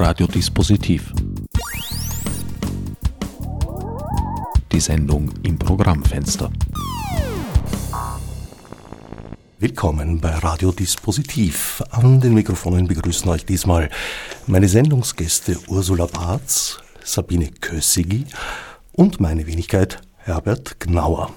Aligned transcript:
Radiodispositiv. 0.00 1.12
Die 4.70 4.78
Sendung 4.78 5.32
im 5.42 5.58
Programmfenster. 5.58 6.52
Willkommen 9.58 10.20
bei 10.20 10.30
Radiodispositiv. 10.30 11.82
An 11.90 12.20
den 12.20 12.34
Mikrofonen 12.34 12.86
begrüßen 12.86 13.28
euch 13.28 13.44
diesmal 13.44 13.90
meine 14.46 14.68
Sendungsgäste 14.68 15.58
Ursula 15.66 16.06
Barz, 16.06 16.78
Sabine 17.02 17.50
Kössigi 17.50 18.26
und 18.92 19.20
meine 19.20 19.48
Wenigkeit 19.48 20.00
Herbert 20.18 20.78
Gnauer. 20.78 21.32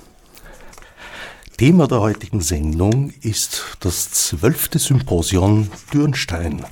Thema 1.58 1.88
der 1.88 2.02
heutigen 2.02 2.42
Sendung 2.42 3.12
ist 3.22 3.78
das 3.80 4.12
zwölfte 4.12 4.78
Symposion 4.78 5.72
Dürnstein 5.92 6.64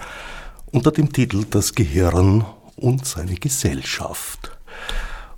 unter 0.72 0.92
dem 0.92 1.12
Titel 1.12 1.46
Das 1.50 1.74
Gehirn 1.74 2.46
und 2.76 3.06
seine 3.06 3.36
Gesellschaft. 3.36 4.52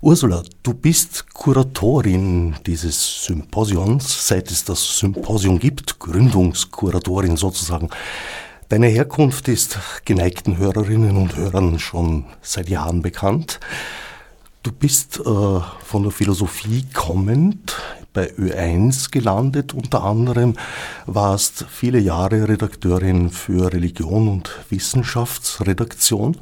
Ursula, 0.02 0.44
du 0.64 0.74
bist 0.74 1.32
Kuratorin 1.34 2.56
dieses 2.66 3.26
Symposions, 3.26 4.28
seit 4.28 4.50
es 4.50 4.64
das 4.66 4.98
Symposium 4.98 5.60
gibt, 5.60 6.00
Gründungskuratorin 6.00 7.38
sozusagen. 7.38 7.90
Deine 8.70 8.88
Herkunft 8.88 9.48
ist 9.48 9.78
geneigten 10.06 10.58
Hörerinnen 10.58 11.18
und 11.18 11.36
Hörern 11.36 11.78
schon 11.78 12.26
seit 12.42 12.70
Jahren 12.70 13.02
bekannt. 13.02 13.60
Du 14.64 14.72
bist 14.72 15.20
äh, 15.20 15.24
von 15.24 16.04
der 16.04 16.12
Philosophie 16.12 16.86
kommend 16.94 17.82
bei 18.14 18.32
Ö1 18.34 19.10
gelandet, 19.10 19.74
unter 19.74 20.04
anderem 20.04 20.56
warst 21.08 21.66
viele 21.68 21.98
Jahre 21.98 22.48
Redakteurin 22.48 23.32
für 23.32 23.74
Religion 23.74 24.28
und 24.28 24.52
Wissenschaftsredaktion 24.70 26.38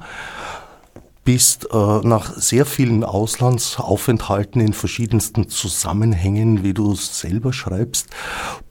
bist 1.30 1.68
äh, 1.72 1.78
nach 1.78 2.36
sehr 2.38 2.66
vielen 2.66 3.04
Auslandsaufenthalten 3.04 4.60
in 4.62 4.74
verschiedensten 4.74 5.48
Zusammenhängen, 5.48 6.64
wie 6.64 6.74
du 6.74 6.96
selber 6.96 7.54
schreibst, 7.54 8.08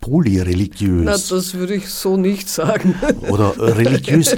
polyreligiös. 0.00 1.04
Na, 1.04 1.12
das 1.12 1.54
würde 1.54 1.76
ich 1.76 1.88
so 1.88 2.16
nicht 2.16 2.48
sagen. 2.48 2.96
Oder 3.28 3.54
religiös, 3.56 4.36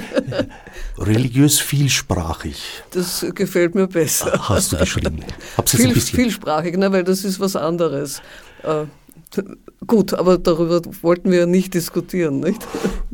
religiös 0.99 1.59
vielsprachig. 1.61 2.61
Das 2.91 3.25
gefällt 3.33 3.73
mir 3.73 3.87
besser. 3.87 4.47
Hast 4.47 4.73
du 4.73 4.77
geschrieben. 4.77 5.23
Hab's 5.57 5.75
Viel, 5.75 5.99
vielsprachig, 5.99 6.77
ne, 6.77 6.91
weil 6.91 7.03
das 7.03 7.23
ist 7.23 7.39
was 7.39 7.55
anderes. 7.55 8.21
Äh, 8.61 8.85
Gut, 9.87 10.13
aber 10.13 10.37
darüber 10.37 10.81
wollten 11.01 11.31
wir 11.31 11.39
ja 11.39 11.45
nicht 11.45 11.73
diskutieren, 11.73 12.41
nicht? 12.41 12.61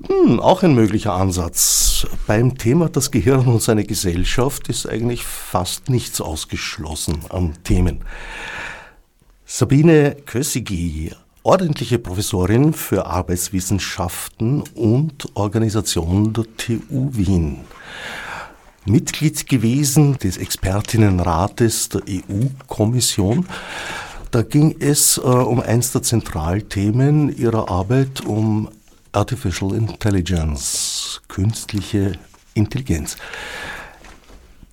Hm, 0.05 0.39
auch 0.39 0.61
ein 0.61 0.75
möglicher 0.75 1.13
Ansatz. 1.13 2.05
Beim 2.27 2.57
Thema 2.57 2.87
das 2.87 3.09
Gehirn 3.09 3.47
und 3.47 3.63
seine 3.63 3.83
Gesellschaft 3.83 4.67
ist 4.67 4.87
eigentlich 4.87 5.23
fast 5.23 5.89
nichts 5.89 6.21
ausgeschlossen 6.21 7.21
an 7.29 7.53
Themen. 7.63 8.01
Sabine 9.45 10.15
Kössigi, 10.25 11.11
ordentliche 11.41 11.97
Professorin 11.97 12.73
für 12.73 13.07
Arbeitswissenschaften 13.07 14.61
und 14.75 15.29
Organisation 15.35 16.31
der 16.31 16.45
TU 16.57 17.09
Wien. 17.13 17.61
Mitglied 18.85 19.49
gewesen 19.49 20.17
des 20.19 20.37
Expertinnenrates 20.37 21.89
der 21.89 22.01
EU-Kommission 22.07 23.47
da 24.31 24.41
ging 24.41 24.75
es 24.79 25.17
äh, 25.17 25.21
um 25.21 25.61
eins 25.61 25.93
der 25.93 26.03
Zentralthemen 26.03 27.35
ihrer 27.35 27.69
Arbeit, 27.71 28.21
um 28.25 28.69
Artificial 29.17 29.73
Intelligence, 29.73 31.21
künstliche 31.27 32.19
Intelligenz. 32.53 33.17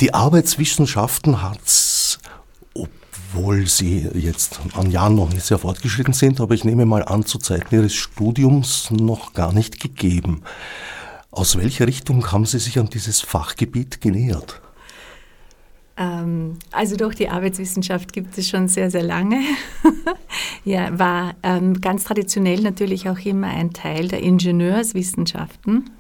Die 0.03 0.13
Arbeitswissenschaften 0.13 1.41
hat 1.41 1.61
es, 1.65 2.19
obwohl 2.75 3.67
sie 3.67 4.07
jetzt 4.13 4.61
an 4.75 4.91
Jahren 4.91 5.15
noch 5.15 5.33
nicht 5.33 5.47
sehr 5.47 5.57
fortgeschritten 5.57 6.13
sind, 6.13 6.43
aber 6.43 6.53
ich 6.53 6.65
nehme 6.65 6.85
mal 6.85 7.03
an, 7.03 7.25
zu 7.25 7.39
Zeiten 7.39 7.75
ihres 7.75 7.95
Studiums 7.95 8.91
noch 8.91 9.33
gar 9.33 9.55
nicht 9.55 9.81
gegeben. 9.81 10.43
Aus 11.31 11.57
welcher 11.57 11.87
Richtung 11.87 12.31
haben 12.31 12.45
Sie 12.45 12.59
sich 12.59 12.79
an 12.79 12.91
dieses 12.91 13.23
Fachgebiet 13.23 14.03
genähert? 14.03 14.61
Ähm, 15.97 16.59
also 16.73 16.97
doch, 16.97 17.15
die 17.15 17.29
Arbeitswissenschaft 17.29 18.13
gibt 18.13 18.37
es 18.37 18.49
schon 18.49 18.69
sehr, 18.69 18.91
sehr 18.91 19.03
lange. 19.03 19.41
ja, 20.65 20.99
war 20.99 21.35
ähm, 21.43 21.81
ganz 21.81 22.05
traditionell 22.05 22.61
natürlich 22.61 23.09
auch 23.09 23.19
immer 23.19 23.49
ein 23.49 23.73
Teil 23.73 24.09
der 24.09 24.21
Ingenieurswissenschaften. 24.21 25.91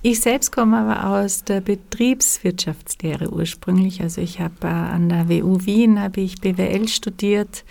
Ich 0.00 0.20
selbst 0.20 0.52
komme 0.52 0.78
aber 0.78 1.22
aus 1.22 1.44
der 1.44 1.60
Betriebswirtschaftslehre 1.60 3.30
ursprünglich. 3.30 4.00
Also 4.00 4.20
ich 4.20 4.40
habe 4.40 4.54
äh, 4.62 4.66
an 4.66 5.08
der 5.08 5.28
WU 5.28 5.66
Wien 5.66 6.00
habe 6.00 6.20
ich 6.20 6.40
BWL 6.40 6.88
studiert. 6.88 7.64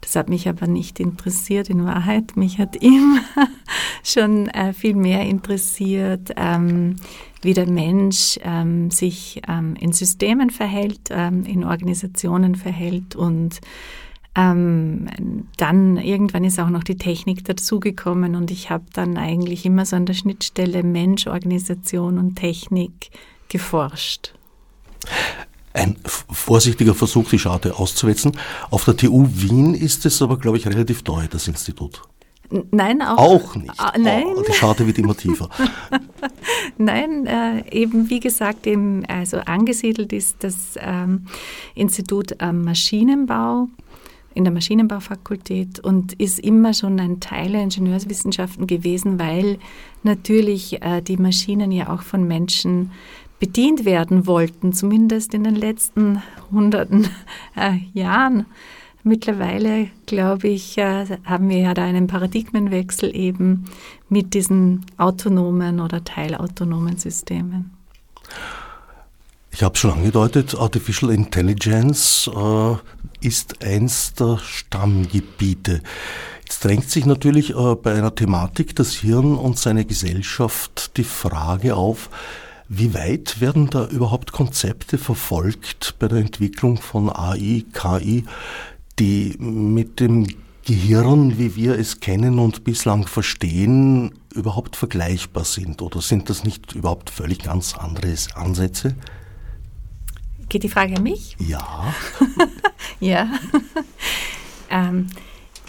Das 0.00 0.16
hat 0.16 0.28
mich 0.28 0.48
aber 0.48 0.66
nicht 0.66 1.00
interessiert 1.00 1.70
in 1.70 1.84
Wahrheit. 1.84 2.36
Mich 2.36 2.58
hat 2.58 2.76
immer 2.82 3.20
schon 4.02 4.48
äh, 4.48 4.72
viel 4.72 4.94
mehr 4.94 5.22
interessiert, 5.22 6.32
ähm, 6.36 6.96
wie 7.42 7.54
der 7.54 7.68
Mensch 7.68 8.38
ähm, 8.42 8.90
sich 8.90 9.42
ähm, 9.48 9.76
in 9.78 9.92
Systemen 9.92 10.50
verhält, 10.50 11.08
ähm, 11.10 11.44
in 11.44 11.64
Organisationen 11.64 12.54
verhält 12.54 13.16
und 13.16 13.60
ähm, 14.36 15.06
dann 15.56 15.96
irgendwann 15.96 16.44
ist 16.44 16.60
auch 16.60 16.68
noch 16.68 16.84
die 16.84 16.96
Technik 16.96 17.44
dazugekommen 17.44 18.34
und 18.36 18.50
ich 18.50 18.68
habe 18.68 18.84
dann 18.92 19.16
eigentlich 19.16 19.64
immer 19.64 19.86
so 19.86 19.96
an 19.96 20.04
der 20.04 20.12
Schnittstelle 20.12 20.82
Mensch, 20.82 21.26
Organisation 21.26 22.18
und 22.18 22.36
Technik 22.36 23.10
geforscht. 23.48 24.34
Ein 25.76 25.96
vorsichtiger 26.06 26.94
Versuch, 26.94 27.28
die 27.28 27.38
Scharte 27.38 27.76
auszuwetzen. 27.76 28.32
Auf 28.70 28.86
der 28.86 28.96
TU 28.96 29.28
Wien 29.30 29.74
ist 29.74 30.06
es 30.06 30.22
aber, 30.22 30.38
glaube 30.38 30.56
ich, 30.56 30.66
relativ 30.66 31.04
neu, 31.04 31.26
das 31.30 31.48
Institut. 31.48 32.00
Nein, 32.70 33.02
auch, 33.02 33.18
auch 33.18 33.54
nicht. 33.56 33.72
Ah, 33.76 33.92
nein. 33.98 34.24
Oh, 34.26 34.42
die 34.42 34.54
Scharte 34.54 34.86
wird 34.86 34.98
immer 34.98 35.14
tiefer. 35.14 35.50
nein, 36.78 37.26
äh, 37.26 37.68
eben 37.70 38.08
wie 38.08 38.20
gesagt, 38.20 38.66
eben, 38.66 39.04
also 39.06 39.38
angesiedelt 39.38 40.14
ist 40.14 40.36
das 40.40 40.76
ähm, 40.78 41.26
Institut 41.74 42.40
am 42.40 42.62
Maschinenbau 42.62 43.68
in 44.32 44.44
der 44.44 44.52
Maschinenbaufakultät 44.52 45.80
und 45.80 46.12
ist 46.14 46.38
immer 46.38 46.74
schon 46.74 47.00
ein 47.00 47.20
Teil 47.20 47.52
der 47.52 47.62
Ingenieurswissenschaften 47.62 48.66
gewesen, 48.66 49.18
weil 49.18 49.58
natürlich 50.02 50.82
äh, 50.82 51.00
die 51.00 51.16
Maschinen 51.16 51.72
ja 51.72 51.88
auch 51.92 52.02
von 52.02 52.28
Menschen 52.28 52.92
bedient 53.38 53.84
werden 53.84 54.26
wollten, 54.26 54.72
zumindest 54.72 55.34
in 55.34 55.44
den 55.44 55.54
letzten 55.54 56.22
hunderten 56.50 57.08
äh, 57.56 57.78
Jahren. 57.92 58.46
Mittlerweile, 59.02 59.88
glaube 60.06 60.48
ich, 60.48 60.78
äh, 60.78 61.06
haben 61.24 61.48
wir 61.48 61.58
ja 61.58 61.74
da 61.74 61.84
einen 61.84 62.08
Paradigmenwechsel 62.08 63.14
eben 63.14 63.66
mit 64.08 64.34
diesen 64.34 64.84
autonomen 64.96 65.80
oder 65.80 66.02
teilautonomen 66.02 66.96
Systemen. 66.96 67.70
Ich 69.52 69.62
habe 69.62 69.76
schon 69.76 69.92
angedeutet, 69.92 70.54
Artificial 70.54 71.12
Intelligence 71.12 72.28
äh, 72.34 72.74
ist 73.26 73.62
eins 73.64 74.12
der 74.14 74.38
Stammgebiete. 74.38 75.82
Jetzt 76.40 76.64
drängt 76.64 76.90
sich 76.90 77.06
natürlich 77.06 77.56
äh, 77.56 77.74
bei 77.76 77.94
einer 77.94 78.14
Thematik 78.14 78.76
das 78.76 78.92
Hirn 78.92 79.36
und 79.36 79.58
seine 79.58 79.84
Gesellschaft 79.84 80.96
die 80.96 81.04
Frage 81.04 81.74
auf, 81.74 82.10
wie 82.68 82.94
weit 82.94 83.40
werden 83.40 83.70
da 83.70 83.86
überhaupt 83.86 84.32
Konzepte 84.32 84.98
verfolgt 84.98 85.94
bei 85.98 86.08
der 86.08 86.18
Entwicklung 86.18 86.78
von 86.78 87.10
AI, 87.10 87.64
KI, 87.72 88.24
die 88.98 89.36
mit 89.38 90.00
dem 90.00 90.26
Gehirn, 90.64 91.38
wie 91.38 91.54
wir 91.54 91.78
es 91.78 92.00
kennen 92.00 92.40
und 92.40 92.64
bislang 92.64 93.06
verstehen, 93.06 94.12
überhaupt 94.34 94.74
vergleichbar 94.74 95.44
sind? 95.44 95.80
Oder 95.80 96.00
sind 96.00 96.28
das 96.28 96.42
nicht 96.42 96.74
überhaupt 96.74 97.10
völlig 97.10 97.38
ganz 97.38 97.76
andere 97.76 98.16
Ansätze? 98.34 98.96
Geht 100.48 100.64
die 100.64 100.68
Frage 100.68 100.96
an 100.96 101.04
mich? 101.04 101.36
Ja. 101.38 101.94
ja. 103.00 103.30
ähm, 104.70 105.06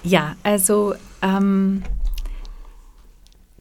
ja, 0.03 0.35
also 0.41 0.95
ähm, 1.21 1.83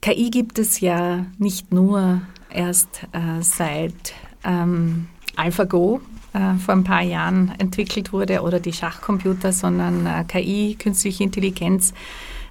KI 0.00 0.30
gibt 0.30 0.58
es 0.58 0.80
ja 0.80 1.26
nicht 1.38 1.72
nur 1.72 2.22
erst 2.56 3.02
äh, 3.12 3.42
seit 3.42 4.14
ähm, 4.44 5.08
AlphaGo, 5.36 6.00
äh, 6.32 6.58
vor 6.58 6.74
ein 6.74 6.84
paar 6.84 7.02
Jahren 7.02 7.52
entwickelt 7.58 8.12
wurde 8.12 8.42
oder 8.42 8.60
die 8.60 8.72
Schachcomputer, 8.72 9.52
sondern 9.52 10.06
äh, 10.06 10.24
KI, 10.24 10.76
künstliche 10.78 11.24
Intelligenz. 11.24 11.94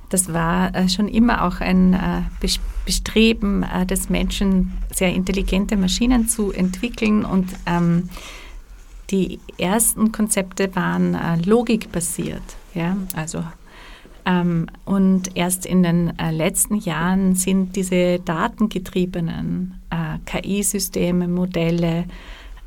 Das 0.09 0.31
war 0.31 0.73
äh, 0.75 0.87
schon 0.87 1.07
immer 1.07 1.43
auch 1.45 1.59
ein 1.59 2.29
Bestreben 2.85 3.65
des 3.89 4.09
Menschen, 4.09 4.73
sehr 4.93 5.13
intelligente 5.13 5.75
Maschinen 5.77 6.27
zu 6.27 6.51
entwickeln. 6.51 7.25
Und 7.25 7.49
ähm, 7.65 8.09
die 9.09 9.39
ersten 9.57 10.11
Konzepte 10.11 10.75
waren 10.75 11.17
logikbasiert. 11.43 12.43
Ja? 12.75 12.97
Also 13.15 13.43
ähm, 14.25 14.67
und 14.85 15.35
erst 15.35 15.65
in 15.65 15.83
den 15.83 16.17
äh, 16.17 16.31
letzten 16.31 16.75
Jahren 16.75 17.35
sind 17.35 17.75
diese 17.75 18.19
datengetriebenen 18.19 19.79
äh, 19.89 20.17
KI-Systeme, 20.25 21.27
Modelle 21.27 22.05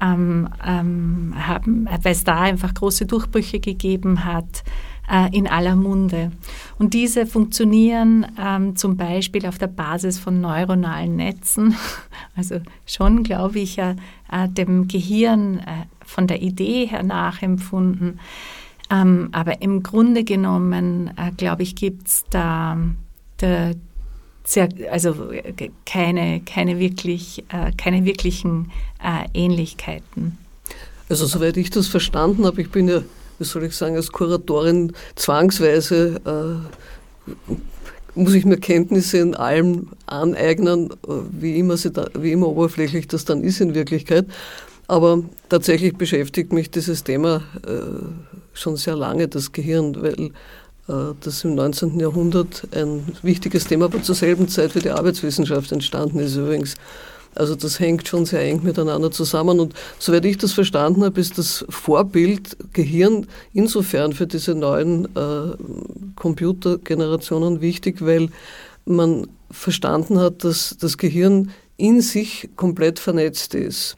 ähm, 0.01 0.49
ähm, 0.65 1.35
haben, 1.37 1.89
weil 2.03 2.13
es 2.13 2.25
da 2.25 2.41
einfach 2.41 2.75
große 2.75 3.07
Durchbrüche 3.07 3.59
gegeben 3.59 4.25
hat 4.25 4.63
äh, 5.11 5.37
in 5.37 5.47
aller 5.47 5.75
Munde. 5.75 6.31
Und 6.79 6.95
diese 6.95 7.27
funktionieren 7.27 8.27
ähm, 8.39 8.77
zum 8.77 8.97
Beispiel 8.97 9.47
auf 9.47 9.59
der 9.59 9.67
Basis 9.67 10.19
von 10.19 10.41
neuronalen 10.41 11.17
Netzen, 11.17 11.75
also 12.37 12.61
schon, 12.87 13.25
glaube 13.25 13.59
ich, 13.59 13.79
äh, 13.79 13.97
äh, 14.31 14.49
dem 14.49 14.89
Gehirn 14.89 15.59
äh, 15.59 15.87
von 16.05 16.27
der 16.27 16.43
Idee 16.43 16.87
her 16.87 17.03
nachempfunden. 17.03 18.21
Ähm, 18.91 19.29
aber 19.33 19.61
im 19.63 19.83
Grunde 19.83 20.25
genommen, 20.25 21.11
äh, 21.17 21.31
glaube 21.37 21.63
ich, 21.63 21.75
gibt 21.75 22.09
es 22.09 22.25
da, 22.31 22.79
da 23.37 23.73
sehr, 24.45 24.69
also 24.91 25.31
keine, 25.85 26.41
keine, 26.41 26.79
wirklich, 26.79 27.45
äh, 27.51 27.73
keine 27.77 28.05
wirklichen 28.05 28.71
Ähnlichkeiten. 29.33 30.39
Also 31.09 31.27
soweit 31.27 31.57
ich 31.57 31.71
das 31.71 31.87
verstanden 31.87 32.45
habe, 32.47 32.63
ich 32.63 32.71
bin 32.71 32.89
ja 32.89 33.03
wie 33.39 33.45
soll 33.45 33.65
ich 33.65 33.75
sagen, 33.75 33.97
als 33.97 34.13
Kuratorin 34.13 34.93
zwangsweise 35.15 36.21
äh, 36.25 37.35
muss 38.15 38.35
ich 38.35 38.45
mir 38.45 38.59
Kenntnisse 38.59 39.19
in 39.19 39.35
allem 39.35 39.89
aneignen, 40.07 40.91
äh, 40.91 41.13
wie 41.31 41.59
immer, 41.59 41.77
sie 41.77 41.93
da, 41.93 42.09
wie 42.19 42.33
immer 42.33 42.49
oberflächlich 42.49 43.09
das 43.09 43.25
dann 43.25 43.43
ist 43.43 43.61
in 43.61 43.75
Wirklichkeit. 43.75 44.27
Aber 44.89 45.23
tatsächlich 45.49 45.97
beschäftigt 45.97 46.53
mich 46.53 46.71
dieses 46.71 47.05
Thema 47.05 47.43
äh, 47.67 48.48
schon 48.59 48.77
sehr 48.77 48.97
lange, 48.97 49.29
das 49.29 49.53
Gehirn, 49.53 49.97
weil 50.03 50.31
äh, 50.89 51.15
das 51.21 51.45
im 51.45 51.55
19. 51.55 51.99
Jahrhundert 52.01 52.67
ein 52.75 53.05
wichtiges 53.23 53.67
Thema, 53.67 53.87
aber 53.87 54.03
zur 54.03 54.15
selben 54.15 54.49
Zeit 54.49 54.75
wie 54.75 54.81
die 54.81 54.91
Arbeitswissenschaft 54.91 55.73
entstanden 55.73 56.19
ist 56.19 56.37
übrigens. 56.37 56.77
Also 57.35 57.55
das 57.55 57.79
hängt 57.79 58.09
schon 58.09 58.25
sehr 58.25 58.43
eng 58.43 58.63
miteinander 58.65 59.11
zusammen. 59.11 59.61
Und 59.61 59.75
soweit 59.99 60.25
ich 60.25 60.39
das 60.39 60.53
verstanden 60.53 61.05
habe, 61.05 61.21
ist 61.21 61.39
das 61.39 61.65
Vorbild 61.69 62.57
Gehirn 62.73 63.27
insofern 63.53 64.13
für 64.13 64.27
diese 64.27 64.55
neuen 64.55 65.05
äh, 65.15 65.57
Computergenerationen 66.17 67.61
wichtig, 67.61 68.05
weil 68.05 68.31
man 68.87 69.29
verstanden 69.51 70.19
hat, 70.19 70.43
dass 70.43 70.77
das 70.81 70.99
Gehirn 70.99 71.51
in 71.77 72.01
sich 72.01 72.49
komplett 72.57 72.99
vernetzt 72.99 73.55
ist. 73.55 73.97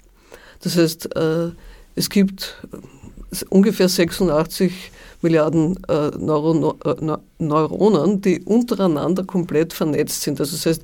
Das 0.62 0.76
heißt, 0.76 1.16
äh, 1.16 1.50
es 1.94 2.10
gibt 2.10 2.56
ungefähr 3.48 3.88
86 3.88 4.72
Milliarden 5.22 5.78
äh, 5.88 6.10
Neuron 6.18 6.74
äh, 6.84 7.18
Neuronen, 7.38 8.22
die 8.22 8.40
untereinander 8.40 9.24
komplett 9.24 9.72
vernetzt 9.72 10.22
sind. 10.22 10.40
Also 10.40 10.56
das 10.56 10.66
heißt, 10.66 10.82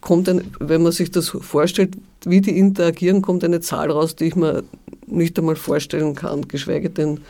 kommt 0.00 0.28
ein, 0.28 0.52
wenn 0.60 0.82
man 0.82 0.92
sich 0.92 1.10
das 1.10 1.28
vorstellt, 1.28 1.96
wie 2.24 2.40
die 2.40 2.58
interagieren, 2.58 3.22
kommt 3.22 3.42
eine 3.42 3.60
Zahl 3.60 3.90
raus, 3.90 4.16
die 4.16 4.26
ich 4.26 4.36
mir 4.36 4.64
nicht 5.06 5.38
einmal 5.38 5.56
vorstellen 5.56 6.14
kann, 6.14 6.46
geschweige 6.46 6.90
denn 6.90 7.20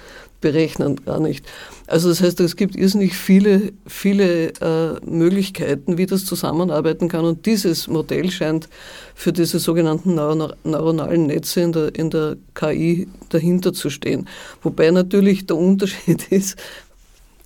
berechnen 0.41 1.05
gar 1.05 1.21
nicht. 1.21 1.45
Also 1.91 2.09
das 2.09 2.23
heißt, 2.23 2.39
es 2.39 2.55
gibt 2.55 2.77
irrsinnig 2.77 3.17
viele, 3.17 3.73
viele 3.85 4.51
äh, 4.61 5.01
Möglichkeiten, 5.05 5.99
wie 5.99 6.07
das 6.07 6.25
zusammenarbeiten 6.25 7.09
kann 7.09 7.25
und 7.25 7.47
dieses 7.47 7.89
Modell 7.89 8.31
scheint 8.31 8.69
für 9.17 9.33
diese 9.33 9.59
sogenannten 9.59 10.15
neuronalen 10.15 11.27
Netze 11.27 11.63
in 11.63 11.73
der, 11.73 11.93
in 11.97 12.11
der 12.11 12.37
KI 12.55 13.09
dahinter 13.31 13.73
zu 13.73 13.91
stehen. 13.91 14.29
Wobei 14.63 14.93
natürlich 14.93 15.47
der 15.47 15.57
Unterschied 15.57 16.29
ist, 16.31 16.57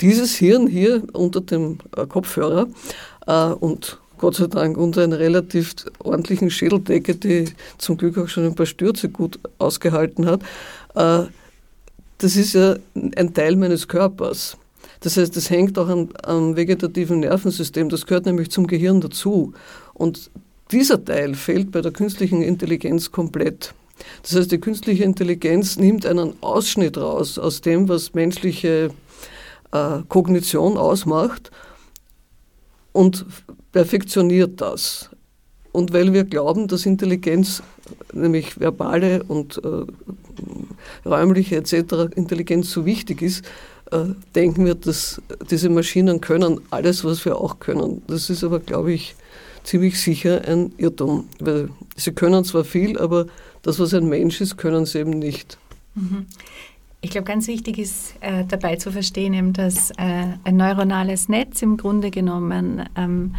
dieses 0.03 0.35
Hirn 0.35 0.67
hier 0.67 1.05
unter 1.15 1.41
dem 1.41 1.79
äh, 1.97 2.07
Kopfhörer 2.07 2.67
äh, 3.27 3.47
und 3.47 3.99
Gott 4.19 4.35
sei 4.35 4.47
Dank 4.47 4.77
unter 4.77 5.05
einer 5.05 5.21
relativ 5.21 5.75
ordentlichen 6.01 6.51
Schädeldecke, 6.51 7.15
die 7.15 7.47
zum 7.79 7.97
Glück 7.97 8.19
auch 8.19 8.29
schon 8.29 8.45
ein 8.45 8.55
paar 8.55 8.67
Stürze 8.67 9.09
gut 9.09 9.41
ausgehalten 9.57 10.27
hat. 10.27 10.43
Äh, 10.95 11.31
das 12.19 12.37
ist 12.37 12.55
ja 12.55 12.77
ein 12.95 13.35
Teil 13.35 13.57
meines 13.57 13.89
Körpers. 13.89 14.57
Das 15.01 15.17
heißt, 15.17 15.37
das 15.37 15.51
hängt 15.51 15.79
auch 15.79 15.89
am, 15.89 16.09
am 16.23 16.57
vegetativen 16.57 17.21
Nervensystem, 17.21 17.89
das 17.89 18.07
gehört 18.07 18.27
nämlich 18.27 18.51
zum 18.51 18.67
Gehirn 18.67 19.01
dazu. 19.01 19.53
Und 19.93 20.31
dieser 20.71 21.05
Teil 21.05 21.35
fehlt 21.35 21.71
bei 21.73 21.81
der 21.81 21.93
künstlichen 21.93 22.43
Intelligenz 22.43 23.13
komplett. 23.13 23.75
Das 24.23 24.35
heißt, 24.35 24.51
die 24.51 24.59
künstliche 24.59 25.05
Intelligenz 25.05 25.77
nimmt 25.77 26.07
einen 26.07 26.35
Ausschnitt 26.41 26.97
raus 26.97 27.39
aus 27.39 27.61
dem, 27.61 27.89
was 27.89 28.15
menschliche 28.15 28.91
äh, 29.73 29.99
Kognition 30.09 30.77
ausmacht 30.77 31.51
und 32.93 33.27
perfektioniert 33.73 34.61
das. 34.61 35.11
Und 35.75 35.93
weil 35.93 36.13
wir 36.13 36.23
glauben, 36.23 36.69
dass 36.69 36.87
Intelligenz, 36.87 37.61
nämlich 38.13 38.61
verbale 38.61 39.25
und 39.25 39.61
äh, 39.65 41.09
räumliche 41.09 41.57
etc. 41.57 42.15
Intelligenz 42.15 42.71
so 42.71 42.87
wichtig 42.87 43.23
ist, 43.23 43.45
äh, 43.91 44.05
denken 44.37 44.67
wir, 44.67 44.77
dass 44.77 45.21
diese 45.51 45.69
Maschinen 45.71 46.21
können 46.21 46.61
alles, 46.71 47.05
was 47.05 47.25
wir 47.25 47.39
auch 47.39 47.59
können. 47.59 48.03
Das 48.07 48.31
ist 48.31 48.45
aber, 48.45 48.61
glaube 48.61 48.93
ich, 48.93 49.17
ziemlich 49.65 50.01
sicher 50.01 50.43
ein 50.47 50.73
Irrtum, 50.77 51.27
weil 51.41 51.71
sie 51.97 52.13
können 52.13 52.45
zwar 52.45 52.63
viel, 52.63 52.97
aber 52.97 53.27
das, 53.63 53.81
was 53.81 53.95
ein 53.95 54.09
Mensch 54.09 54.41
ist, 54.41 54.57
können 54.57 54.87
sie 54.87 55.01
eben 55.01 55.19
nicht. 55.19 55.59
Mhm. 55.97 56.27
Ich 57.01 57.11
glaube, 57.11 57.27
ganz 57.27 57.49
wichtig 57.49 57.79
ist 57.79 58.15
äh, 58.21 58.45
dabei 58.47 58.77
zu 58.77 58.93
verstehen, 58.93 59.35
eben, 59.35 59.53
dass 59.53 59.91
äh, 59.91 60.37
ein 60.45 60.57
neuronales 60.57 61.29
Netz 61.29 61.63
im 61.63 61.77
Grunde 61.79 62.13
genommen 62.13 62.89
ähm, 62.97 63.35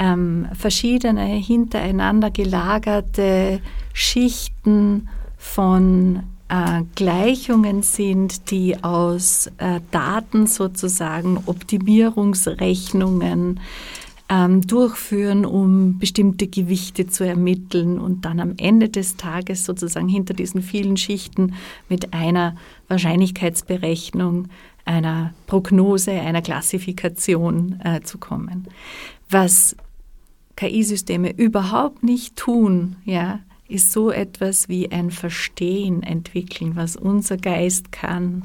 ähm, 0.00 0.48
verschiedene 0.54 1.26
hintereinander 1.26 2.30
gelagerte 2.30 3.60
Schichten 3.92 5.10
von 5.36 6.22
äh, 6.48 6.82
Gleichungen 6.96 7.82
sind, 7.82 8.50
die 8.50 8.82
aus 8.82 9.48
äh, 9.58 9.80
Daten 9.90 10.46
sozusagen 10.46 11.42
Optimierungsrechnungen 11.44 13.60
ähm, 14.30 14.62
durchführen, 14.62 15.44
um 15.44 15.98
bestimmte 15.98 16.46
Gewichte 16.46 17.06
zu 17.06 17.24
ermitteln 17.24 17.98
und 17.98 18.24
dann 18.24 18.40
am 18.40 18.54
Ende 18.56 18.88
des 18.88 19.16
Tages 19.16 19.66
sozusagen 19.66 20.08
hinter 20.08 20.34
diesen 20.34 20.62
vielen 20.62 20.96
Schichten 20.96 21.54
mit 21.90 22.14
einer 22.14 22.56
Wahrscheinlichkeitsberechnung, 22.88 24.48
einer 24.86 25.34
Prognose, 25.46 26.12
einer 26.12 26.42
Klassifikation 26.42 27.80
äh, 27.84 28.00
zu 28.00 28.18
kommen. 28.18 28.66
Was 29.28 29.76
KI-Systeme 30.60 31.32
überhaupt 31.32 32.02
nicht 32.02 32.36
tun, 32.36 32.96
ja, 33.06 33.40
ist 33.66 33.92
so 33.92 34.10
etwas 34.10 34.68
wie 34.68 34.92
ein 34.92 35.10
Verstehen 35.10 36.02
entwickeln, 36.02 36.76
was 36.76 36.96
unser 36.96 37.38
Geist 37.38 37.92
kann. 37.92 38.42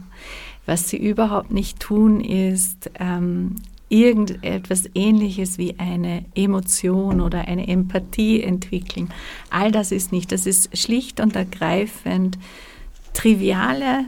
Was 0.66 0.90
sie 0.90 0.98
überhaupt 0.98 1.51
nicht 1.51 1.80
tun, 1.82 2.22
ist 2.22 2.90
ähm, 3.00 3.56
irgendetwas 3.90 4.90
Ähnliches 4.96 5.58
wie 5.58 5.78
eine 5.78 6.24
Emotion 6.36 7.20
oder 7.20 7.50
eine 7.50 7.68
Empathie 7.68 8.42
entwickeln. 8.42 9.10
All 9.50 9.74
das 9.74 9.92
ist 9.92 10.13
nicht. 10.13 10.32
Das 10.32 10.46
ist 10.46 10.75
schlicht 10.78 11.20
und 11.20 11.36
ergreifend 11.36 12.38
triviale, 13.13 14.06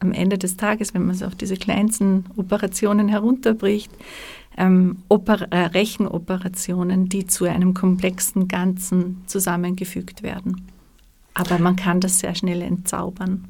am 0.00 0.12
Ende 0.12 0.38
des 0.38 0.56
Tages, 0.56 0.94
wenn 0.94 1.02
man 1.02 1.14
es 1.14 1.22
auf 1.22 1.34
diese 1.34 1.56
kleinsten 1.56 2.24
Operationen 2.36 3.08
herunterbricht, 3.08 3.90
ähm, 4.58 4.98
Oper 5.08 5.46
äh, 5.50 5.66
Rechenoperationen, 5.66 7.08
die 7.08 7.26
zu 7.26 7.44
einem 7.46 7.72
komplexen 7.72 8.48
Ganzen 8.48 9.22
zusammengefügt 9.26 10.22
werden. 10.22 10.68
Aber 11.34 11.58
man 11.58 11.76
kann 11.76 12.00
das 12.00 12.18
sehr 12.18 12.34
schnell 12.34 12.62
entzaubern. 12.62 13.44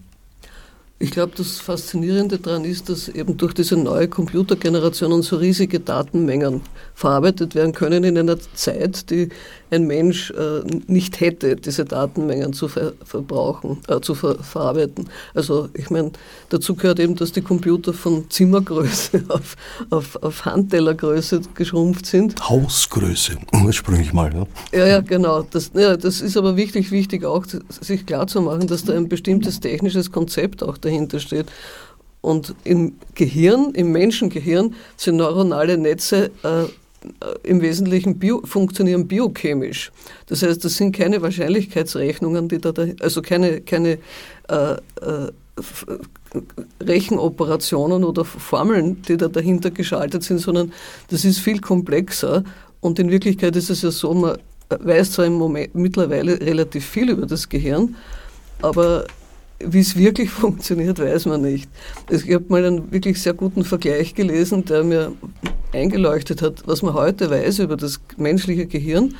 Ich 1.00 1.12
glaube, 1.12 1.32
das 1.36 1.60
Faszinierende 1.60 2.38
daran 2.38 2.64
ist, 2.64 2.88
dass 2.88 3.08
eben 3.08 3.36
durch 3.36 3.54
diese 3.54 3.76
neue 3.76 4.08
Computergeneration 4.08 5.22
so 5.22 5.36
riesige 5.36 5.78
Datenmengen 5.78 6.60
verarbeitet 6.94 7.54
werden 7.54 7.72
können 7.72 8.02
in 8.02 8.18
einer 8.18 8.36
Zeit, 8.54 9.08
die 9.10 9.28
ein 9.70 9.86
Mensch 9.86 10.30
äh, 10.30 10.62
nicht 10.86 11.20
hätte, 11.20 11.56
diese 11.56 11.84
Datenmengen 11.84 12.52
zu 12.52 12.68
ver 12.68 12.92
verbrauchen, 13.04 13.78
äh, 13.88 14.00
zu 14.00 14.14
ver 14.14 14.42
verarbeiten. 14.42 15.08
Also 15.34 15.68
ich 15.74 15.90
meine, 15.90 16.12
dazu 16.48 16.74
gehört 16.74 17.00
eben, 17.00 17.16
dass 17.16 17.32
die 17.32 17.42
Computer 17.42 17.92
von 17.92 18.30
Zimmergröße 18.30 19.24
auf, 19.28 19.56
auf, 19.90 20.16
auf 20.22 20.44
Handtellergröße 20.44 21.40
geschrumpft 21.54 22.06
sind. 22.06 22.48
Hausgröße, 22.48 23.36
ursprünglich 23.64 24.12
mal. 24.12 24.32
Ja, 24.32 24.78
ja, 24.78 24.86
ja 24.86 25.00
genau. 25.00 25.42
Das, 25.42 25.70
ja, 25.74 25.96
das 25.96 26.20
ist 26.20 26.36
aber 26.36 26.56
wichtig, 26.56 26.90
wichtig 26.90 27.24
auch, 27.24 27.44
sich 27.80 28.06
klarzumachen, 28.06 28.66
dass 28.66 28.84
da 28.84 28.94
ein 28.94 29.08
bestimmtes 29.08 29.60
technisches 29.60 30.12
Konzept 30.12 30.62
auch 30.62 30.78
dahinter 30.78 31.20
steht. 31.20 31.46
Und 32.20 32.54
im 32.64 32.94
Gehirn, 33.14 33.72
im 33.74 33.92
Menschengehirn, 33.92 34.74
sind 34.96 35.16
neuronale 35.16 35.78
Netze 35.78 36.30
äh, 36.42 36.64
im 37.42 37.60
Wesentlichen 37.60 38.18
bio, 38.18 38.42
funktionieren 38.44 39.06
biochemisch. 39.06 39.92
Das 40.26 40.42
heißt, 40.42 40.64
das 40.64 40.76
sind 40.76 40.96
keine 40.96 41.22
Wahrscheinlichkeitsrechnungen, 41.22 42.48
die 42.48 42.58
da, 42.58 42.72
also 43.00 43.22
keine, 43.22 43.60
keine 43.60 43.98
äh, 44.48 44.72
äh, 44.72 45.32
Rechenoperationen 46.80 48.04
oder 48.04 48.24
Formeln, 48.24 49.02
die 49.02 49.16
da 49.16 49.28
dahinter 49.28 49.70
geschaltet 49.70 50.22
sind, 50.24 50.38
sondern 50.38 50.72
das 51.10 51.24
ist 51.24 51.38
viel 51.38 51.60
komplexer. 51.60 52.44
Und 52.80 52.98
in 52.98 53.10
Wirklichkeit 53.10 53.56
ist 53.56 53.70
es 53.70 53.82
ja 53.82 53.90
so, 53.90 54.12
man 54.14 54.38
weiß 54.68 55.12
zwar 55.12 55.26
im 55.26 55.34
Moment 55.34 55.74
mittlerweile 55.74 56.40
relativ 56.40 56.84
viel 56.84 57.10
über 57.10 57.26
das 57.26 57.48
Gehirn, 57.48 57.96
aber 58.60 59.06
wie 59.60 59.80
es 59.80 59.96
wirklich 59.96 60.30
funktioniert, 60.44 60.98
weiß 60.98 61.26
man 61.26 61.42
nicht. 61.42 61.68
Ich 62.10 62.32
habe 62.32 62.44
mal 62.48 62.64
einen 62.64 62.92
wirklich 62.92 63.20
sehr 63.20 63.34
guten 63.34 63.64
Vergleich 63.64 64.14
gelesen, 64.14 64.64
der 64.64 64.84
mir 64.84 65.12
eingeleuchtet 65.72 66.42
hat, 66.42 66.62
was 66.66 66.82
man 66.82 66.94
heute 66.94 67.30
weiß 67.30 67.58
über 67.60 67.76
das 67.76 68.00
menschliche 68.16 68.66
Gehirn 68.66 69.14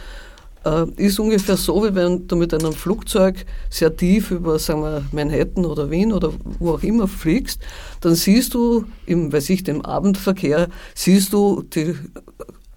äh, 0.65 0.87
ist 0.97 1.19
ungefähr 1.19 1.57
so, 1.57 1.85
wie 1.85 1.95
wenn 1.95 2.27
du 2.27 2.37
mit 2.37 2.53
einem 2.53 2.73
Flugzeug 2.73 3.45
sehr 3.71 3.97
tief 3.97 4.31
über 4.31 4.59
sagen 4.59 4.83
wir, 4.83 5.05
Manhattan 5.13 5.65
oder 5.65 5.91
Wien 5.91 6.13
oder 6.13 6.33
wo 6.59 6.73
auch 6.73 6.83
immer 6.83 7.09
fliegst, 7.09 7.61
dann 8.01 8.15
siehst 8.15 8.55
du 8.55 8.85
im, 9.07 9.33
weiß 9.33 9.51
ich, 9.51 9.65
dem 9.65 9.85
Abendverkehr, 9.85 10.69
siehst 10.95 11.33
du 11.33 11.63
die 11.63 11.95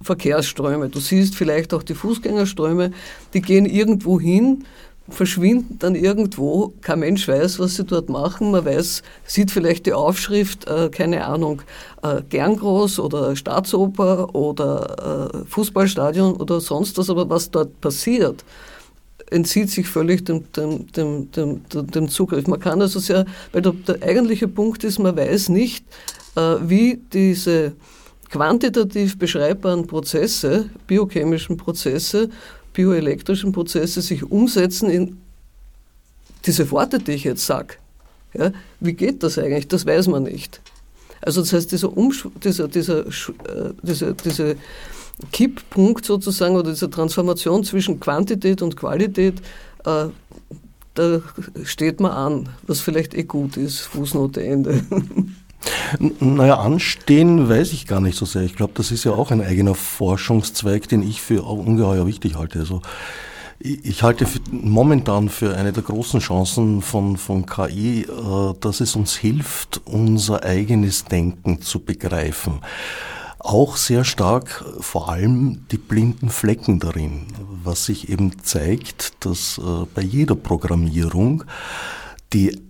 Verkehrsströme. 0.01 0.89
Du 0.89 0.99
siehst 0.99 1.35
vielleicht 1.35 1.73
auch 1.73 1.83
die 1.83 1.93
Fußgängerströme, 1.93 2.91
die 3.33 3.41
gehen 3.41 3.65
irgendwo 3.65 4.19
hin, 4.19 4.65
verschwinden 5.11 5.77
dann 5.79 5.95
irgendwo. 5.95 6.73
Kein 6.81 6.99
Mensch 6.99 7.27
weiß, 7.27 7.59
was 7.59 7.75
sie 7.75 7.83
dort 7.83 8.09
machen. 8.09 8.51
Man 8.51 8.65
weiß, 8.65 9.03
sieht 9.25 9.51
vielleicht 9.51 9.85
die 9.85 9.93
Aufschrift, 9.93 10.67
äh, 10.67 10.89
keine 10.89 11.25
Ahnung, 11.25 11.61
äh, 12.01 12.21
Gerngroß 12.29 12.99
oder 12.99 13.35
Staatsoper 13.35 14.33
oder 14.33 15.31
äh, 15.33 15.45
Fußballstadion 15.49 16.35
oder 16.35 16.59
sonst 16.61 16.97
was, 16.97 17.09
aber 17.09 17.29
was 17.29 17.51
dort 17.51 17.79
passiert, 17.81 18.43
entzieht 19.29 19.69
sich 19.69 19.87
völlig 19.87 20.25
dem, 20.25 20.51
dem, 20.53 20.91
dem, 20.91 21.31
dem, 21.31 21.61
dem 21.69 22.09
Zugriff. 22.09 22.47
Man 22.47 22.59
kann 22.59 22.81
also 22.81 22.99
sehr, 22.99 23.25
weil 23.51 23.61
der, 23.61 23.73
der 23.73 24.01
eigentliche 24.03 24.47
Punkt 24.47 24.83
ist, 24.83 24.99
man 24.99 25.15
weiß 25.15 25.49
nicht, 25.49 25.85
äh, 26.35 26.55
wie 26.61 27.01
diese 27.11 27.73
quantitativ 28.29 29.19
beschreibbaren 29.19 29.87
Prozesse, 29.87 30.69
biochemischen 30.87 31.57
Prozesse, 31.57 32.29
bioelektrischen 32.73 33.51
Prozesse 33.51 34.01
sich 34.01 34.23
umsetzen 34.23 34.89
in 34.89 35.17
diese 36.45 36.69
Worte, 36.71 36.99
die 36.99 37.11
ich 37.13 37.23
jetzt 37.23 37.45
sage. 37.45 37.75
Ja, 38.33 38.51
wie 38.79 38.93
geht 38.93 39.23
das 39.23 39.37
eigentlich? 39.37 39.67
Das 39.67 39.85
weiß 39.85 40.07
man 40.07 40.23
nicht. 40.23 40.61
Also 41.21 41.41
das 41.41 41.53
heißt, 41.53 41.71
dieser, 41.71 41.95
Umsch 41.95 42.27
dieser, 42.43 42.67
dieser, 42.67 43.05
äh, 43.05 43.73
dieser, 43.83 44.13
dieser 44.13 44.55
Kipppunkt 45.31 46.05
sozusagen 46.05 46.55
oder 46.55 46.71
diese 46.71 46.89
Transformation 46.89 47.63
zwischen 47.63 47.99
Quantität 47.99 48.61
und 48.61 48.75
Qualität, 48.75 49.39
äh, 49.85 50.05
da 50.93 51.21
steht 51.63 51.99
man 51.99 52.11
an, 52.11 52.49
was 52.63 52.81
vielleicht 52.81 53.13
eh 53.13 53.23
gut 53.23 53.55
ist, 53.57 53.79
Fußnote 53.81 54.43
Ende. 54.43 54.83
Naja, 56.19 56.55
anstehen 56.59 57.49
weiß 57.49 57.73
ich 57.73 57.87
gar 57.87 58.01
nicht 58.01 58.17
so 58.17 58.25
sehr. 58.25 58.43
Ich 58.43 58.55
glaube, 58.55 58.73
das 58.75 58.91
ist 58.91 59.03
ja 59.03 59.11
auch 59.11 59.31
ein 59.31 59.41
eigener 59.41 59.75
Forschungszweig, 59.75 60.87
den 60.87 61.03
ich 61.03 61.21
für 61.21 61.43
ungeheuer 61.43 62.05
wichtig 62.05 62.35
halte. 62.35 62.59
Also 62.59 62.81
ich 63.63 64.01
halte 64.01 64.25
momentan 64.49 65.29
für 65.29 65.55
eine 65.55 65.71
der 65.71 65.83
großen 65.83 66.19
Chancen 66.19 66.81
von, 66.81 67.17
von 67.17 67.45
KI, 67.45 68.01
äh, 68.01 68.53
dass 68.59 68.79
es 68.79 68.95
uns 68.95 69.15
hilft, 69.15 69.81
unser 69.85 70.43
eigenes 70.43 71.05
Denken 71.05 71.61
zu 71.61 71.79
begreifen. 71.79 72.61
Auch 73.37 73.75
sehr 73.77 74.03
stark 74.03 74.63
vor 74.79 75.09
allem 75.09 75.65
die 75.71 75.77
blinden 75.77 76.29
Flecken 76.29 76.79
darin, 76.79 77.27
was 77.63 77.85
sich 77.85 78.09
eben 78.09 78.43
zeigt, 78.43 79.25
dass 79.25 79.59
äh, 79.59 79.85
bei 79.93 80.01
jeder 80.01 80.35
Programmierung 80.35 81.43
die 82.33 82.61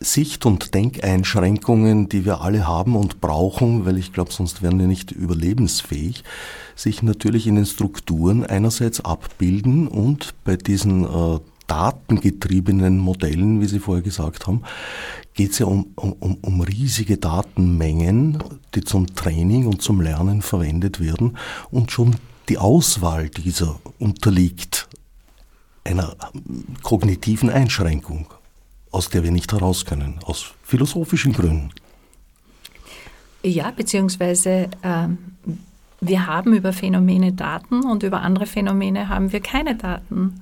Sicht- 0.00 0.46
und 0.46 0.74
Denkeinschränkungen, 0.74 2.08
die 2.08 2.24
wir 2.24 2.40
alle 2.40 2.66
haben 2.66 2.96
und 2.96 3.20
brauchen, 3.20 3.84
weil 3.84 3.98
ich 3.98 4.14
glaube, 4.14 4.32
sonst 4.32 4.62
wären 4.62 4.78
wir 4.78 4.86
nicht 4.86 5.12
überlebensfähig, 5.12 6.24
sich 6.74 7.02
natürlich 7.02 7.46
in 7.46 7.56
den 7.56 7.66
Strukturen 7.66 8.44
einerseits 8.44 9.00
abbilden 9.02 9.88
und 9.88 10.34
bei 10.44 10.56
diesen 10.56 11.04
äh, 11.04 11.38
datengetriebenen 11.66 12.98
Modellen, 12.98 13.60
wie 13.60 13.66
Sie 13.66 13.78
vorher 13.78 14.02
gesagt 14.02 14.46
haben, 14.46 14.62
geht 15.34 15.52
es 15.52 15.58
ja 15.58 15.66
um, 15.66 15.92
um, 15.94 16.38
um 16.40 16.60
riesige 16.62 17.18
Datenmengen, 17.18 18.42
die 18.74 18.80
zum 18.80 19.14
Training 19.14 19.66
und 19.66 19.82
zum 19.82 20.00
Lernen 20.00 20.40
verwendet 20.40 20.98
werden 20.98 21.36
und 21.70 21.92
schon 21.92 22.16
die 22.48 22.58
Auswahl 22.58 23.28
dieser 23.28 23.78
unterliegt 23.98 24.88
einer 25.84 26.16
kognitiven 26.82 27.50
Einschränkung 27.50 28.26
aus 28.90 29.08
der 29.08 29.22
wir 29.22 29.30
nicht 29.30 29.52
heraus 29.52 29.84
können, 29.84 30.18
aus 30.24 30.52
philosophischen 30.62 31.32
Gründen. 31.32 31.70
Ja, 33.42 33.70
beziehungsweise 33.70 34.68
ähm, 34.82 35.18
wir 36.00 36.26
haben 36.26 36.54
über 36.54 36.72
Phänomene 36.72 37.32
Daten 37.32 37.84
und 37.84 38.02
über 38.02 38.20
andere 38.20 38.46
Phänomene 38.46 39.08
haben 39.08 39.32
wir 39.32 39.40
keine 39.40 39.76
Daten. 39.76 40.40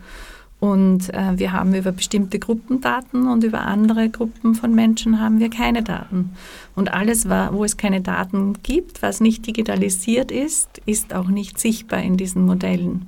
Und 0.60 1.14
äh, 1.14 1.38
wir 1.38 1.52
haben 1.52 1.72
über 1.74 1.92
bestimmte 1.92 2.40
Gruppen 2.40 2.80
Daten 2.80 3.28
und 3.28 3.44
über 3.44 3.60
andere 3.60 4.08
Gruppen 4.08 4.56
von 4.56 4.74
Menschen 4.74 5.20
haben 5.20 5.38
wir 5.38 5.50
keine 5.50 5.84
Daten. 5.84 6.30
Und 6.74 6.92
alles, 6.92 7.28
wo 7.28 7.64
es 7.64 7.76
keine 7.76 8.00
Daten 8.00 8.54
gibt, 8.64 9.02
was 9.02 9.20
nicht 9.20 9.46
digitalisiert 9.46 10.32
ist, 10.32 10.80
ist 10.84 11.14
auch 11.14 11.28
nicht 11.28 11.60
sichtbar 11.60 12.02
in 12.02 12.16
diesen 12.16 12.44
Modellen. 12.44 13.06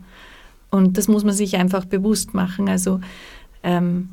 Und 0.70 0.96
das 0.96 1.08
muss 1.08 1.24
man 1.24 1.34
sich 1.34 1.56
einfach 1.56 1.84
bewusst 1.84 2.34
machen. 2.34 2.68
Also 2.68 3.00
ähm, 3.64 4.10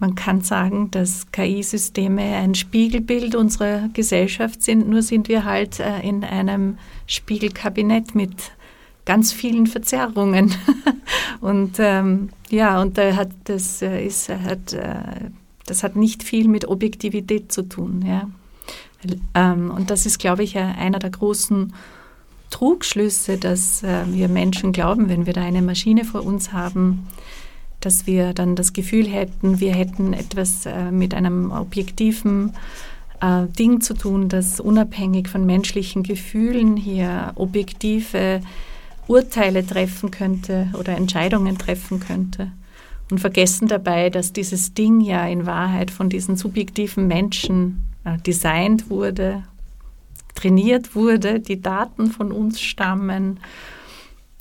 man 0.00 0.14
kann 0.14 0.42
sagen, 0.42 0.90
dass 0.90 1.30
KI-Systeme 1.32 2.22
ein 2.22 2.54
Spiegelbild 2.54 3.34
unserer 3.34 3.88
Gesellschaft 3.92 4.62
sind, 4.62 4.88
nur 4.88 5.02
sind 5.02 5.28
wir 5.28 5.44
halt 5.44 5.80
äh, 5.80 6.00
in 6.00 6.24
einem 6.24 6.78
Spiegelkabinett 7.06 8.14
mit 8.14 8.52
ganz 9.04 9.32
vielen 9.32 9.66
Verzerrungen. 9.66 10.54
und 11.40 11.76
ähm, 11.78 12.28
ja, 12.48 12.80
und 12.80 12.96
da 12.96 13.16
hat 13.16 13.30
das 13.44 13.82
äh, 13.82 14.06
ist 14.06 14.28
hat 14.28 14.72
äh, 14.72 15.30
das 15.66 15.82
hat 15.82 15.96
nicht 15.96 16.22
viel 16.22 16.48
mit 16.48 16.66
Objektivität 16.66 17.50
zu 17.50 17.62
tun, 17.62 18.04
ja. 18.06 18.28
Ähm, 19.34 19.70
und 19.70 19.90
das 19.90 20.06
ist, 20.06 20.18
glaube 20.18 20.42
ich, 20.42 20.56
einer 20.56 20.98
der 20.98 21.10
großen 21.10 21.72
Trugschlüsse, 22.50 23.36
dass 23.36 23.82
wir 23.82 24.28
Menschen 24.28 24.72
glauben, 24.72 25.10
wenn 25.10 25.26
wir 25.26 25.34
da 25.34 25.42
eine 25.42 25.60
Maschine 25.60 26.04
vor 26.04 26.24
uns 26.24 26.52
haben, 26.52 27.06
dass 27.80 28.06
wir 28.06 28.32
dann 28.32 28.56
das 28.56 28.72
Gefühl 28.72 29.06
hätten, 29.08 29.60
wir 29.60 29.72
hätten 29.74 30.12
etwas 30.12 30.66
äh, 30.66 30.90
mit 30.90 31.14
einem 31.14 31.52
objektiven 31.52 32.52
äh, 33.20 33.46
Ding 33.46 33.80
zu 33.80 33.94
tun, 33.94 34.28
das 34.28 34.60
unabhängig 34.60 35.28
von 35.28 35.46
menschlichen 35.46 36.02
Gefühlen 36.02 36.76
hier 36.76 37.32
objektive 37.36 38.40
Urteile 39.06 39.66
treffen 39.66 40.10
könnte 40.10 40.68
oder 40.78 40.96
Entscheidungen 40.96 41.56
treffen 41.58 42.00
könnte. 42.00 42.52
Und 43.10 43.20
vergessen 43.20 43.68
dabei, 43.68 44.10
dass 44.10 44.34
dieses 44.34 44.74
Ding 44.74 45.00
ja 45.00 45.26
in 45.26 45.46
Wahrheit 45.46 45.90
von 45.90 46.10
diesen 46.10 46.36
subjektiven 46.36 47.06
Menschen 47.06 47.84
äh, 48.04 48.18
designt 48.18 48.90
wurde, 48.90 49.44
trainiert 50.34 50.94
wurde, 50.94 51.40
die 51.40 51.62
Daten 51.62 52.10
von 52.10 52.32
uns 52.32 52.60
stammen. 52.60 53.40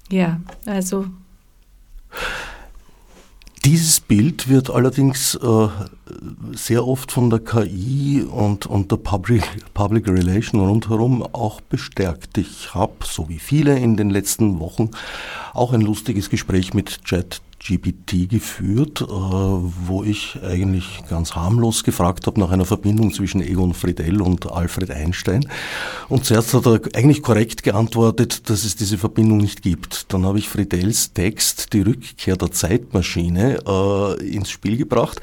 Ja, 0.10 0.42
also 0.66 1.06
dieses 3.68 4.00
Bild 4.00 4.48
wird 4.48 4.70
allerdings 4.70 5.36
äh, 5.36 5.68
sehr 6.54 6.88
oft 6.88 7.12
von 7.12 7.30
der 7.30 7.40
KI 7.40 8.24
und, 8.24 8.66
und 8.66 8.92
der 8.92 8.96
Public, 8.96 9.44
Public 9.74 10.08
Relation 10.08 10.62
rundherum 10.62 11.22
auch 11.22 11.60
bestärkt. 11.60 12.38
Ich 12.38 12.74
habe, 12.74 12.94
so 13.04 13.28
wie 13.28 13.40
viele 13.40 13.78
in 13.78 13.98
den 13.98 14.10
letzten 14.10 14.62
Wochen, 14.62 14.92
auch 15.54 15.74
ein 15.74 15.82
lustiges 15.82 16.30
Gespräch 16.30 16.74
mit 16.74 17.04
Chat 17.04 17.42
GPT 17.60 18.30
geführt, 18.30 19.02
äh, 19.02 19.06
wo 19.08 20.04
ich 20.04 20.40
eigentlich 20.44 21.04
ganz 21.10 21.36
harmlos 21.36 21.84
gefragt 21.84 22.28
habe 22.28 22.40
nach 22.40 22.52
einer 22.52 22.66
Verbindung 22.66 23.14
zwischen 23.14 23.42
Egon 23.42 23.74
Friedel 23.74 24.22
und 24.22 24.52
Alfred 24.52 24.92
Einstein. 24.92 25.48
Und 26.10 26.26
zuerst 26.26 26.54
hat 26.54 26.66
er 26.66 26.80
eigentlich 26.94 27.22
korrekt 27.22 27.64
geantwortet, 27.64 28.50
dass 28.50 28.64
es 28.64 28.76
diese 28.76 28.98
Verbindung 28.98 29.38
nicht 29.38 29.62
gibt. 29.62 30.14
Dann 30.14 30.26
habe 30.26 30.40
ich 30.40 30.50
Friedels 30.50 31.14
Text 31.14 31.74
Die 31.74 31.82
Rückkehr 31.82 32.38
der 32.38 32.52
Zeitmaschine 32.52 33.60
äh, 33.68 34.28
ins 34.28 34.50
Spiel 34.50 34.78
gebracht 34.78 35.22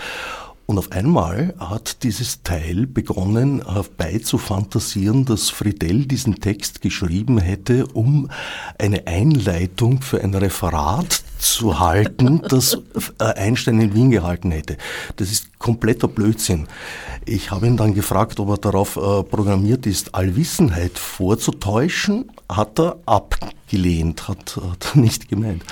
und 0.67 0.79
auf 0.79 0.93
einmal 0.93 1.55
hat 1.59 2.03
dieses 2.05 2.43
Teil 2.43 2.87
begonnen 2.87 3.63
herbeizufantasieren, 3.71 5.27
dass 5.27 5.51
Friedel 5.51 6.07
diesen 6.07 6.37
Text 6.37 6.81
geschrieben 6.81 7.39
hätte, 7.39 7.87
um 7.89 8.31
eine 8.79 9.07
Einleitung 9.07 10.01
für 10.01 10.23
ein 10.23 10.35
Referat 10.35 11.23
zu 11.39 11.81
halten, 11.81 12.41
das 12.49 12.79
äh, 13.19 13.25
Einstein 13.25 13.79
in 13.81 13.95
Wien 13.95 14.11
gehalten 14.11 14.51
hätte. 14.53 14.79
Das 15.17 15.31
ist 15.31 15.59
kompletter 15.59 16.09
Blödsinn. 16.09 16.67
Ich 17.27 17.51
habe 17.51 17.67
ihn 17.67 17.77
dann 17.77 17.93
gefragt, 17.93 18.41
ob 18.41 18.49
er 18.49 18.59
darauf 18.59 18.97
äh, 18.97 19.23
programmiert 19.23 19.87
ist, 19.87 20.15
Allwissenheit 20.15 20.99
vorzutäuschen, 20.99 22.33
hat 22.49 22.79
er 22.79 22.97
abgelehnt, 23.05 24.29
hat, 24.29 24.57
hat 24.57 24.93
er 24.95 25.01
nicht 25.01 25.29
gemeint. 25.29 25.63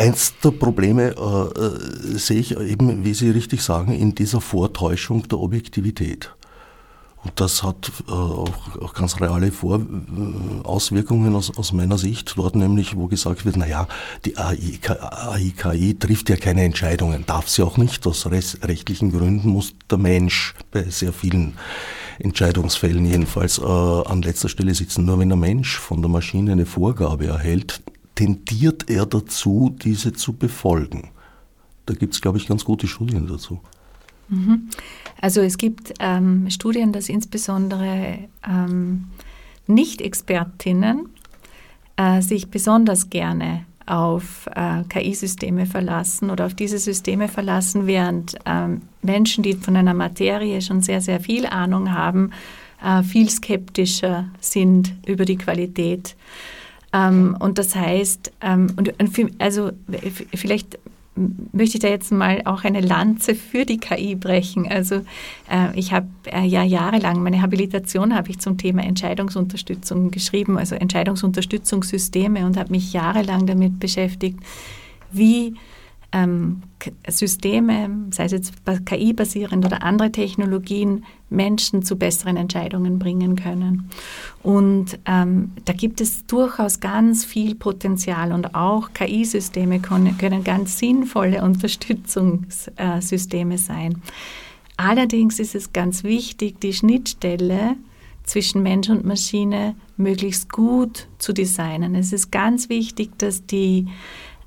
Eins 0.00 0.32
der 0.42 0.52
Probleme 0.52 1.10
äh, 1.10 1.60
äh, 1.60 2.18
sehe 2.18 2.40
ich 2.40 2.58
eben, 2.58 3.04
wie 3.04 3.12
Sie 3.12 3.28
richtig 3.28 3.60
sagen, 3.60 3.92
in 3.92 4.14
dieser 4.14 4.40
Vortäuschung 4.40 5.28
der 5.28 5.38
Objektivität. 5.38 6.34
Und 7.22 7.38
das 7.38 7.62
hat 7.62 7.92
äh, 8.08 8.12
auch, 8.12 8.80
auch, 8.80 8.94
ganz 8.94 9.20
reale 9.20 9.52
Vor 9.52 9.78
äh, 9.78 10.64
Auswirkungen 10.64 11.34
aus, 11.36 11.54
aus, 11.54 11.74
meiner 11.74 11.98
Sicht. 11.98 12.32
Dort 12.38 12.56
nämlich, 12.56 12.96
wo 12.96 13.08
gesagt 13.08 13.44
wird, 13.44 13.58
naja, 13.58 13.88
die 14.24 14.38
AIKI 14.38 15.98
trifft 15.98 16.30
ja 16.30 16.36
keine 16.36 16.64
Entscheidungen, 16.64 17.26
darf 17.26 17.50
sie 17.50 17.62
auch 17.62 17.76
nicht. 17.76 18.06
Aus 18.06 18.24
rechtlichen 18.30 19.12
Gründen 19.12 19.50
muss 19.50 19.74
der 19.90 19.98
Mensch 19.98 20.54
bei 20.70 20.84
sehr 20.84 21.12
vielen 21.12 21.58
Entscheidungsfällen 22.18 23.04
jedenfalls 23.04 23.58
äh, 23.58 23.64
an 23.64 24.22
letzter 24.22 24.48
Stelle 24.48 24.74
sitzen. 24.74 25.04
Nur 25.04 25.18
wenn 25.18 25.28
der 25.28 25.36
Mensch 25.36 25.78
von 25.78 26.00
der 26.00 26.10
Maschine 26.10 26.52
eine 26.52 26.64
Vorgabe 26.64 27.26
erhält, 27.26 27.82
tendiert 28.20 28.90
er 28.90 29.06
dazu, 29.06 29.74
diese 29.82 30.12
zu 30.12 30.34
befolgen. 30.34 31.08
Da 31.86 31.94
gibt 31.94 32.12
es, 32.12 32.20
glaube 32.20 32.36
ich, 32.36 32.46
ganz 32.46 32.66
gute 32.66 32.86
Studien 32.86 33.26
dazu. 33.26 33.60
Mhm. 34.28 34.68
Also 35.22 35.40
es 35.40 35.56
gibt 35.56 35.94
ähm, 36.00 36.50
Studien, 36.50 36.92
dass 36.92 37.08
insbesondere 37.08 38.18
ähm, 38.46 39.06
Nicht-Expertinnen 39.66 41.08
äh, 41.96 42.20
sich 42.20 42.50
besonders 42.50 43.08
gerne 43.08 43.64
auf 43.86 44.46
äh, 44.54 44.84
KI-Systeme 44.90 45.64
verlassen 45.64 46.28
oder 46.28 46.44
auf 46.44 46.52
diese 46.52 46.78
Systeme 46.78 47.26
verlassen, 47.26 47.86
während 47.86 48.36
ähm, 48.44 48.82
Menschen, 49.00 49.42
die 49.42 49.54
von 49.54 49.76
einer 49.76 49.94
Materie 49.94 50.60
schon 50.60 50.82
sehr, 50.82 51.00
sehr 51.00 51.20
viel 51.20 51.46
Ahnung 51.46 51.90
haben, 51.90 52.32
äh, 52.84 53.02
viel 53.02 53.30
skeptischer 53.30 54.28
sind 54.40 54.92
über 55.06 55.24
die 55.24 55.38
Qualität. 55.38 56.16
Ähm, 56.92 57.36
und 57.38 57.58
das 57.58 57.74
heißt, 57.74 58.32
ähm, 58.40 58.68
und, 58.76 58.92
also 59.38 59.70
vielleicht 60.34 60.78
möchte 61.52 61.76
ich 61.76 61.82
da 61.82 61.88
jetzt 61.88 62.12
mal 62.12 62.42
auch 62.44 62.64
eine 62.64 62.80
Lanze 62.80 63.34
für 63.34 63.64
die 63.64 63.78
KI 63.78 64.14
brechen. 64.14 64.68
Also 64.68 64.96
äh, 65.50 65.74
ich 65.74 65.92
habe 65.92 66.08
äh, 66.24 66.44
ja 66.44 66.62
jahrelang, 66.62 67.22
meine 67.22 67.42
Habilitation 67.42 68.14
habe 68.14 68.30
ich 68.30 68.38
zum 68.38 68.56
Thema 68.58 68.82
Entscheidungsunterstützung 68.82 70.10
geschrieben, 70.10 70.58
also 70.58 70.76
Entscheidungsunterstützungssysteme 70.76 72.46
und 72.46 72.56
habe 72.56 72.70
mich 72.70 72.92
jahrelang 72.92 73.46
damit 73.46 73.80
beschäftigt, 73.80 74.38
wie 75.12 75.54
ähm, 76.12 76.62
Systeme, 77.08 77.90
sei 78.10 78.24
es 78.24 78.32
jetzt 78.32 78.54
KI-basierend 78.86 79.64
oder 79.64 79.82
andere 79.82 80.10
Technologien, 80.10 81.04
Menschen 81.28 81.82
zu 81.82 81.96
besseren 81.96 82.36
Entscheidungen 82.36 82.98
bringen 82.98 83.36
können. 83.36 83.90
Und 84.42 84.98
ähm, 85.06 85.52
da 85.64 85.72
gibt 85.72 86.00
es 86.00 86.26
durchaus 86.26 86.80
ganz 86.80 87.24
viel 87.24 87.54
Potenzial 87.54 88.32
und 88.32 88.54
auch 88.54 88.92
KI-Systeme 88.92 89.80
können, 89.80 90.18
können 90.18 90.42
ganz 90.42 90.78
sinnvolle 90.78 91.44
Unterstützungssysteme 91.44 93.58
sein. 93.58 94.02
Allerdings 94.76 95.38
ist 95.38 95.54
es 95.54 95.72
ganz 95.72 96.04
wichtig, 96.04 96.60
die 96.60 96.72
Schnittstelle 96.72 97.76
zwischen 98.24 98.62
Mensch 98.62 98.88
und 98.88 99.04
Maschine 99.04 99.74
möglichst 99.96 100.50
gut 100.50 101.08
zu 101.18 101.32
designen. 101.32 101.94
Es 101.94 102.12
ist 102.12 102.32
ganz 102.32 102.68
wichtig, 102.68 103.10
dass 103.18 103.44
die 103.44 103.88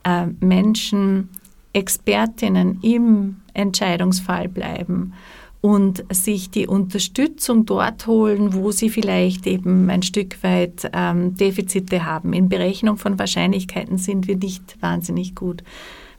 äh, 0.04 0.28
Menschen 0.40 1.30
Expertinnen 1.74 2.80
im 2.82 3.38
Entscheidungsfall 3.54 4.48
bleiben 4.48 5.14
und 5.62 6.04
sich 6.12 6.50
die 6.50 6.68
Unterstützung 6.68 7.66
dort 7.66 8.06
holen, 8.06 8.54
wo 8.54 8.72
sie 8.72 8.90
vielleicht 8.90 9.48
eben 9.48 9.90
ein 9.90 10.04
Stück 10.04 10.44
weit 10.44 10.90
ähm, 10.94 11.38
Defizite 11.38 12.06
haben. 12.06 12.34
In 12.34 12.50
Berechnung 12.50 12.98
von 12.98 13.18
Wahrscheinlichkeiten 13.18 13.98
sind 13.98 14.28
wir 14.28 14.36
nicht 14.36 14.82
wahnsinnig 14.82 15.36
gut. 15.36 15.64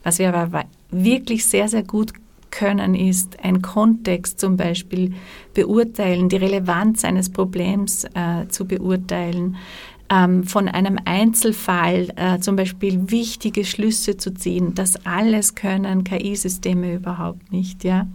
Was 0.02 0.18
wir 0.18 0.34
aber 0.34 0.64
wirklich 0.90 1.44
sehr, 1.44 1.68
sehr 1.68 1.82
gut 1.82 2.12
können, 2.50 2.94
ist 2.94 3.44
ein 3.44 3.62
Kontext 3.62 4.40
zum 4.40 4.56
Beispiel 4.56 5.12
beurteilen, 5.52 6.28
die 6.28 6.36
Relevanz 6.36 7.04
eines 7.04 7.28
Problems 7.28 8.04
äh, 8.14 8.48
zu 8.48 8.64
beurteilen, 8.64 9.56
ähm, 10.10 10.44
von 10.44 10.68
einem 10.68 10.98
Einzelfall 11.04 12.08
äh, 12.16 12.38
zum 12.40 12.56
Beispiel 12.56 13.10
wichtige 13.10 13.64
Schlüsse 13.64 14.16
zu 14.16 14.34
ziehen. 14.34 14.74
Das 14.74 15.04
alles 15.06 15.54
können 15.54 16.04
KI-Systeme 16.04 16.94
überhaupt 16.94 17.52
nicht. 17.52 17.84
Ja? 17.84 18.06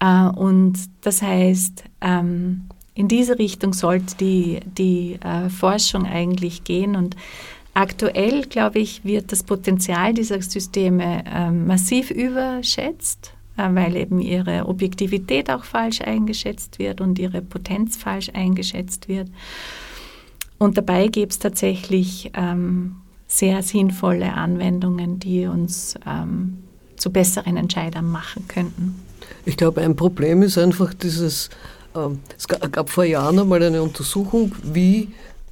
Äh, 0.00 0.28
und 0.36 0.78
das 1.02 1.22
heißt, 1.22 1.84
ähm, 2.00 2.62
in 2.94 3.08
diese 3.08 3.38
Richtung 3.38 3.72
sollte 3.72 4.16
die, 4.16 4.60
die 4.64 5.18
äh, 5.22 5.48
Forschung 5.48 6.06
eigentlich 6.06 6.64
gehen. 6.64 6.96
Und 6.96 7.16
aktuell, 7.74 8.42
glaube 8.42 8.80
ich, 8.80 9.04
wird 9.04 9.32
das 9.32 9.42
Potenzial 9.42 10.14
dieser 10.14 10.40
Systeme 10.42 11.24
äh, 11.26 11.50
massiv 11.50 12.10
überschätzt 12.10 13.34
äh, 13.56 13.68
weil 13.70 13.96
eben 13.96 14.20
ihre 14.20 14.66
Objektivität 14.66 15.50
auch 15.50 15.64
falsch 15.64 16.00
eingeschätzt 16.00 16.78
wird 16.78 17.00
und 17.00 17.18
ihre 17.18 17.42
Potenz 17.42 17.96
falsch 17.96 18.30
eingeschätzt 18.32 19.08
wird. 19.08 19.28
Und 20.62 20.78
dabei 20.78 21.08
gibt 21.08 21.32
es 21.32 21.38
tatsächlich 21.40 22.30
ähm, 22.34 22.94
sehr 23.26 23.64
sinnvolle 23.64 24.32
Anwendungen, 24.34 25.18
die 25.18 25.46
uns 25.46 25.96
ähm, 26.06 26.58
zu 26.96 27.10
besseren 27.10 27.56
Entscheidern 27.56 28.04
machen 28.04 28.46
könnten. 28.46 28.94
Ich 29.44 29.56
glaube, 29.56 29.80
ein 29.80 29.96
Problem 29.96 30.40
ist 30.42 30.58
einfach 30.58 30.94
dieses, 30.94 31.50
äh, 31.96 32.10
es 32.38 32.46
gab 32.46 32.90
vor 32.90 33.02
Jahren 33.02 33.40
einmal 33.40 33.60
eine 33.60 33.82
Untersuchung, 33.82 34.54
wie 34.62 35.08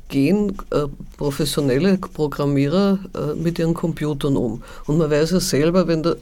gehen 0.07 0.57
äh, 0.71 0.87
professionelle 1.17 1.99
Programmierer 1.99 3.01
äh, 3.13 3.35
mit 3.35 3.59
ihren 3.59 3.75
Computern 3.75 4.37
um. 4.37 4.63
Und 4.87 4.99
man 4.99 5.11
weiß 5.11 5.33
ja 5.33 5.41
selber, 5.41 5.89
wenn 5.89 6.05
der 6.05 6.19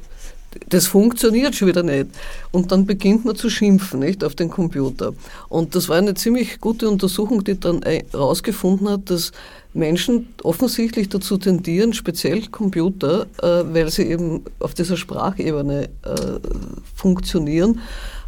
das 0.68 0.86
funktioniert 0.86 1.54
schon 1.54 1.68
wieder 1.68 1.82
nicht. 1.82 2.06
Und 2.50 2.72
dann 2.72 2.86
beginnt 2.86 3.24
man 3.24 3.36
zu 3.36 3.50
schimpfen, 3.50 4.00
nicht, 4.00 4.24
auf 4.24 4.34
den 4.34 4.50
Computer. 4.50 5.12
Und 5.48 5.74
das 5.74 5.88
war 5.88 5.96
eine 5.96 6.14
ziemlich 6.14 6.60
gute 6.60 6.88
Untersuchung, 6.88 7.44
die 7.44 7.58
dann 7.58 7.82
herausgefunden 7.82 8.88
hat, 8.88 9.10
dass 9.10 9.32
Menschen 9.74 10.28
offensichtlich 10.42 11.08
dazu 11.08 11.36
tendieren, 11.36 11.92
speziell 11.92 12.46
Computer, 12.48 13.26
äh, 13.42 13.64
weil 13.72 13.90
sie 13.90 14.04
eben 14.04 14.42
auf 14.58 14.74
dieser 14.74 14.96
Sprachebene 14.96 15.84
äh, 15.84 15.88
funktionieren, 16.94 17.80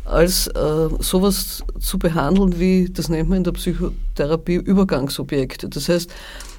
als 0.04 0.48
äh, 0.48 0.88
sowas 0.98 1.64
zu 1.78 1.98
behandeln 1.98 2.58
wie, 2.58 2.90
das 2.90 3.08
nennt 3.08 3.28
man 3.28 3.38
in 3.38 3.44
der 3.44 3.52
Psychotherapie, 3.52 4.56
Übergangsobjekte. 4.56 5.68
Das 5.68 5.88
heißt, 5.88 6.10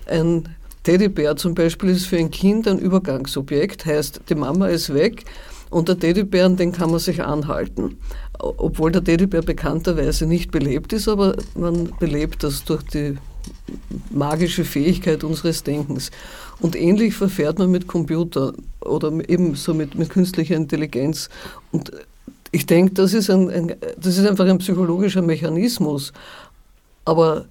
ein 0.08 0.50
Teddybär 0.84 1.36
zum 1.36 1.54
Beispiel 1.54 1.92
ist 1.92 2.08
für 2.08 2.18
ein 2.18 2.32
Kind 2.32 2.68
ein 2.68 2.80
Übergangsobjekt, 2.80 3.86
heißt, 3.86 4.22
die 4.30 4.36
Mama 4.36 4.68
ist 4.68 4.94
weg 4.94 5.26
und 5.72 5.88
der 5.88 5.98
Teddybär, 5.98 6.50
den 6.50 6.74
kann 6.74 6.92
man 6.92 7.00
sich 7.00 7.24
anhalten. 7.24 7.98
Obwohl 8.38 8.92
der 8.92 9.04
Teddybär 9.04 9.42
bekannterweise 9.42 10.26
nicht 10.26 10.52
belebt 10.52 10.94
ist, 10.94 11.08
aber 11.08 11.36
man 11.56 11.92
belebt 11.98 12.44
das 12.44 12.66
durch 12.66 12.84
die 12.84 13.18
magische 14.12 14.66
Fähigkeit 14.66 15.24
unseres 15.24 15.64
Denkens. 15.64 16.12
Und 16.60 16.76
ähnlich 16.76 17.16
verfährt 17.16 17.58
man 17.58 17.72
mit 17.72 17.88
Computer 17.88 18.54
oder 18.82 19.12
eben 19.30 19.56
so 19.56 19.74
mit, 19.74 19.96
mit 19.96 20.10
künstlicher 20.10 20.56
Intelligenz. 20.58 21.30
Und 21.72 21.92
ich 22.52 22.66
denke, 22.66 22.94
das, 22.94 23.14
ist 23.14 23.30
ein, 23.30 23.50
ein, 23.50 23.76
das 23.98 24.18
ist 24.18 24.28
einfach 24.28 24.46
ein 24.46 24.58
psychologischer 24.58 25.22
Mechanismus. 25.22 26.12
Aber 27.06 27.46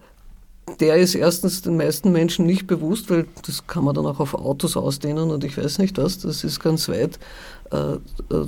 der 0.79 0.97
ist 0.97 1.15
erstens 1.15 1.63
den 1.63 1.77
meisten 1.77 2.13
Menschen 2.13 2.47
nicht 2.47 2.67
bewusst, 2.67 3.11
weil 3.11 3.27
das 3.47 3.67
kann 3.67 3.85
man 3.85 3.95
dann 3.95 4.07
auch 4.07 4.21
auf 4.21 4.35
Autos 4.35 4.77
ausdehnen 4.77 5.31
und 5.31 5.43
ich 5.43 5.57
weiß 5.57 5.79
nicht 5.79 5.99
was, 5.99 6.19
das 6.19 6.45
ist 6.45 6.61
ganz 6.61 6.89
weit 6.89 7.19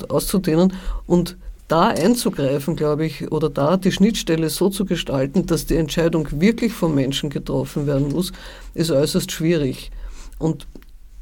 auszudehnen. 0.08 0.72
Und 1.06 1.36
da 1.68 1.88
einzugreifen, 1.88 2.76
glaube 2.76 3.06
ich, 3.06 3.32
oder 3.32 3.48
da 3.48 3.76
die 3.76 3.92
Schnittstelle 3.92 4.50
so 4.50 4.68
zu 4.68 4.84
gestalten, 4.84 5.46
dass 5.46 5.64
die 5.66 5.76
Entscheidung 5.76 6.28
wirklich 6.32 6.72
vom 6.72 6.94
Menschen 6.94 7.30
getroffen 7.30 7.86
werden 7.86 8.12
muss, 8.12 8.32
ist 8.74 8.90
äußerst 8.90 9.32
schwierig. 9.32 9.90
Und 10.38 10.66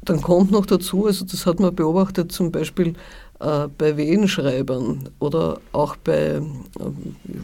dann 0.03 0.21
kommt 0.21 0.51
noch 0.51 0.65
dazu, 0.65 1.05
also 1.05 1.25
das 1.25 1.45
hat 1.45 1.59
man 1.59 1.73
beobachtet 1.75 2.31
zum 2.31 2.51
Beispiel 2.51 2.95
äh, 3.39 3.67
bei 3.77 3.95
Wehenschreibern 3.95 5.09
oder 5.19 5.59
auch 5.71 5.95
bei, 5.95 6.17
äh, 6.17 6.41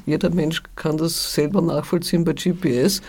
jeder 0.05 0.29
Mensch 0.31 0.63
kann 0.75 0.97
das 0.97 1.33
selber 1.33 1.61
nachvollziehen 1.61 2.23
bei 2.23 2.33
GPS, 2.33 3.01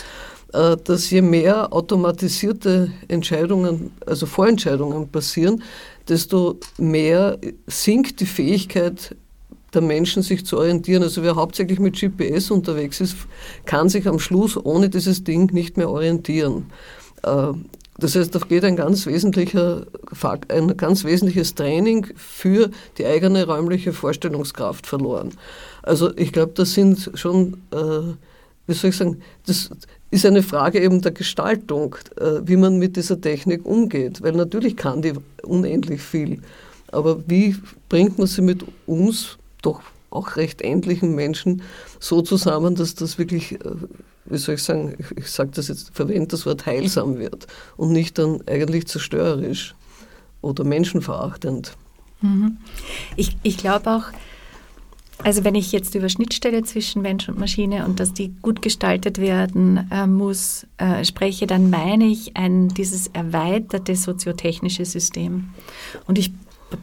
äh, 0.52 0.76
dass 0.84 1.10
je 1.10 1.22
mehr 1.22 1.72
automatisierte 1.72 2.90
Entscheidungen, 3.08 3.90
also 4.06 4.26
Vorentscheidungen 4.26 5.08
passieren, 5.08 5.62
desto 6.08 6.58
mehr 6.78 7.38
sinkt 7.66 8.20
die 8.20 8.26
Fähigkeit 8.26 9.16
der 9.74 9.82
Menschen, 9.82 10.22
sich 10.22 10.46
zu 10.46 10.58
orientieren. 10.58 11.02
Also 11.02 11.22
wer 11.22 11.36
hauptsächlich 11.36 11.78
mit 11.78 11.98
GPS 11.98 12.50
unterwegs 12.50 13.00
ist, 13.00 13.16
kann 13.66 13.88
sich 13.88 14.08
am 14.08 14.18
Schluss 14.18 14.56
ohne 14.56 14.88
dieses 14.88 15.24
Ding 15.24 15.52
nicht 15.52 15.76
mehr 15.76 15.90
orientieren. 15.90 16.66
Äh, 17.22 17.52
das 18.00 18.14
heißt, 18.14 18.32
da 18.32 18.38
geht 18.38 18.64
ein 18.64 18.76
ganz, 18.76 19.06
wesentlicher, 19.06 19.86
ein 20.48 20.76
ganz 20.76 21.04
wesentliches 21.04 21.56
Training 21.56 22.06
für 22.14 22.70
die 22.96 23.04
eigene 23.04 23.44
räumliche 23.44 23.92
Vorstellungskraft 23.92 24.86
verloren. 24.86 25.32
Also 25.82 26.16
ich 26.16 26.32
glaube, 26.32 26.52
das 26.54 26.74
sind 26.74 27.10
schon, 27.14 27.54
äh, 27.72 28.14
wie 28.68 28.74
soll 28.74 28.90
ich 28.90 28.96
sagen, 28.96 29.20
das, 29.46 29.70
ist 30.10 30.24
eine 30.24 30.42
Frage 30.42 30.80
eben 30.80 31.02
der 31.02 31.12
Gestaltung, 31.12 31.96
äh, 32.16 32.40
wie 32.44 32.56
man 32.56 32.78
mit 32.78 32.96
dieser 32.96 33.20
Technik 33.20 33.66
umgeht. 33.66 34.22
Weil 34.22 34.32
natürlich 34.32 34.76
kann 34.76 35.02
die 35.02 35.12
unendlich 35.42 36.00
viel. 36.00 36.40
Aber 36.90 37.28
wie 37.28 37.56
bringt 37.88 38.18
man 38.18 38.26
sie 38.26 38.42
mit 38.42 38.64
uns 38.86 39.38
doch 39.60 39.82
auch 40.10 40.36
recht 40.36 40.62
ähnlichen 40.62 41.14
Menschen 41.14 41.62
so 42.00 42.22
zusammen, 42.22 42.74
dass 42.74 42.94
das 42.94 43.18
wirklich, 43.18 43.52
äh, 43.52 43.70
wie 44.24 44.38
soll 44.38 44.54
ich 44.54 44.62
sagen, 44.62 44.96
ich, 44.98 45.18
ich 45.18 45.50
das 45.52 45.68
jetzt, 45.68 45.94
verwende 45.94 46.28
das 46.28 46.46
Wort 46.46 46.64
heilsam 46.64 47.18
wird 47.18 47.46
und 47.76 47.92
nicht 47.92 48.18
dann 48.18 48.40
eigentlich 48.46 48.86
zerstörerisch 48.86 49.74
oder 50.40 50.64
menschenverachtend. 50.64 51.76
Mhm. 52.22 52.56
Ich, 53.16 53.36
ich 53.42 53.58
glaube 53.58 53.90
auch, 53.90 54.04
also 55.24 55.44
wenn 55.44 55.54
ich 55.54 55.72
jetzt 55.72 55.94
über 55.94 56.08
Schnittstelle 56.08 56.62
zwischen 56.62 57.02
Mensch 57.02 57.28
und 57.28 57.38
Maschine 57.38 57.84
und 57.84 57.98
dass 57.98 58.12
die 58.12 58.32
gut 58.40 58.62
gestaltet 58.62 59.18
werden 59.18 59.88
äh, 59.90 60.06
muss, 60.06 60.66
äh, 60.78 61.04
spreche, 61.04 61.46
dann 61.46 61.70
meine 61.70 62.06
ich 62.06 62.36
ein, 62.36 62.68
dieses 62.68 63.08
erweiterte 63.08 63.96
soziotechnische 63.96 64.84
System. 64.84 65.50
Und 66.06 66.18
ich 66.18 66.32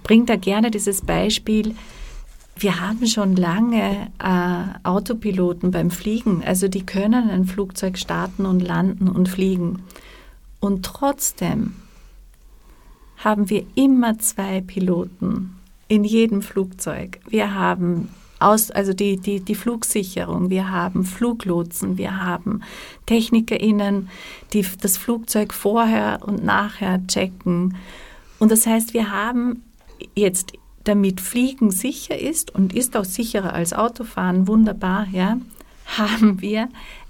bringe 0.03 0.25
da 0.25 0.35
gerne 0.35 0.69
dieses 0.69 1.01
Beispiel, 1.01 1.75
wir 2.57 2.79
haben 2.79 3.05
schon 3.07 3.35
lange 3.35 4.11
äh, 4.19 4.87
Autopiloten 4.87 5.71
beim 5.71 5.91
Fliegen, 5.91 6.43
also 6.45 6.67
die 6.67 6.85
können 6.85 7.29
ein 7.29 7.45
Flugzeug 7.45 7.97
starten 7.97 8.45
und 8.45 8.61
landen 8.61 9.07
und 9.07 9.29
fliegen. 9.29 9.83
Und 10.59 10.85
trotzdem 10.85 11.75
haben 13.17 13.49
wir 13.49 13.65
immer 13.75 14.19
zwei 14.19 14.61
Piloten 14.61 15.55
in 15.87 16.03
jedem 16.03 16.41
Flugzeug. 16.41 17.19
Wir 17.27 17.53
haben 17.55 18.09
aus, 18.39 18.71
also 18.71 18.93
die, 18.93 19.17
die, 19.17 19.39
die 19.39 19.55
Flugsicherung, 19.55 20.49
wir 20.49 20.69
haben 20.69 21.05
Fluglotsen, 21.05 21.97
wir 21.97 22.21
haben 22.21 22.61
TechnikerInnen, 23.05 24.09
die 24.53 24.65
das 24.81 24.97
Flugzeug 24.97 25.53
vorher 25.53 26.19
und 26.25 26.43
nachher 26.43 27.05
checken. 27.07 27.77
Und 28.39 28.51
das 28.51 28.65
heißt, 28.67 28.93
wir 28.93 29.11
haben 29.11 29.63
jetzt, 30.15 30.53
damit 30.83 31.21
Fliegen 31.21 31.71
sicher 31.71 32.19
ist 32.19 32.53
und 32.53 32.73
ist 32.73 32.95
auch 32.95 33.05
sicherer 33.05 33.53
als 33.53 33.73
Autofahren, 33.73 34.47
wunderbar, 34.47 35.07
ja, 35.11 35.37
haben 35.97 36.41
wir 36.41 36.69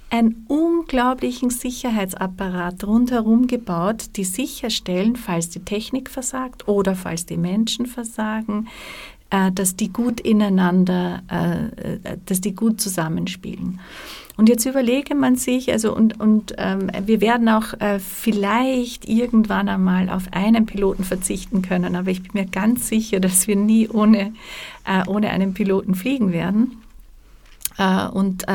einen 0.09 0.45
unglaublichen 0.47 1.49
Sicherheitsapparat 1.49 2.83
rundherum 2.85 3.47
gebaut, 3.47 4.11
die 4.15 4.23
sicherstellen, 4.23 5.15
falls 5.15 5.49
die 5.49 5.65
Technik 5.65 6.09
versagt 6.09 6.67
oder 6.67 6.95
falls 6.95 7.25
die 7.25 7.37
Menschen 7.37 7.85
versagen, 7.85 8.67
äh, 9.29 9.51
dass 9.51 9.75
die 9.75 9.89
gut 9.89 10.19
ineinander, 10.19 11.23
äh, 11.31 11.95
äh, 11.95 12.17
dass 12.25 12.41
die 12.41 12.53
gut 12.53 12.79
zusammenspielen. 12.79 13.79
Und 14.37 14.49
jetzt 14.49 14.65
überlege 14.65 15.15
man 15.15 15.35
sich, 15.35 15.71
also 15.71 15.95
und, 15.95 16.19
und 16.19 16.53
ähm, 16.57 16.91
wir 17.05 17.21
werden 17.21 17.47
auch 17.47 17.73
äh, 17.79 17.99
vielleicht 17.99 19.07
irgendwann 19.07 19.69
einmal 19.69 20.09
auf 20.09 20.25
einen 20.31 20.65
Piloten 20.65 21.03
verzichten 21.03 21.61
können, 21.61 21.95
aber 21.95 22.11
ich 22.11 22.21
bin 22.21 22.31
mir 22.33 22.45
ganz 22.45 22.89
sicher, 22.89 23.19
dass 23.19 23.47
wir 23.47 23.55
nie 23.55 23.87
ohne, 23.87 24.33
äh, 24.85 25.07
ohne 25.07 25.29
einen 25.29 25.53
Piloten 25.53 25.95
fliegen 25.95 26.31
werden. 26.33 26.81
Äh, 27.77 28.07
und 28.07 28.45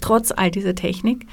trotz 0.00 0.32
all 0.32 0.50
dieser 0.50 0.74
Technik. 0.74 1.26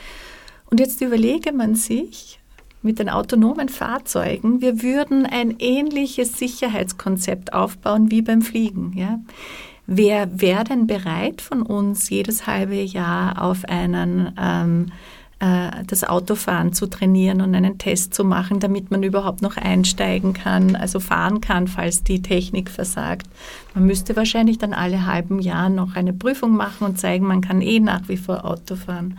Und 0.70 0.80
jetzt 0.80 1.02
überlege 1.02 1.54
man 1.54 1.76
sich, 1.76 2.41
mit 2.82 3.00
den 3.00 3.10
autonomen 3.10 3.70
Fahrzeugen, 3.70 4.62
wir 4.62 4.82
würden 4.82 5.26
ein 5.26 5.56
ähnliches 5.60 6.38
Sicherheitskonzept 6.38 7.54
aufbauen 7.54 8.12
wie 8.12 8.22
beim 8.22 8.42
Fliegen. 8.42 8.94
Ja? 8.96 9.20
Wer 9.88 10.42
wäre 10.42 10.64
denn 10.64 10.88
bereit 10.88 11.42
von 11.42 11.62
uns 11.62 12.10
jedes 12.10 12.48
halbe 12.48 12.82
Jahr 12.82 13.42
auf 13.42 13.66
einen 13.66 14.34
ähm, 14.40 14.92
äh, 15.42 15.84
das 15.88 16.04
Autofahren 16.04 16.72
zu 16.72 16.86
trainieren 16.86 17.42
und 17.42 17.56
einen 17.56 17.80
Test 17.80 18.14
zu 18.14 18.24
machen, 18.24 18.60
damit 18.60 18.92
man 18.92 19.02
überhaupt 19.02 19.42
noch 19.42 19.58
einsteigen 19.58 20.34
kann, 20.34 20.76
also 20.76 21.00
fahren 21.00 21.42
kann, 21.42 21.68
falls 21.68 22.04
die 22.04 22.22
Technik 22.22 22.70
versagt. 22.70 23.28
Man 23.74 23.86
müsste 23.86 24.16
wahrscheinlich 24.16 24.60
dann 24.60 24.74
alle 24.74 25.08
halben 25.08 25.40
Jahr 25.40 25.70
noch 25.70 25.96
eine 25.96 26.14
Prüfung 26.14 26.56
machen 26.56 26.86
und 26.86 27.00
zeigen, 27.00 27.26
man 27.26 27.42
kann 27.42 27.62
eh 27.62 27.80
nach 27.80 28.08
wie 28.08 28.18
vor 28.18 28.46
Auto 28.46 28.76
fahren. 28.76 29.18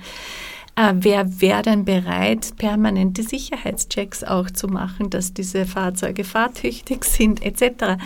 Äh, 0.75 0.95
wer 0.97 1.41
wäre 1.41 1.63
denn 1.63 1.85
bereit, 1.85 2.57
permanente 2.57 3.23
Sicherheitschecks 3.23 4.25
auch 4.25 4.51
zu 4.51 4.69
machen, 4.69 5.11
dass 5.11 5.35
diese 5.35 5.67
Fahrzeuge 5.67 6.25
fahrtüchtig 6.25 7.05
sind, 7.05 7.45
etc. 7.45 8.03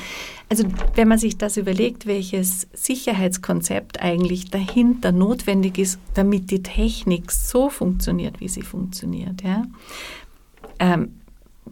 Also 0.48 0.64
wenn 0.96 1.06
man 1.06 1.18
sich 1.18 1.38
das 1.38 1.56
überlegt, 1.56 2.06
welches 2.06 2.66
Sicherheitskonzept 2.72 4.02
eigentlich 4.02 4.50
dahinter 4.50 5.12
notwendig 5.12 5.78
ist, 5.78 6.00
damit 6.14 6.50
die 6.50 6.62
Technik 6.62 7.30
so 7.30 7.70
funktioniert, 7.70 8.40
wie 8.40 8.48
sie 8.48 8.62
funktioniert, 8.62 9.42
ja, 9.42 9.64
ähm, 10.80 11.20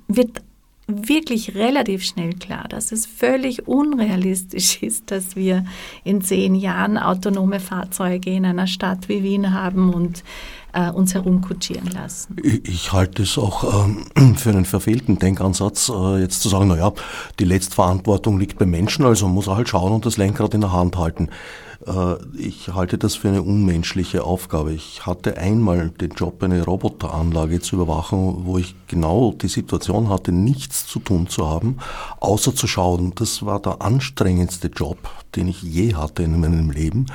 wird 0.07 0.42
wirklich 0.87 1.54
relativ 1.54 2.04
schnell 2.04 2.35
klar, 2.35 2.68
dass 2.68 2.92
es 2.92 3.07
völlig 3.07 3.66
unrealistisch 3.66 4.78
ist, 4.83 5.11
dass 5.11 5.35
wir 5.35 5.64
in 6.04 6.20
zehn 6.20 6.54
Jahren 6.54 6.98
autonome 6.98 7.59
Fahrzeuge 7.59 8.30
in 8.30 8.44
einer 8.44 8.66
Stadt 8.66 9.09
wie 9.09 9.22
Wien 9.22 9.52
haben 9.52 9.92
und 9.92 10.22
äh, 10.74 10.90
uns 10.90 11.14
herumkutschieren 11.14 11.90
lassen. 11.90 12.37
Ich, 12.42 12.68
ich 12.68 12.92
halte 12.92 13.22
es 13.22 13.38
auch 13.38 13.87
ähm, 13.87 14.37
für 14.37 14.50
einen 14.50 14.64
verfehlten 14.64 15.18
Denkansatz, 15.18 15.88
äh, 15.88 16.20
jetzt 16.20 16.42
zu 16.42 16.48
sagen, 16.48 16.68
naja, 16.68 16.92
die 17.38 17.44
Letztverantwortung 17.44 18.38
liegt 18.38 18.58
beim 18.58 18.70
Menschen, 18.70 19.04
also 19.04 19.28
muss 19.28 19.46
er 19.46 19.56
halt 19.56 19.68
schauen 19.68 19.92
und 19.92 20.04
das 20.04 20.16
Lenkrad 20.16 20.54
in 20.54 20.60
der 20.60 20.72
Hand 20.72 20.96
halten. 20.96 21.28
Äh, 21.87 22.16
ich 22.37 22.74
halte 22.74 22.98
das 22.98 23.14
für 23.14 23.28
eine 23.28 23.42
unmenschliche 23.42 24.24
Aufgabe. 24.24 24.72
Ich 24.72 25.06
hatte 25.06 25.37
einmal 25.37 25.90
den 25.90 26.10
Job, 26.10 26.42
eine 26.42 26.64
Roboteranlage 26.64 27.60
zu 27.60 27.76
überwachen, 27.76 28.44
wo 28.44 28.58
ich 28.58 28.74
genau 28.88 29.32
die 29.32 29.48
Situation 29.48 30.08
hatte, 30.08 30.32
nichts 30.32 30.87
zu 30.87 30.98
tun 30.98 31.28
zu 31.28 31.48
haben, 31.48 31.78
außer 32.20 32.54
zu 32.54 32.66
schauen. 32.66 33.12
Das 33.14 33.44
war 33.44 33.60
der 33.60 33.82
anstrengendste 33.82 34.68
Job, 34.68 34.98
den 35.37 35.48
ich 35.48 35.62
je 35.62 35.94
hatte 35.94 36.22
in 36.22 36.40
meinem 36.40 36.70
Leben. 36.70 37.06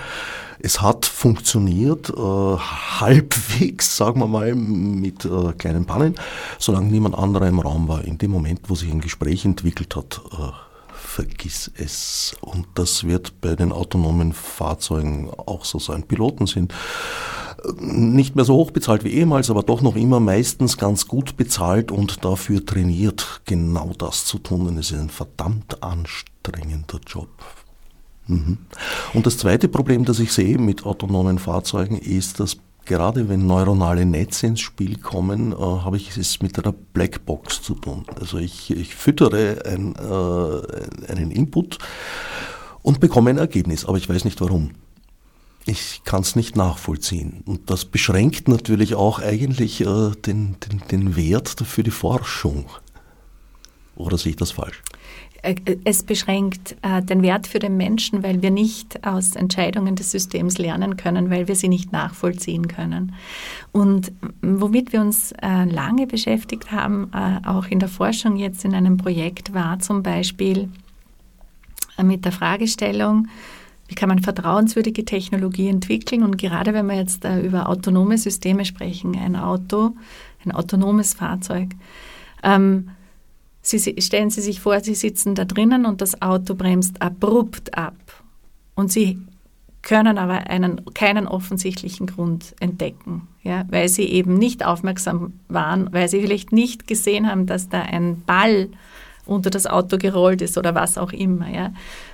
Es 0.61 0.81
hat 0.81 1.05
funktioniert, 1.05 2.09
äh, 2.09 2.57
halbwegs, 2.99 3.95
sagen 3.95 4.19
wir 4.19 4.27
mal, 4.27 4.53
mit 4.55 5.23
äh, 5.23 5.53
kleinen 5.53 5.85
Pannen, 5.85 6.15
solange 6.57 6.91
niemand 6.91 7.15
anderer 7.15 7.47
im 7.47 7.59
Raum 7.59 7.87
war. 7.87 8.03
In 8.03 8.17
dem 8.17 8.31
Moment, 8.31 8.61
wo 8.67 8.75
sich 8.75 8.91
ein 8.91 8.99
Gespräch 8.99 9.45
entwickelt 9.45 9.95
hat, 9.95 10.21
äh, 10.33 10.51
vergiss 10.93 11.71
es. 11.77 12.35
Und 12.41 12.67
das 12.75 13.05
wird 13.05 13.39
bei 13.39 13.55
den 13.55 13.71
autonomen 13.71 14.33
Fahrzeugen 14.33 15.29
auch 15.29 15.63
so 15.63 15.79
sein. 15.79 16.03
Piloten 16.03 16.45
sind 16.45 16.73
äh, 17.63 17.71
nicht 17.81 18.35
mehr 18.35 18.43
so 18.43 18.55
hoch 18.55 18.71
bezahlt 18.71 19.05
wie 19.05 19.13
ehemals, 19.13 19.49
aber 19.49 19.63
doch 19.63 19.81
noch 19.81 19.95
immer 19.95 20.19
meistens 20.19 20.77
ganz 20.77 21.07
gut 21.07 21.37
bezahlt 21.37 21.89
und 21.89 22.25
dafür 22.25 22.65
trainiert, 22.65 23.41
genau 23.45 23.93
das 23.97 24.25
zu 24.25 24.39
tun. 24.39 24.65
Denn 24.65 24.77
es 24.77 24.91
ist 24.91 24.99
ein 24.99 25.09
verdammt 25.09 25.81
anstrengender 25.81 26.99
Job. 27.07 27.29
Mhm. 28.29 28.59
Und 29.13 29.25
das 29.25 29.37
zweite 29.37 29.67
Problem, 29.67 30.05
das 30.05 30.19
ich 30.19 30.31
sehe 30.31 30.57
mit 30.57 30.85
autonomen 30.85 31.39
Fahrzeugen, 31.39 31.97
ist, 31.97 32.39
dass 32.39 32.57
gerade 32.85 33.27
wenn 33.27 33.47
neuronale 33.47 34.05
Netze 34.05 34.47
ins 34.47 34.61
Spiel 34.61 34.97
kommen, 34.97 35.51
äh, 35.51 35.55
habe 35.55 35.97
ich 35.97 36.15
es 36.15 36.41
mit 36.41 36.57
einer 36.57 36.73
Blackbox 36.73 37.61
zu 37.61 37.73
tun. 37.75 38.05
Also 38.19 38.37
ich, 38.37 38.71
ich 38.71 38.95
füttere 38.95 39.63
ein, 39.65 39.95
äh, 39.95 41.11
einen 41.11 41.31
Input 41.31 41.79
und 42.83 42.99
bekomme 42.99 43.31
ein 43.31 43.37
Ergebnis, 43.39 43.85
aber 43.85 43.97
ich 43.97 44.07
weiß 44.07 44.25
nicht 44.25 44.41
warum. 44.41 44.71
Ich 45.65 46.01
kann 46.03 46.21
es 46.21 46.35
nicht 46.35 46.55
nachvollziehen. 46.55 47.43
Und 47.45 47.69
das 47.69 47.85
beschränkt 47.85 48.47
natürlich 48.47 48.95
auch 48.95 49.19
eigentlich 49.19 49.81
äh, 49.81 50.11
den, 50.25 50.55
den, 50.59 50.81
den 50.89 51.15
Wert 51.15 51.55
für 51.65 51.83
die 51.83 51.91
Forschung. 51.91 52.65
Oder 53.95 54.17
sehe 54.17 54.31
ich 54.31 54.37
das 54.37 54.51
falsch? 54.51 54.81
Äh, 55.41 55.55
es 55.83 56.03
beschränkt 56.03 56.75
äh, 56.81 57.01
den 57.01 57.21
Wert 57.21 57.47
für 57.47 57.59
den 57.59 57.77
Menschen, 57.77 58.23
weil 58.23 58.41
wir 58.41 58.51
nicht 58.51 59.05
aus 59.05 59.35
Entscheidungen 59.35 59.95
des 59.95 60.11
Systems 60.11 60.57
lernen 60.57 60.97
können, 60.97 61.29
weil 61.29 61.47
wir 61.47 61.55
sie 61.55 61.69
nicht 61.69 61.91
nachvollziehen 61.91 62.67
können. 62.67 63.13
Und 63.71 64.11
womit 64.41 64.93
wir 64.93 65.01
uns 65.01 65.31
äh, 65.41 65.65
lange 65.65 66.07
beschäftigt 66.07 66.71
haben, 66.71 67.11
auch 67.45 67.67
in 67.67 67.79
der 67.79 67.89
Forschung 67.89 68.35
jetzt 68.35 68.65
in 68.65 68.73
einem 68.73 68.97
Projekt, 68.97 69.53
war 69.53 69.79
zum 69.79 70.03
Beispiel 70.03 70.69
mit 72.01 72.25
der 72.25 72.31
Fragestellung, 72.31 73.27
wie 73.87 73.95
kann 73.95 74.09
man 74.09 74.19
vertrauenswürdige 74.19 75.05
Technologie 75.05 75.67
entwickeln? 75.67 76.23
Und 76.23 76.37
gerade 76.37 76.73
wenn 76.73 76.87
wir 76.87 76.95
jetzt 76.95 77.25
über 77.43 77.69
autonome 77.69 78.17
Systeme 78.17 78.65
sprechen, 78.65 79.17
ein 79.17 79.35
Auto, 79.35 79.95
ein 80.45 80.51
autonomes 80.51 81.13
Fahrzeug, 81.13 81.69
ähm, 82.43 82.91
Sie, 83.77 83.95
stellen 84.01 84.29
Sie 84.29 84.41
sich 84.41 84.59
vor, 84.59 84.79
Sie 84.81 84.95
sitzen 84.95 85.35
da 85.35 85.45
drinnen 85.45 85.85
und 85.85 86.01
das 86.01 86.21
Auto 86.21 86.55
bremst 86.55 87.01
abrupt 87.01 87.77
ab. 87.77 87.95
Und 88.75 88.91
Sie 88.91 89.19
können 89.81 90.17
aber 90.17 90.49
einen, 90.49 90.81
keinen 90.93 91.27
offensichtlichen 91.27 92.07
Grund 92.07 92.55
entdecken, 92.59 93.27
ja, 93.43 93.65
weil 93.69 93.87
Sie 93.87 94.03
eben 94.03 94.37
nicht 94.37 94.65
aufmerksam 94.65 95.33
waren, 95.47 95.91
weil 95.93 96.09
Sie 96.09 96.21
vielleicht 96.21 96.51
nicht 96.51 96.87
gesehen 96.87 97.29
haben, 97.29 97.45
dass 97.45 97.69
da 97.69 97.81
ein 97.81 98.23
Ball 98.25 98.69
unter 99.29 99.49
das 99.49 99.67
Auto 99.67 99.97
gerollt 99.97 100.41
ist 100.41 100.57
oder 100.57 100.75
was 100.75 100.97
auch 100.97 101.13
immer. 101.13 101.49
Ja. 101.49 101.71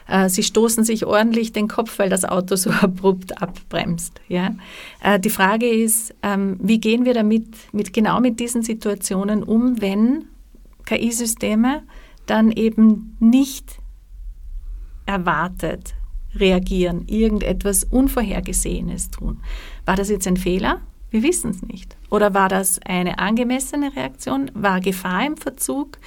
Äh, 0.07 0.29
sie 0.29 0.43
stoßen 0.43 0.83
sich 0.83 1.05
ordentlich 1.05 1.53
den 1.53 1.67
Kopf, 1.67 1.97
weil 1.97 2.09
das 2.09 2.25
Auto 2.25 2.55
so 2.55 2.69
abrupt 2.81 3.41
abbremst. 3.41 4.21
Ja. 4.27 4.51
Äh, 5.01 5.19
die 5.19 5.29
Frage 5.29 5.67
ist, 5.67 6.13
ähm, 6.21 6.57
wie 6.61 6.79
gehen 6.79 7.05
wir 7.05 7.13
damit, 7.13 7.47
mit, 7.71 7.93
genau 7.93 8.19
mit 8.19 8.39
diesen 8.39 8.61
Situationen 8.61 9.43
um, 9.43 9.81
wenn 9.81 10.25
KI-Systeme 10.86 11.84
dann 12.26 12.52
eben 12.52 13.17
nicht 13.19 13.80
erwartet 15.06 15.95
reagieren, 16.36 17.08
irgendetwas 17.08 17.84
Unvorhergesehenes 17.84 19.12
tun. 19.12 19.41
War 19.86 19.95
das 19.95 20.10
jetzt 20.10 20.28
ein 20.28 20.38
Fehler? 20.38 20.82
Wir 21.12 21.24
wissen 21.24 21.52
es 21.52 21.62
nicht. 21.62 21.95
Oder 22.10 22.34
war 22.34 22.50
das 22.50 22.80
eine 22.84 23.19
angemessene 23.19 23.95
Reaktion? 23.95 24.52
War 24.54 24.82
Gefahr 24.82 25.26
im 25.26 25.38
Verzug? 25.38 25.98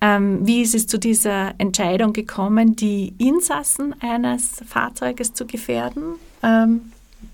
Ähm, 0.00 0.44
wie 0.44 0.62
ist 0.62 0.74
es 0.74 0.88
zu 0.88 0.98
dieser 0.98 1.54
Entscheidung 1.58 2.12
gekommen, 2.12 2.74
die 2.74 3.14
Insassen 3.18 3.94
eines 4.00 4.60
Fahrzeuges 4.66 5.32
zu 5.32 5.46
gefährden? 5.46 6.16
Ähm, 6.42 6.92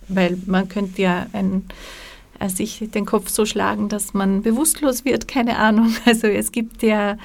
weil 0.08 0.36
man 0.44 0.68
könnte 0.68 1.00
ja 1.00 1.26
ein, 1.32 1.64
sich 2.46 2.88
den 2.94 3.06
Kopf 3.06 3.28
so 3.28 3.44
schlagen, 3.46 3.88
dass 3.88 4.14
man 4.14 4.42
bewusstlos 4.42 5.04
wird, 5.04 5.28
keine 5.28 5.58
Ahnung. 5.58 5.94
Also 6.06 6.26
es 6.26 6.52
gibt 6.52 6.82
ja 6.82 7.16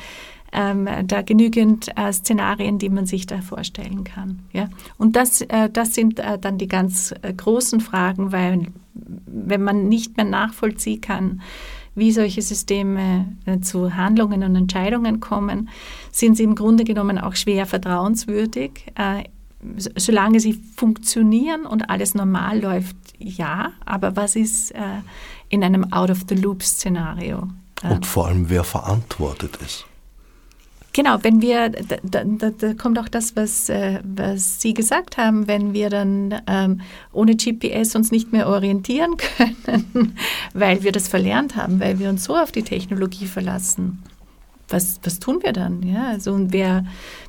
ähm, 0.51 0.87
da 1.05 1.21
genügend 1.21 1.89
äh, 1.97 2.11
Szenarien, 2.13 2.79
die 2.79 2.89
man 2.89 3.05
sich 3.05 3.25
da 3.25 3.41
vorstellen 3.41 4.03
kann. 4.03 4.39
Ja? 4.51 4.69
Und 4.97 5.15
das, 5.15 5.41
äh, 5.41 5.69
das 5.69 5.95
sind 5.95 6.19
äh, 6.19 6.37
dann 6.37 6.57
die 6.57 6.67
ganz 6.67 7.13
äh, 7.21 7.33
großen 7.33 7.81
Fragen, 7.81 8.31
weil 8.31 8.67
wenn 8.93 9.63
man 9.63 9.89
nicht 9.89 10.17
mehr 10.17 10.25
nachvollziehen 10.25 11.01
kann, 11.01 11.41
wie 11.95 12.11
solche 12.11 12.41
Systeme 12.41 13.33
äh, 13.45 13.59
zu 13.59 13.95
Handlungen 13.95 14.43
und 14.43 14.55
Entscheidungen 14.55 15.19
kommen, 15.19 15.69
sind 16.11 16.37
sie 16.37 16.43
im 16.43 16.55
Grunde 16.55 16.83
genommen 16.83 17.17
auch 17.17 17.35
schwer 17.35 17.65
vertrauenswürdig. 17.65 18.85
Äh, 18.95 19.23
solange 19.95 20.39
sie 20.39 20.53
funktionieren 20.53 21.65
und 21.65 21.89
alles 21.89 22.15
normal 22.15 22.59
läuft, 22.59 22.95
ja, 23.23 23.71
aber 23.85 24.15
was 24.15 24.35
ist 24.35 24.73
in 25.49 25.63
einem 25.63 25.91
Out-of-the-Loop-Szenario? 25.91 27.47
Und 27.83 28.05
vor 28.05 28.27
allem, 28.27 28.49
wer 28.49 28.63
verantwortet 28.63 29.59
es? 29.63 29.85
Genau, 30.93 31.17
wenn 31.23 31.41
wir, 31.41 31.69
da, 31.69 31.97
da, 32.03 32.51
da, 32.51 32.73
kommt 32.75 32.99
auch 32.99 33.09
das, 33.09 33.35
was, 33.35 33.67
äh, 33.67 33.99
was 34.03 34.61
Sie 34.61 34.75
gesagt 34.75 35.17
haben, 35.17 35.47
wenn 35.47 35.73
wir 35.73 35.89
dann 35.89 36.39
ähm, 36.45 36.81
ohne 37.11 37.35
GPS 37.35 37.95
uns 37.95 38.11
nicht 38.11 38.31
mehr 38.31 38.47
orientieren 38.47 39.17
können, 39.65 40.15
weil 40.53 40.83
wir 40.83 40.91
das 40.91 41.07
verlernt 41.07 41.55
haben, 41.55 41.79
weil 41.79 41.97
wir 41.97 42.09
uns 42.09 42.23
so 42.23 42.37
auf 42.37 42.51
die 42.51 42.61
Technologie 42.61 43.25
verlassen. 43.25 44.03
Was, 44.69 44.99
was 45.03 45.17
tun 45.19 45.39
wir 45.41 45.51
dann? 45.51 45.81
Ja, 45.81 46.09
also 46.09 46.31
und 46.31 46.53
wer, 46.53 46.85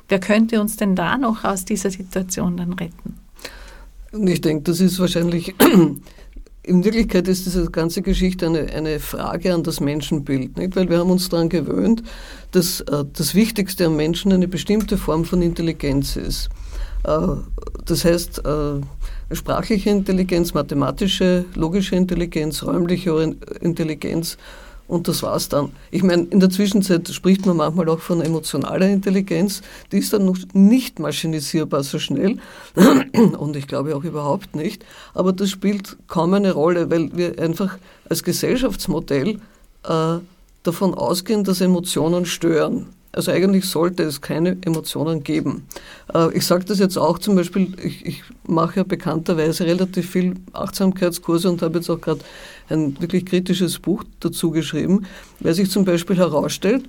wer 0.09 0.19
könnte 0.19 0.61
uns 0.61 0.77
denn 0.77 0.95
da 0.95 1.17
noch 1.17 1.43
aus 1.43 1.65
dieser 1.65 1.89
Situation 1.89 2.57
dann 2.57 2.73
retten? 2.73 3.15
Und 4.15 4.27
ich 4.27 4.39
denke, 4.39 4.63
das 4.63 4.79
ist 4.79 4.97
wahrscheinlich 4.99 5.53
in 6.63 6.83
Wirklichkeit 6.85 7.27
ist 7.27 7.45
diese 7.45 7.69
ganze 7.69 8.01
Geschichte 8.01 8.45
eine, 8.45 8.71
eine 8.71 8.99
Frage 9.01 9.53
an 9.53 9.63
das 9.63 9.81
Menschenbild, 9.81 10.57
nicht? 10.57 10.75
weil 10.77 10.89
wir 10.89 10.99
haben 10.99 11.11
uns 11.11 11.27
daran 11.27 11.49
gewöhnt, 11.49 12.01
dass 12.51 12.79
äh, 12.81 13.03
das 13.11 13.35
Wichtigste 13.35 13.87
am 13.87 13.97
Menschen 13.97 14.31
eine 14.31 14.47
bestimmte 14.47 14.97
Form 14.97 15.25
von 15.25 15.41
Intelligenz 15.41 16.15
ist. 16.15 16.49
Äh, 17.03 17.17
das 17.83 18.05
heißt, 18.05 18.41
äh, 18.45 19.35
sprachliche 19.35 19.89
Intelligenz, 19.89 20.53
mathematische, 20.53 21.43
logische 21.53 21.97
Intelligenz, 21.97 22.63
räumliche 22.63 23.35
Intelligenz 23.59 24.37
und 24.87 25.07
das 25.07 25.23
war's 25.23 25.49
dann. 25.49 25.71
Ich 25.89 26.03
meine, 26.03 26.23
in 26.23 26.39
der 26.39 26.49
Zwischenzeit 26.51 27.07
spricht 27.09 27.45
man 27.45 27.57
manchmal 27.57 27.89
auch 27.89 27.99
von 27.99 28.21
emotionaler 28.21 28.87
Intelligenz. 28.87 29.61
Die 29.91 29.97
ist 29.97 30.13
dann 30.13 30.25
noch 30.25 30.37
nicht 30.53 30.99
maschinisierbar 30.99 31.83
so 31.83 31.97
schnell. 31.97 32.37
Und 33.37 33.55
ich 33.55 33.67
glaube 33.67 33.95
auch 33.95 34.03
überhaupt 34.03 34.55
nicht. 34.55 34.85
Aber 35.15 35.33
das 35.33 35.49
spielt 35.49 35.97
kaum 36.07 36.35
eine 36.35 36.51
Rolle, 36.51 36.91
weil 36.91 37.09
wir 37.17 37.39
einfach 37.39 37.79
als 38.09 38.23
Gesellschaftsmodell 38.23 39.39
äh, 39.83 40.17
davon 40.61 40.93
ausgehen, 40.93 41.43
dass 41.43 41.61
Emotionen 41.61 42.27
stören. 42.27 42.87
Also 43.11 43.31
eigentlich 43.31 43.65
sollte 43.65 44.03
es 44.03 44.19
keine 44.19 44.57
Emotionen 44.65 45.23
geben. 45.23 45.65
Äh, 46.13 46.35
ich 46.37 46.45
sage 46.45 46.65
das 46.65 46.79
jetzt 46.79 46.97
auch 46.97 47.17
zum 47.17 47.35
Beispiel, 47.35 47.73
ich, 47.81 48.05
ich 48.05 48.23
mache 48.45 48.77
ja 48.77 48.83
bekannterweise 48.83 49.65
relativ 49.65 50.11
viel 50.11 50.35
Achtsamkeitskurse 50.51 51.49
und 51.49 51.61
habe 51.61 51.77
jetzt 51.77 51.89
auch 51.89 52.01
gerade 52.01 52.19
ein 52.69 52.99
wirklich 52.99 53.25
kritisches 53.25 53.79
Buch 53.79 54.03
dazu 54.19 54.51
geschrieben, 54.51 55.05
weil 55.39 55.53
sich 55.53 55.69
zum 55.69 55.85
Beispiel 55.85 56.17
herausstellt, 56.17 56.85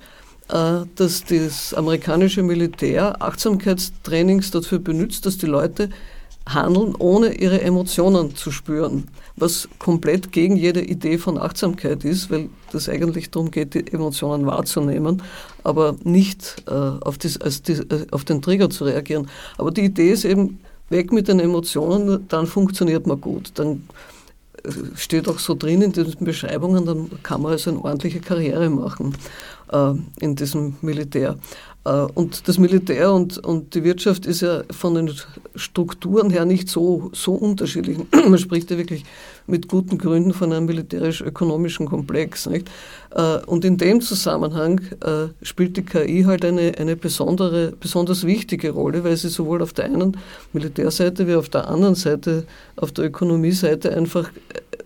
äh, 0.49 0.81
dass 0.95 1.23
das 1.25 1.73
amerikanische 1.73 2.43
Militär 2.43 3.21
Achtsamkeitstrainings 3.21 4.51
dafür 4.51 4.79
benutzt, 4.79 5.25
dass 5.25 5.37
die 5.37 5.45
Leute 5.45 5.89
handeln, 6.47 6.95
ohne 6.97 7.33
ihre 7.33 7.59
Emotionen 7.61 8.35
zu 8.35 8.51
spüren, 8.51 9.09
was 9.35 9.67
komplett 9.79 10.31
gegen 10.31 10.55
jede 10.55 10.81
Idee 10.81 11.17
von 11.17 11.37
Achtsamkeit 11.37 12.05
ist, 12.05 12.31
weil 12.31 12.49
das 12.71 12.87
eigentlich 12.87 13.31
darum 13.31 13.51
geht, 13.51 13.73
die 13.73 13.85
Emotionen 13.91 14.45
wahrzunehmen, 14.45 15.21
aber 15.65 15.95
nicht 16.03 16.63
äh, 16.67 16.71
auf, 16.71 17.17
das, 17.17 17.61
die, 17.63 17.73
äh, 17.73 18.07
auf 18.11 18.23
den 18.23 18.41
Trigger 18.41 18.69
zu 18.69 18.85
reagieren. 18.85 19.27
Aber 19.57 19.71
die 19.71 19.83
Idee 19.83 20.11
ist 20.11 20.23
eben, 20.23 20.59
weg 20.89 21.11
mit 21.11 21.27
den 21.27 21.39
Emotionen, 21.39 22.27
dann 22.27 22.47
funktioniert 22.47 23.07
man 23.07 23.19
gut. 23.19 23.51
Dann 23.55 23.83
steht 24.95 25.27
auch 25.27 25.39
so 25.39 25.55
drin 25.55 25.81
in 25.81 25.91
den 25.91 26.13
Beschreibungen, 26.19 26.85
dann 26.85 27.09
kann 27.23 27.41
man 27.41 27.53
also 27.53 27.71
eine 27.71 27.83
ordentliche 27.83 28.19
Karriere 28.19 28.69
machen 28.69 29.15
äh, 29.71 29.93
in 30.19 30.35
diesem 30.35 30.75
Militär. 30.81 31.37
Äh, 31.87 32.07
und 32.13 32.47
das 32.47 32.57
Militär 32.57 33.13
und, 33.13 33.37
und 33.37 33.73
die 33.73 33.83
Wirtschaft 33.83 34.25
ist 34.25 34.41
ja 34.41 34.63
von 34.71 34.95
den 34.95 35.11
Strukturen 35.55 36.29
her 36.29 36.45
nicht 36.45 36.69
so, 36.69 37.09
so 37.13 37.33
unterschiedlich. 37.33 37.97
Man 38.11 38.37
spricht 38.37 38.69
ja 38.71 38.77
wirklich 38.77 39.05
mit 39.47 39.69
guten 39.69 39.97
Gründen 39.97 40.33
von 40.33 40.51
einem 40.51 40.65
militärisch-ökonomischen 40.65 41.87
Komplex. 41.87 42.47
Nicht? 42.47 42.69
Äh, 43.15 43.37
und 43.45 43.63
in 43.63 43.77
dem 43.77 44.01
Zusammenhang 44.01 44.81
äh, 45.01 45.27
spielt 45.41 45.77
die 45.77 45.85
KI 45.85 46.23
halt 46.23 46.43
eine, 46.43 46.73
eine 46.77 46.95
besondere, 46.95 47.73
besonders 47.79 48.25
wichtige 48.25 48.71
Rolle, 48.71 49.03
weil 49.03 49.15
sie 49.15 49.29
sowohl 49.29 49.61
auf 49.61 49.73
der 49.73 49.85
einen 49.85 50.17
Militärseite 50.51 51.27
wie 51.27 51.35
auf 51.35 51.49
der 51.49 51.69
anderen 51.69 51.95
Seite, 51.95 52.45
auf 52.75 52.91
der 52.91 53.05
Ökonomieseite 53.05 53.95
einfach 53.95 54.29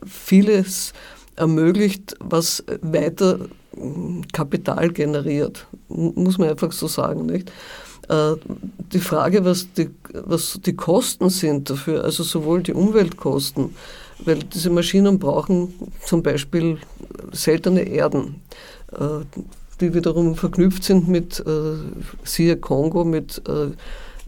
vieles 0.05 0.93
ermöglicht, 1.35 2.15
was 2.19 2.63
weiter 2.81 3.39
Kapital 4.33 4.89
generiert, 4.91 5.67
muss 5.87 6.37
man 6.37 6.49
einfach 6.49 6.71
so 6.71 6.87
sagen, 6.87 7.25
nicht? 7.25 7.51
Äh, 8.09 8.35
die 8.93 8.99
Frage, 8.99 9.45
was 9.45 9.71
die, 9.73 9.89
was 10.13 10.59
die 10.65 10.75
Kosten 10.75 11.29
sind 11.29 11.69
dafür, 11.69 12.03
also 12.03 12.23
sowohl 12.23 12.63
die 12.63 12.73
Umweltkosten, 12.73 13.75
weil 14.25 14.39
diese 14.39 14.69
Maschinen 14.69 15.19
brauchen 15.19 15.73
zum 16.05 16.21
Beispiel 16.21 16.77
seltene 17.31 17.83
Erden, 17.83 18.41
äh, 18.91 19.25
die 19.79 19.93
wiederum 19.93 20.35
verknüpft 20.35 20.83
sind 20.83 21.07
mit, 21.07 21.39
äh, 21.39 21.75
siehe 22.23 22.57
Kongo, 22.57 23.03
mit 23.03 23.41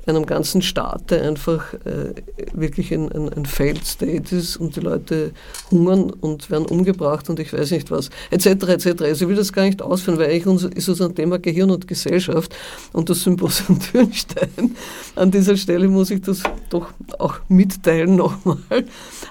einem 0.05 0.25
ganzen 0.25 0.61
Staat, 0.61 1.11
der 1.11 1.23
einfach 1.23 1.73
äh, 1.85 2.13
wirklich 2.53 2.93
ein, 2.93 3.11
ein, 3.11 3.29
ein 3.29 3.45
Failed 3.45 3.85
State 3.85 4.35
ist 4.35 4.57
und 4.57 4.75
die 4.75 4.81
Leute 4.81 5.31
hungern 5.71 6.09
und 6.09 6.49
werden 6.49 6.65
umgebracht 6.65 7.29
und 7.29 7.39
ich 7.39 7.53
weiß 7.53 7.71
nicht 7.71 7.89
was, 7.91 8.09
etc. 8.29 8.45
etc. 8.45 9.01
Also 9.01 9.25
ich 9.25 9.29
will 9.29 9.35
das 9.35 9.53
gar 9.53 9.63
nicht 9.63 9.81
ausführen, 9.81 10.17
weil 10.17 10.29
eigentlich 10.29 10.75
ist 10.75 10.89
unser 10.89 11.13
Thema 11.13 11.39
Gehirn 11.39 11.71
und 11.71 11.87
Gesellschaft 11.87 12.55
und 12.91 13.09
das 13.09 13.23
Symposium 13.23 13.79
Dürnstein. 13.93 14.75
An 15.15 15.31
dieser 15.31 15.55
Stelle 15.55 15.87
muss 15.87 16.11
ich 16.11 16.21
das 16.21 16.43
doch 16.69 16.89
auch 17.19 17.39
mitteilen 17.47 18.15
nochmal. 18.15 18.57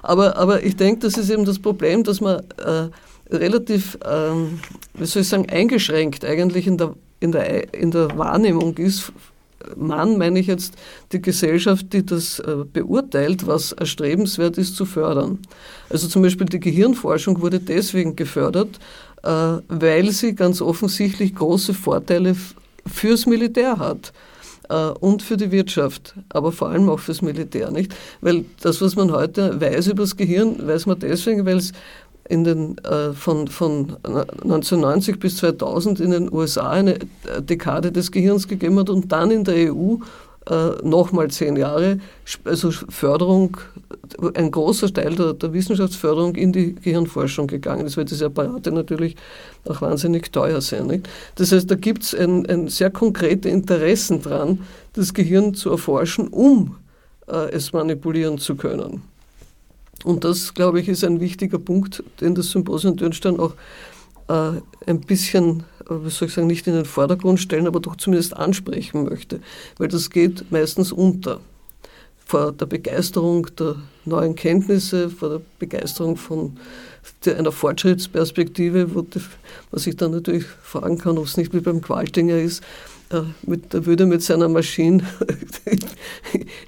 Aber, 0.03 0.37
aber 0.37 0.63
ich 0.63 0.77
denke, 0.77 1.01
das 1.01 1.19
ist 1.19 1.31
eben 1.31 1.45
das 1.45 1.59
Problem, 1.59 2.03
dass 2.05 2.21
man 2.21 2.41
äh, 2.65 2.89
relativ, 3.31 3.99
ähm, 4.09 4.61
wie 4.95 5.07
soll 5.07 5.23
ich 5.23 5.29
sagen, 5.29 5.49
eingeschränkt 5.49 6.25
eigentlich 6.25 6.67
in 6.67 6.79
der, 6.79 6.95
in 7.21 7.33
der, 7.33 7.75
in 7.75 7.91
der 7.91 8.17
Wahrnehmung 8.17 8.77
ist 8.79 9.13
Mann 9.77 10.19
meine 10.19 10.39
ich 10.39 10.47
jetzt 10.47 10.75
die 11.13 11.23
Gesellschaft, 11.23 11.93
die 11.93 12.05
das 12.05 12.39
äh, 12.41 12.65
beurteilt, 12.71 13.47
was 13.47 13.73
erstrebenswert 13.73 14.59
ist 14.59 14.77
zu 14.77 14.85
fördern. 14.85 15.39
Also 15.91 16.09
zum 16.09 16.23
Beispiel 16.23 16.47
die 16.47 16.61
Gehirnforschung 16.61 17.41
wurde 17.41 17.61
deswegen 17.61 18.17
gefördert, 18.17 18.79
äh, 19.23 19.29
weil 19.69 20.11
sie 20.11 20.35
ganz 20.35 20.61
offensichtlich 20.61 21.35
große 21.35 21.75
Vorteile 21.75 22.37
fürs 22.87 23.27
Militär 23.27 23.79
hat 23.79 24.13
äh, 24.69 24.89
und 25.01 25.23
für 25.23 25.37
die 25.37 25.51
Wirtschaft, 25.51 26.15
aber 26.31 26.53
vor 26.53 26.71
allem 26.71 26.89
auch 26.89 26.99
fürs 26.99 27.23
Militär, 27.23 27.71
nicht? 27.71 27.95
Weil 28.21 28.45
das, 28.61 28.81
was 28.81 28.97
man 28.97 29.13
heute 29.13 29.61
weiß 29.61 29.89
über 29.89 30.03
das 30.03 30.17
Gehirn, 30.17 30.67
weiß 30.67 30.87
man 30.87 30.99
deswegen, 30.99 31.45
weil 31.47 31.59
es 31.59 31.73
in 32.29 32.45
den, 32.45 32.79
äh, 32.79 33.13
von, 33.13 33.49
von 33.49 33.97
1990 34.05 35.19
bis 35.19 35.37
2000 35.37 36.01
in 36.01 36.11
den 36.11 36.33
USA 36.33 36.71
eine 36.71 36.95
äh, 36.95 37.41
Dekade 37.41 37.93
des 37.93 38.13
Gehirns 38.13 38.49
gegeben 38.49 38.79
hat 38.79 38.91
und 38.91 39.11
dann 39.13 39.31
in 39.31 39.45
der 39.45 39.73
EU 39.75 39.97
äh, 40.51 40.71
nochmal 40.83 41.31
zehn 41.31 41.57
Jahre, 41.57 42.01
also 42.45 42.71
Förderung, 42.71 43.59
ein 44.35 44.51
großer 44.51 44.93
Teil 44.93 45.15
der, 45.15 45.35
der, 45.35 45.53
Wissenschaftsförderung 45.53 46.35
in 46.35 46.53
die 46.53 46.75
Gehirnforschung 46.75 47.47
gegangen 47.47 47.87
ist, 47.87 47.97
weil 47.97 48.07
diese 48.07 48.27
Apparate 48.27 48.73
natürlich 48.73 49.15
auch 49.69 49.81
wahnsinnig 49.81 50.33
teuer 50.33 50.61
sind. 50.61 50.89
Nicht? 50.89 51.09
Das 51.37 51.53
heißt, 51.53 51.71
da 51.71 51.77
gibt 51.77 52.03
es 52.03 52.15
ein, 52.15 52.45
ein, 52.47 52.69
sehr 52.69 52.91
konkrete 52.91 53.49
Interessen 53.49 54.21
dran, 54.21 54.61
das 54.95 55.15
Gehirn 55.15 55.55
zu 55.55 55.71
erforschen, 55.71 56.27
um 56.29 56.77
äh, 57.29 57.51
es 57.53 57.73
manipulieren 57.73 58.39
zu 58.39 58.57
können. 58.57 59.03
Und 60.05 60.25
das, 60.25 60.55
glaube 60.55 60.81
ich, 60.81 60.89
ist 60.89 61.05
ein 61.05 61.21
wichtiger 61.21 61.59
Punkt, 61.59 62.03
den 62.21 62.35
das 62.35 62.51
Symposium 62.51 62.97
Dürnstein 62.97 63.39
auch 63.39 63.55
äh, 64.29 64.61
ein 64.87 65.01
bisschen, 65.01 65.65
äh, 65.89 65.95
wie 66.05 66.11
soll 66.11 66.29
ich 66.29 66.35
sagen, 66.35 66.47
nicht 66.47 66.67
in 66.67 66.75
den 66.75 66.85
Vordergrund 66.85 67.41
stellen, 67.41 67.67
aber 67.67 67.81
doch 67.81 67.97
zumindest 67.97 68.37
ansprechen 68.37 69.05
möchte. 69.05 69.41
Weil 69.79 69.89
das 69.89 70.11
geht 70.11 70.51
meistens 70.51 70.93
unter. 70.93 71.41
vor 72.25 72.53
der 72.53 72.67
Begeisterung 72.67 73.47
der 73.59 73.77
neuen 74.05 74.35
Kenntnisse, 74.35 75.11
vor 75.11 75.29
der 75.29 75.41
Begeisterung 75.59 76.17
von 76.17 76.57
einer 77.27 77.53
Fortschrittsperspektive, 77.53 78.95
wo 78.95 79.05
man 79.71 79.81
sich 79.81 79.97
dann 79.97 80.13
natürlich 80.13 80.45
fragen 80.45 80.99
kann, 80.99 81.19
ob 81.19 81.27
es 81.27 81.37
nicht 81.37 81.53
wie 81.53 81.61
beim 81.61 81.83
Qualtinger 81.83 82.39
ist, 82.39 82.63
mit, 83.43 83.73
der 83.73 83.85
würde 83.87 84.07
mit 84.07 84.23
seiner 84.23 84.49
Maschine, 84.49 85.03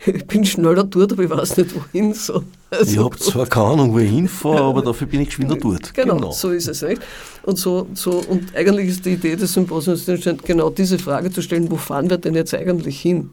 ich 0.07 0.27
bin 0.27 0.45
schneller 0.45 0.85
dort, 0.85 1.13
aber 1.13 1.23
ich 1.23 1.31
weiß 1.31 1.57
nicht 1.57 1.75
wohin. 1.75 2.15
So. 2.15 2.45
Also, 2.71 2.93
ich 2.93 2.99
habe 2.99 3.17
zwar 3.19 3.47
keine 3.47 3.67
Ahnung, 3.67 3.93
wo 3.93 3.99
ich 3.99 4.11
hinfahre, 4.11 4.63
aber 4.63 4.83
dafür 4.83 5.07
bin 5.07 5.21
ich 5.21 5.29
geschwinder 5.29 5.57
dort. 5.57 5.95
Genau, 5.95 6.17
genau, 6.17 6.33
so 6.33 6.51
ist 6.51 6.69
es. 6.69 6.83
Nicht? 6.83 7.03
Und, 7.43 7.59
so, 7.59 7.87
so, 7.95 8.23
und 8.29 8.55
eigentlich 8.55 8.89
ist 8.89 9.05
die 9.05 9.13
Idee 9.13 9.37
des 9.37 9.53
Symposiums 9.53 10.07
genau 10.45 10.71
diese 10.71 10.99
Frage 10.99 11.31
zu 11.31 11.43
stellen, 11.43 11.71
wo 11.71 11.77
fahren 11.77 12.11
wir 12.11 12.19
denn 12.19 12.35
jetzt 12.35 12.55
eigentlich 12.55 13.01
hin? 13.01 13.31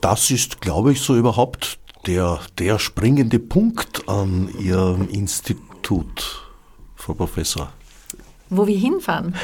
Das 0.00 0.30
ist, 0.30 0.60
glaube 0.60 0.92
ich, 0.92 1.00
so 1.00 1.16
überhaupt 1.16 1.78
der, 2.06 2.40
der 2.58 2.78
springende 2.78 3.38
Punkt 3.38 4.08
an 4.08 4.48
Ihrem 4.58 5.08
Institut, 5.08 6.46
Frau 6.96 7.14
Professor 7.14 7.72
wo 8.50 8.66
wir 8.66 8.76
hinfahren? 8.76 9.34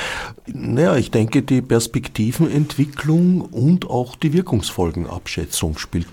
Naja, 0.46 0.96
ich 0.96 1.10
denke, 1.10 1.42
die 1.42 1.62
Perspektivenentwicklung 1.62 3.40
und 3.40 3.88
auch 3.88 4.16
die 4.16 4.32
Wirkungsfolgenabschätzung 4.32 5.78
spielt 5.78 6.06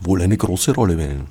wohl 0.00 0.22
eine 0.22 0.36
große 0.36 0.74
Rolle, 0.74 0.98
wenn. 0.98 1.26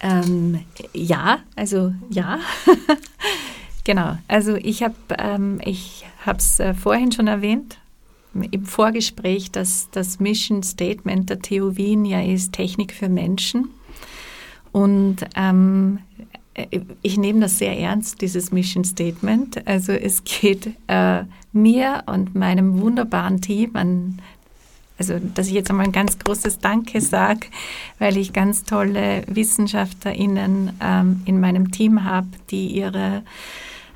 Ähm, 0.00 0.60
ja, 0.92 1.38
also 1.56 1.92
ja. 2.10 2.38
genau. 3.84 4.18
Also 4.28 4.56
ich 4.56 4.82
habe 4.82 4.94
ähm, 5.18 5.60
es 5.62 6.60
äh, 6.60 6.74
vorhin 6.74 7.12
schon 7.12 7.28
erwähnt 7.28 7.78
im 8.32 8.64
Vorgespräch, 8.64 9.50
dass 9.50 9.88
das 9.90 10.20
Mission 10.20 10.62
Statement 10.62 11.30
der 11.30 11.40
TU 11.40 11.76
Wien 11.76 12.04
ja 12.04 12.20
ist 12.20 12.52
Technik 12.52 12.92
für 12.92 13.08
Menschen. 13.08 13.70
Und 14.72 15.16
ähm, 15.34 15.98
äh, 15.98 16.09
ich 17.02 17.16
nehme 17.16 17.40
das 17.40 17.58
sehr 17.58 17.78
ernst, 17.78 18.20
dieses 18.20 18.50
Mission 18.52 18.84
Statement. 18.84 19.66
Also 19.66 19.92
es 19.92 20.24
geht 20.24 20.70
äh, 20.88 21.24
mir 21.52 22.02
und 22.06 22.34
meinem 22.34 22.80
wunderbaren 22.80 23.40
Team 23.40 23.76
an, 23.76 24.18
also 24.98 25.18
dass 25.18 25.46
ich 25.46 25.54
jetzt 25.54 25.70
einmal 25.70 25.86
ein 25.86 25.92
ganz 25.92 26.18
großes 26.18 26.58
Danke 26.58 27.00
sage, 27.00 27.46
weil 27.98 28.16
ich 28.16 28.32
ganz 28.32 28.64
tolle 28.64 29.22
WissenschaftlerInnen 29.26 30.72
ähm, 30.82 31.22
in 31.24 31.40
meinem 31.40 31.70
Team 31.70 32.04
habe, 32.04 32.28
die 32.50 32.66
ihre 32.68 33.22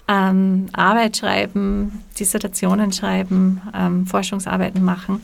ähm, 0.09 0.67
Arbeit 0.73 1.17
schreiben, 1.17 2.03
Dissertationen 2.19 2.93
schreiben, 2.93 3.61
ähm, 3.75 4.07
Forschungsarbeiten 4.07 4.83
machen. 4.85 5.23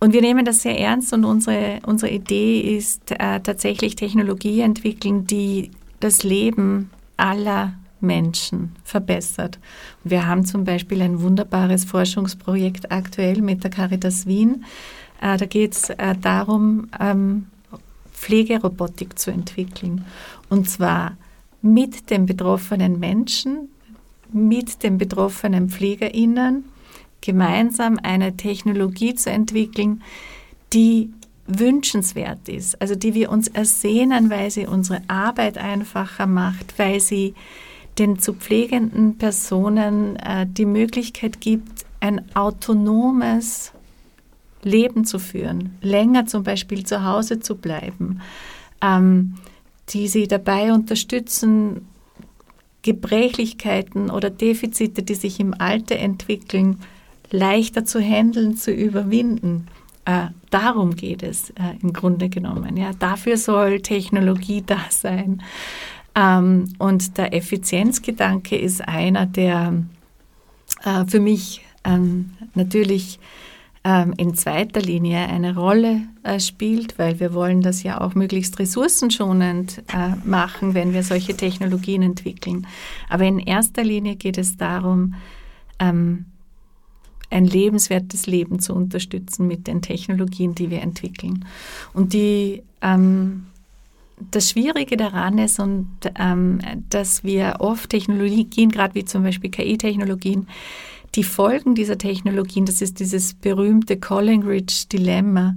Und 0.00 0.12
wir 0.12 0.20
nehmen 0.20 0.44
das 0.44 0.62
sehr 0.62 0.78
ernst 0.78 1.12
und 1.12 1.24
unsere, 1.24 1.78
unsere 1.86 2.10
Idee 2.12 2.60
ist 2.76 3.12
äh, 3.12 3.38
tatsächlich 3.40 3.94
Technologie 3.94 4.60
entwickeln, 4.60 5.28
die 5.28 5.70
das 6.02 6.22
Leben 6.22 6.90
aller 7.16 7.74
Menschen 8.00 8.74
verbessert. 8.84 9.58
Wir 10.02 10.26
haben 10.26 10.44
zum 10.44 10.64
Beispiel 10.64 11.00
ein 11.02 11.20
wunderbares 11.20 11.84
Forschungsprojekt 11.84 12.90
aktuell 12.90 13.40
mit 13.40 13.62
der 13.62 13.70
Caritas 13.70 14.26
Wien. 14.26 14.64
Äh, 15.20 15.36
da 15.36 15.46
geht 15.46 15.74
es 15.74 15.90
äh, 15.90 16.14
darum, 16.20 16.88
ähm, 16.98 17.46
Pflegerobotik 18.12 19.18
zu 19.18 19.30
entwickeln. 19.30 20.04
Und 20.48 20.68
zwar 20.68 21.16
mit 21.60 22.10
den 22.10 22.26
betroffenen 22.26 22.98
Menschen, 22.98 23.68
mit 24.32 24.82
den 24.82 24.98
betroffenen 24.98 25.68
PflegerInnen 25.68 26.64
gemeinsam 27.20 28.00
eine 28.02 28.36
Technologie 28.36 29.14
zu 29.14 29.30
entwickeln, 29.30 30.02
die 30.72 31.10
wünschenswert 31.58 32.48
ist, 32.48 32.80
also 32.80 32.94
die 32.94 33.14
wir 33.14 33.30
uns 33.30 33.48
ersehnen, 33.48 34.30
weil 34.30 34.50
sie 34.50 34.66
unsere 34.66 35.02
Arbeit 35.08 35.58
einfacher 35.58 36.26
macht, 36.26 36.78
weil 36.78 37.00
sie 37.00 37.34
den 37.98 38.18
zu 38.18 38.34
pflegenden 38.34 39.18
Personen 39.18 40.16
äh, 40.16 40.46
die 40.46 40.66
Möglichkeit 40.66 41.40
gibt, 41.40 41.84
ein 42.00 42.34
autonomes 42.34 43.72
Leben 44.62 45.04
zu 45.04 45.18
führen, 45.18 45.76
länger 45.82 46.26
zum 46.26 46.42
Beispiel 46.42 46.84
zu 46.84 47.04
Hause 47.04 47.40
zu 47.40 47.56
bleiben, 47.56 48.20
ähm, 48.80 49.34
die 49.90 50.08
sie 50.08 50.26
dabei 50.28 50.72
unterstützen, 50.72 51.86
Gebrechlichkeiten 52.82 54.10
oder 54.10 54.30
Defizite, 54.30 55.02
die 55.02 55.14
sich 55.14 55.38
im 55.38 55.54
Alter 55.54 55.96
entwickeln, 55.96 56.78
leichter 57.30 57.84
zu 57.84 58.00
handeln, 58.00 58.56
zu 58.56 58.72
überwinden. 58.72 59.68
Äh, 60.04 60.28
darum 60.50 60.96
geht 60.96 61.22
es 61.22 61.50
äh, 61.50 61.76
im 61.80 61.92
Grunde 61.92 62.28
genommen. 62.28 62.76
Ja. 62.76 62.92
Dafür 62.98 63.36
soll 63.36 63.80
Technologie 63.80 64.62
da 64.64 64.80
sein. 64.90 65.42
Ähm, 66.14 66.72
und 66.78 67.16
der 67.18 67.34
Effizienzgedanke 67.34 68.56
ist 68.56 68.86
einer, 68.86 69.26
der 69.26 69.84
äh, 70.84 71.04
für 71.06 71.20
mich 71.20 71.64
ähm, 71.84 72.32
natürlich 72.54 73.18
ähm, 73.84 74.14
in 74.16 74.34
zweiter 74.34 74.80
Linie 74.80 75.18
eine 75.28 75.56
Rolle 75.56 76.02
äh, 76.22 76.38
spielt, 76.38 76.98
weil 76.98 77.18
wir 77.20 77.34
wollen 77.34 77.62
das 77.62 77.82
ja 77.82 78.00
auch 78.00 78.14
möglichst 78.14 78.58
ressourcenschonend 78.58 79.82
äh, 79.92 80.16
machen, 80.24 80.74
wenn 80.74 80.92
wir 80.92 81.02
solche 81.02 81.36
Technologien 81.36 82.02
entwickeln. 82.02 82.66
Aber 83.08 83.24
in 83.24 83.38
erster 83.38 83.82
Linie 83.82 84.16
geht 84.16 84.38
es 84.38 84.56
darum, 84.56 85.14
ähm, 85.78 86.26
ein 87.32 87.46
lebenswertes 87.46 88.26
Leben 88.26 88.60
zu 88.60 88.74
unterstützen 88.74 89.46
mit 89.46 89.66
den 89.66 89.82
Technologien, 89.82 90.54
die 90.54 90.70
wir 90.70 90.82
entwickeln. 90.82 91.44
Und 91.94 92.12
die, 92.12 92.62
ähm, 92.80 93.46
das 94.30 94.50
Schwierige 94.50 94.96
daran 94.96 95.38
ist, 95.38 95.58
und, 95.58 95.88
ähm, 96.18 96.60
dass 96.90 97.24
wir 97.24 97.56
oft 97.58 97.90
Technologien, 97.90 98.70
gerade 98.70 98.94
wie 98.94 99.04
zum 99.04 99.22
Beispiel 99.22 99.50
KI-Technologien, 99.50 100.46
die 101.14 101.24
Folgen 101.24 101.74
dieser 101.74 101.98
Technologien, 101.98 102.64
das 102.64 102.80
ist 102.80 103.00
dieses 103.00 103.34
berühmte 103.34 103.98
Collingridge-Dilemma, 103.98 105.56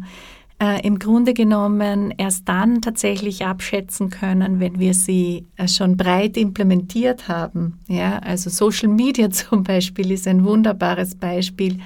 äh, 0.61 0.85
im 0.85 0.99
Grunde 0.99 1.33
genommen 1.33 2.13
erst 2.17 2.47
dann 2.47 2.81
tatsächlich 2.81 3.45
abschätzen 3.45 4.09
können, 4.09 4.59
wenn 4.59 4.79
wir 4.79 4.93
sie 4.93 5.45
äh, 5.57 5.67
schon 5.67 5.97
breit 5.97 6.37
implementiert 6.37 7.27
haben. 7.27 7.79
Ja, 7.87 8.19
also 8.19 8.49
Social 8.49 8.89
Media 8.89 9.29
zum 9.31 9.63
Beispiel 9.63 10.11
ist 10.11 10.27
ein 10.27 10.45
wunderbares 10.45 11.15
Beispiel. 11.15 11.79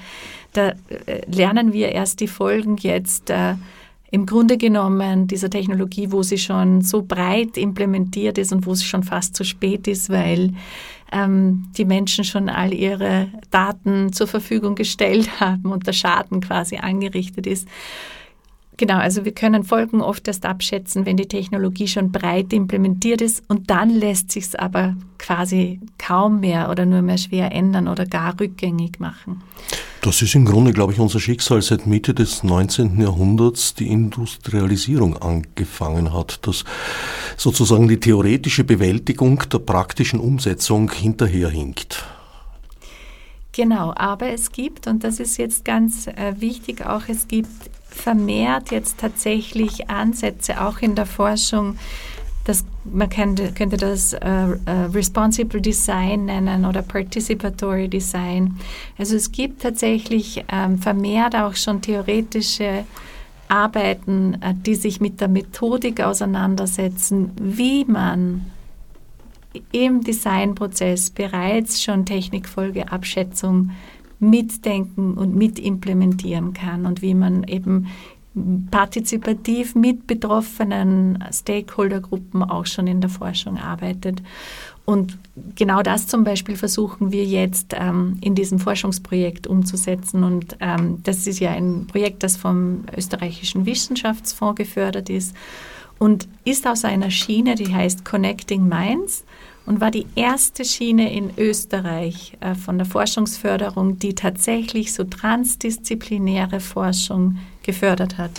Da 0.52 0.70
äh, 1.06 1.20
lernen 1.26 1.72
wir 1.72 1.90
erst 1.90 2.20
die 2.20 2.28
Folgen 2.28 2.76
jetzt 2.76 3.32
im 4.12 4.26
Grunde 4.26 4.56
genommen 4.56 5.28
dieser 5.28 5.50
Technologie, 5.50 6.10
wo 6.10 6.22
sie 6.22 6.38
schon 6.38 6.82
so 6.82 7.02
breit 7.02 7.56
implementiert 7.56 8.38
ist 8.38 8.52
und 8.52 8.66
wo 8.66 8.72
es 8.72 8.84
schon 8.84 9.04
fast 9.04 9.36
zu 9.36 9.44
spät 9.44 9.86
ist, 9.86 10.10
weil 10.10 10.52
ähm, 11.12 11.70
die 11.76 11.84
Menschen 11.84 12.24
schon 12.24 12.48
all 12.48 12.72
ihre 12.72 13.28
Daten 13.50 14.12
zur 14.12 14.26
Verfügung 14.26 14.74
gestellt 14.74 15.28
haben 15.40 15.70
und 15.72 15.86
der 15.86 15.92
Schaden 15.92 16.40
quasi 16.40 16.76
angerichtet 16.76 17.46
ist. 17.46 17.68
Genau, 18.80 18.96
also 18.96 19.26
wir 19.26 19.32
können 19.32 19.62
Folgen 19.62 20.00
oft 20.00 20.26
erst 20.26 20.46
abschätzen, 20.46 21.04
wenn 21.04 21.18
die 21.18 21.28
Technologie 21.28 21.86
schon 21.86 22.12
breit 22.12 22.50
implementiert 22.54 23.20
ist 23.20 23.42
und 23.46 23.68
dann 23.68 23.90
lässt 23.90 24.32
sich 24.32 24.44
es 24.44 24.54
aber 24.54 24.96
quasi 25.18 25.80
kaum 25.98 26.40
mehr 26.40 26.70
oder 26.70 26.86
nur 26.86 27.02
mehr 27.02 27.18
schwer 27.18 27.52
ändern 27.52 27.88
oder 27.88 28.06
gar 28.06 28.40
rückgängig 28.40 28.98
machen. 28.98 29.42
Das 30.00 30.22
ist 30.22 30.34
im 30.34 30.46
Grunde, 30.46 30.72
glaube 30.72 30.94
ich, 30.94 30.98
unser 30.98 31.20
Schicksal 31.20 31.60
seit 31.60 31.86
Mitte 31.86 32.14
des 32.14 32.42
19. 32.42 32.98
Jahrhunderts 32.98 33.74
die 33.74 33.88
Industrialisierung 33.88 35.14
angefangen 35.18 36.14
hat, 36.14 36.46
dass 36.46 36.64
sozusagen 37.36 37.86
die 37.86 38.00
theoretische 38.00 38.64
Bewältigung 38.64 39.42
der 39.52 39.58
praktischen 39.58 40.20
Umsetzung 40.20 40.90
hinterherhinkt. 40.90 42.02
Genau, 43.52 43.92
aber 43.96 44.28
es 44.28 44.52
gibt, 44.52 44.86
und 44.86 45.02
das 45.02 45.18
ist 45.18 45.36
jetzt 45.36 45.64
ganz 45.64 46.06
äh, 46.06 46.34
wichtig 46.38 46.86
auch, 46.86 47.02
es 47.08 47.26
gibt 47.26 47.48
vermehrt 47.88 48.70
jetzt 48.70 48.98
tatsächlich 48.98 49.90
Ansätze, 49.90 50.60
auch 50.60 50.78
in 50.78 50.94
der 50.94 51.06
Forschung, 51.06 51.76
das, 52.44 52.64
man 52.84 53.10
könnte, 53.10 53.52
könnte 53.52 53.76
das 53.76 54.12
äh, 54.12 54.20
äh, 54.20 54.70
Responsible 54.92 55.60
Design 55.60 56.26
nennen 56.26 56.64
oder 56.64 56.82
Participatory 56.82 57.88
Design. 57.88 58.56
Also 58.98 59.16
es 59.16 59.30
gibt 59.30 59.62
tatsächlich 59.62 60.44
ähm, 60.50 60.78
vermehrt 60.78 61.36
auch 61.36 61.54
schon 61.54 61.82
theoretische 61.82 62.84
Arbeiten, 63.48 64.40
äh, 64.40 64.54
die 64.54 64.74
sich 64.74 65.00
mit 65.00 65.20
der 65.20 65.28
Methodik 65.28 66.00
auseinandersetzen, 66.00 67.32
wie 67.40 67.84
man 67.84 68.46
im 69.72 70.02
Designprozess 70.02 71.10
bereits 71.10 71.82
schon 71.82 72.06
Technikfolgeabschätzung 72.06 73.70
mitdenken 74.18 75.14
und 75.14 75.34
mitimplementieren 75.34 76.52
kann 76.52 76.86
und 76.86 77.02
wie 77.02 77.14
man 77.14 77.44
eben 77.44 77.88
partizipativ 78.70 79.74
mit 79.74 80.06
betroffenen 80.06 81.24
Stakeholdergruppen 81.32 82.44
auch 82.44 82.66
schon 82.66 82.86
in 82.86 83.00
der 83.00 83.10
Forschung 83.10 83.58
arbeitet. 83.58 84.22
Und 84.84 85.18
genau 85.56 85.82
das 85.82 86.06
zum 86.06 86.24
Beispiel 86.24 86.56
versuchen 86.56 87.12
wir 87.12 87.24
jetzt 87.24 87.74
ähm, 87.78 88.18
in 88.20 88.34
diesem 88.34 88.58
Forschungsprojekt 88.58 89.46
umzusetzen. 89.46 90.22
Und 90.24 90.56
ähm, 90.60 90.98
das 91.02 91.26
ist 91.26 91.40
ja 91.40 91.50
ein 91.50 91.86
Projekt, 91.86 92.22
das 92.22 92.36
vom 92.36 92.84
österreichischen 92.96 93.66
Wissenschaftsfonds 93.66 94.56
gefördert 94.56 95.10
ist 95.10 95.34
und 95.98 96.28
ist 96.44 96.66
aus 96.66 96.84
einer 96.84 97.10
Schiene, 97.10 97.54
die 97.56 97.74
heißt 97.74 98.04
Connecting 98.04 98.66
Minds 98.66 99.24
und 99.70 99.80
war 99.80 99.92
die 99.92 100.06
erste 100.16 100.64
Schiene 100.64 101.12
in 101.12 101.30
Österreich 101.38 102.36
äh, 102.40 102.56
von 102.56 102.76
der 102.76 102.88
Forschungsförderung, 102.88 104.00
die 104.00 104.16
tatsächlich 104.16 104.92
so 104.92 105.04
transdisziplinäre 105.04 106.58
Forschung 106.58 107.38
gefördert 107.62 108.18
hat. 108.18 108.32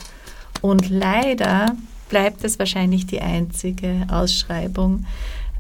Und 0.59 0.89
leider 0.89 1.77
bleibt 2.09 2.43
es 2.43 2.59
wahrscheinlich 2.59 3.05
die 3.05 3.21
einzige 3.21 4.07
Ausschreibung, 4.11 5.05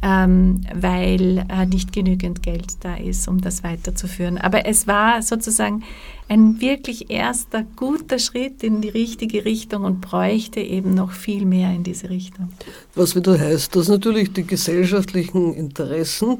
ähm, 0.03 0.61
weil 0.73 1.45
äh, 1.49 1.65
nicht 1.65 1.93
genügend 1.93 2.41
Geld 2.41 2.83
da 2.83 2.95
ist, 2.95 3.27
um 3.27 3.39
das 3.41 3.63
weiterzuführen. 3.63 4.37
Aber 4.37 4.65
es 4.65 4.87
war 4.87 5.21
sozusagen 5.21 5.83
ein 6.27 6.59
wirklich 6.59 7.09
erster 7.09 7.63
guter 7.75 8.17
Schritt 8.17 8.63
in 8.63 8.81
die 8.81 8.89
richtige 8.89 9.45
Richtung 9.45 9.83
und 9.83 10.01
bräuchte 10.01 10.59
eben 10.59 10.93
noch 10.93 11.11
viel 11.11 11.45
mehr 11.45 11.71
in 11.71 11.83
diese 11.83 12.09
Richtung. 12.09 12.49
Was 12.95 13.15
wieder 13.15 13.37
heißt, 13.37 13.75
dass 13.75 13.89
natürlich 13.89 14.33
die 14.33 14.47
gesellschaftlichen 14.47 15.53
Interessen 15.53 16.37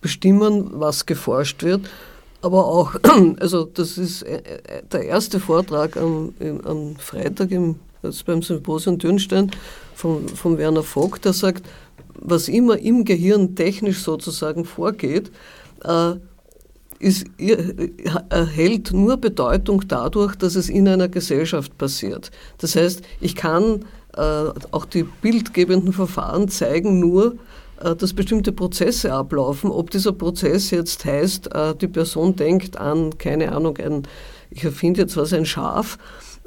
bestimmen, 0.00 0.70
was 0.74 1.04
geforscht 1.06 1.62
wird. 1.62 1.88
Aber 2.40 2.66
auch, 2.66 2.94
also 3.40 3.64
das 3.64 3.98
ist 3.98 4.22
äh, 4.22 4.36
äh, 4.36 4.82
der 4.90 5.04
erste 5.04 5.38
Vortrag 5.38 5.96
am, 5.96 6.34
am 6.64 6.96
Freitag 6.96 7.50
im, 7.50 7.76
beim 8.26 8.42
Symposium 8.42 8.98
Dürnstein 8.98 9.50
von, 9.94 10.28
von 10.28 10.58
Werner 10.58 10.82
Vogt, 10.82 11.24
der 11.24 11.32
sagt, 11.32 11.64
was 12.14 12.48
immer 12.48 12.78
im 12.78 13.04
Gehirn 13.04 13.54
technisch 13.54 14.02
sozusagen 14.02 14.64
vorgeht, 14.64 15.30
äh, 15.84 16.14
ist, 16.98 17.26
erhält 18.28 18.92
nur 18.92 19.16
Bedeutung 19.16 19.82
dadurch, 19.88 20.36
dass 20.36 20.54
es 20.54 20.68
in 20.68 20.86
einer 20.86 21.08
Gesellschaft 21.08 21.76
passiert. 21.76 22.30
Das 22.58 22.76
heißt, 22.76 23.02
ich 23.20 23.34
kann 23.34 23.84
äh, 24.16 24.20
auch 24.70 24.84
die 24.84 25.02
bildgebenden 25.02 25.92
Verfahren 25.92 26.48
zeigen 26.48 27.00
nur, 27.00 27.36
äh, 27.80 27.96
dass 27.96 28.12
bestimmte 28.12 28.52
Prozesse 28.52 29.12
ablaufen. 29.12 29.70
Ob 29.70 29.90
dieser 29.90 30.12
Prozess 30.12 30.70
jetzt 30.70 31.04
heißt, 31.04 31.54
äh, 31.54 31.74
die 31.74 31.88
Person 31.88 32.36
denkt 32.36 32.76
an, 32.76 33.18
keine 33.18 33.52
Ahnung, 33.52 33.78
ein, 33.78 34.02
ich 34.50 34.62
erfinde 34.64 35.02
jetzt 35.02 35.16
was, 35.16 35.32
ein 35.32 35.46
Schaf, 35.46 35.98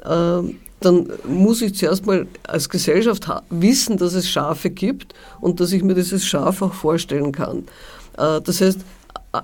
äh, 0.04 0.40
dann 0.80 1.08
muss 1.26 1.62
ich 1.62 1.74
zuerst 1.74 2.06
mal 2.06 2.26
als 2.46 2.68
Gesellschaft 2.68 3.28
wissen, 3.50 3.96
dass 3.96 4.14
es 4.14 4.28
Schafe 4.28 4.70
gibt 4.70 5.14
und 5.40 5.60
dass 5.60 5.72
ich 5.72 5.82
mir 5.82 5.94
dieses 5.94 6.26
Schaf 6.26 6.62
auch 6.62 6.74
vorstellen 6.74 7.32
kann. 7.32 7.64
Äh, 8.18 8.40
das 8.42 8.60
heißt, 8.60 8.80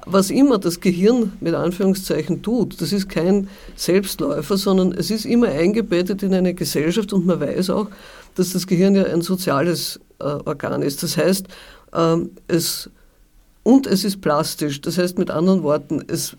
was 0.07 0.31
immer 0.31 0.59
das 0.59 0.81
Gehirn 0.81 1.33
mit 1.41 1.55
Anführungszeichen 1.55 2.43
tut, 2.43 2.81
das 2.81 2.93
ist 2.93 3.09
kein 3.09 3.49
Selbstläufer, 3.77 4.57
sondern 4.57 4.93
es 4.93 5.11
ist 5.11 5.27
immer 5.27 5.49
eingebettet 5.49 6.23
in 6.23 6.35
eine 6.35 6.55
Gesellschaft 6.55 7.13
und 7.13 7.27
man 7.27 7.41
weiß 7.41 7.71
auch, 7.71 7.89
dass 8.35 8.53
das 8.53 8.67
Gehirn 8.67 8.95
ja 8.95 9.05
ein 9.05 9.21
soziales 9.21 10.01
äh, 10.19 10.25
Organ 10.25 10.83
ist. 10.83 11.03
Das 11.03 11.17
heißt, 11.17 11.47
ähm, 11.95 12.31
es 12.49 12.91
und 13.63 13.87
es 13.87 14.05
ist 14.05 14.21
plastisch. 14.21 14.81
Das 14.81 14.99
heißt 14.99 15.19
mit 15.19 15.31
anderen 15.31 15.63
Worten, 15.63 16.03
es 16.09 16.37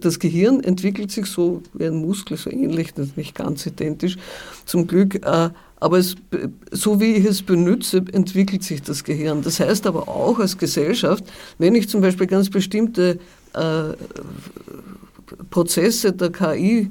das 0.00 0.18
Gehirn 0.18 0.62
entwickelt 0.62 1.10
sich 1.10 1.26
so 1.26 1.62
wie 1.74 1.86
ein 1.86 1.96
Muskel, 1.96 2.36
so 2.36 2.50
ähnlich, 2.50 2.94
nicht 3.16 3.34
ganz 3.34 3.66
identisch, 3.66 4.16
zum 4.64 4.86
Glück. 4.86 5.16
Äh, 5.26 5.50
aber 5.80 5.98
es, 5.98 6.14
so 6.70 6.98
wie 6.98 7.12
ich 7.16 7.26
es 7.26 7.42
benütze, 7.42 8.04
entwickelt 8.12 8.62
sich 8.62 8.80
das 8.80 9.04
Gehirn. 9.04 9.42
Das 9.42 9.60
heißt 9.60 9.86
aber 9.86 10.08
auch 10.08 10.38
als 10.38 10.56
Gesellschaft, 10.56 11.24
wenn 11.58 11.74
ich 11.74 11.88
zum 11.88 12.00
Beispiel 12.00 12.26
ganz 12.26 12.48
bestimmte 12.48 13.18
äh, 13.52 13.92
Prozesse 15.50 16.12
der 16.12 16.30
KI 16.30 16.90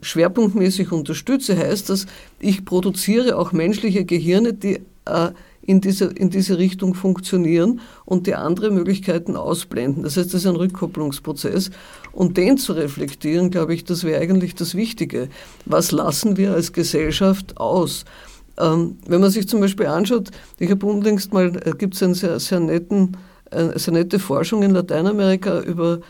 schwerpunktmäßig 0.00 0.92
unterstütze, 0.92 1.56
heißt 1.56 1.90
das, 1.90 2.06
ich 2.38 2.64
produziere 2.64 3.36
auch 3.36 3.52
menschliche 3.52 4.04
Gehirne, 4.04 4.54
die 4.54 4.80
äh, 5.06 5.30
in 5.68 5.82
diese, 5.82 6.06
in 6.06 6.30
diese 6.30 6.56
Richtung 6.56 6.94
funktionieren 6.94 7.80
und 8.06 8.26
die 8.26 8.34
andere 8.34 8.70
Möglichkeiten 8.70 9.36
ausblenden. 9.36 10.02
Das 10.02 10.16
heißt, 10.16 10.32
das 10.32 10.40
ist 10.40 10.46
ein 10.46 10.56
Rückkopplungsprozess. 10.56 11.70
Und 12.10 12.38
den 12.38 12.56
zu 12.56 12.72
reflektieren, 12.72 13.50
glaube 13.50 13.74
ich, 13.74 13.84
das 13.84 14.02
wäre 14.02 14.18
eigentlich 14.18 14.54
das 14.54 14.74
Wichtige. 14.74 15.28
Was 15.66 15.92
lassen 15.92 16.38
wir 16.38 16.54
als 16.54 16.72
Gesellschaft 16.72 17.58
aus? 17.58 18.06
Ähm, 18.56 18.96
wenn 19.06 19.20
man 19.20 19.30
sich 19.30 19.46
zum 19.46 19.60
Beispiel 19.60 19.86
anschaut, 19.86 20.30
ich 20.58 20.70
habe 20.70 20.86
unlängst 20.86 21.34
mal, 21.34 21.54
äh, 21.62 21.72
gibt 21.76 21.96
es 21.96 22.02
eine 22.02 22.14
sehr, 22.14 22.40
sehr, 22.40 22.60
netten, 22.60 23.18
äh, 23.50 23.78
sehr 23.78 23.92
nette 23.92 24.18
Forschung 24.18 24.62
in 24.62 24.70
Lateinamerika 24.70 25.60
über 25.60 26.00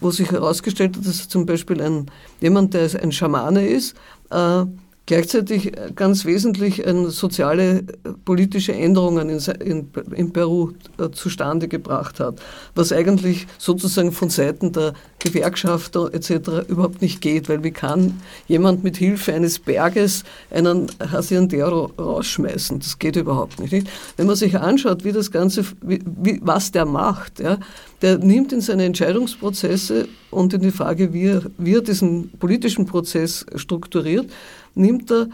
wo 0.00 0.10
sich 0.10 0.32
herausgestellt 0.32 0.96
hat, 0.96 1.06
dass 1.06 1.28
zum 1.28 1.44
Beispiel 1.44 1.82
ein, 1.82 2.06
jemand, 2.40 2.72
der 2.72 2.88
ein 3.00 3.12
Schamane 3.12 3.68
ist, 3.68 3.94
äh, 4.30 4.64
gleichzeitig 5.06 5.72
ganz 5.96 6.24
wesentlich 6.24 6.82
soziale 7.08 7.78
äh, 7.78 7.84
politische 8.24 8.72
Änderungen 8.72 9.28
in, 9.28 10.32
Peru 10.32 10.72
äh, 10.98 11.10
zustande 11.10 11.66
gebracht 11.68 12.20
hat, 12.20 12.40
was 12.74 12.92
eigentlich 12.92 13.46
sozusagen 13.58 14.12
von 14.12 14.30
Seiten 14.30 14.72
der 14.72 14.94
Gewerkschafter 15.18 16.14
etc. 16.14 16.68
überhaupt 16.68 17.02
nicht 17.02 17.20
geht, 17.20 17.48
weil 17.48 17.64
wie 17.64 17.72
kann 17.72 18.20
jemand 18.46 18.84
mit 18.84 18.96
Hilfe 18.96 19.32
eines 19.32 19.58
Berges 19.58 20.24
einen 20.50 20.86
Haciendero 21.00 21.92
rausschmeißen? 21.98 22.78
Das 22.78 22.98
geht 22.98 23.16
überhaupt 23.16 23.58
nicht, 23.58 23.72
nicht. 23.72 23.88
Wenn 24.16 24.26
man 24.26 24.36
sich 24.36 24.56
anschaut, 24.56 25.04
wie 25.04 25.12
das 25.12 25.30
Ganze, 25.30 25.64
wie, 25.80 26.00
wie, 26.04 26.40
was 26.42 26.70
der 26.70 26.86
macht, 26.86 27.40
ja, 27.40 27.58
der 28.02 28.18
nimmt 28.18 28.52
in 28.52 28.60
seine 28.60 28.84
Entscheidungsprozesse 28.84 30.08
und 30.30 30.52
in 30.54 30.60
die 30.60 30.70
Frage, 30.70 31.12
wie 31.12 31.26
er, 31.26 31.42
wie 31.58 31.74
er 31.74 31.82
diesen 31.82 32.30
politischen 32.38 32.86
Prozess 32.86 33.46
strukturiert, 33.56 34.30
nimmt 34.74 35.10
er 35.10 35.28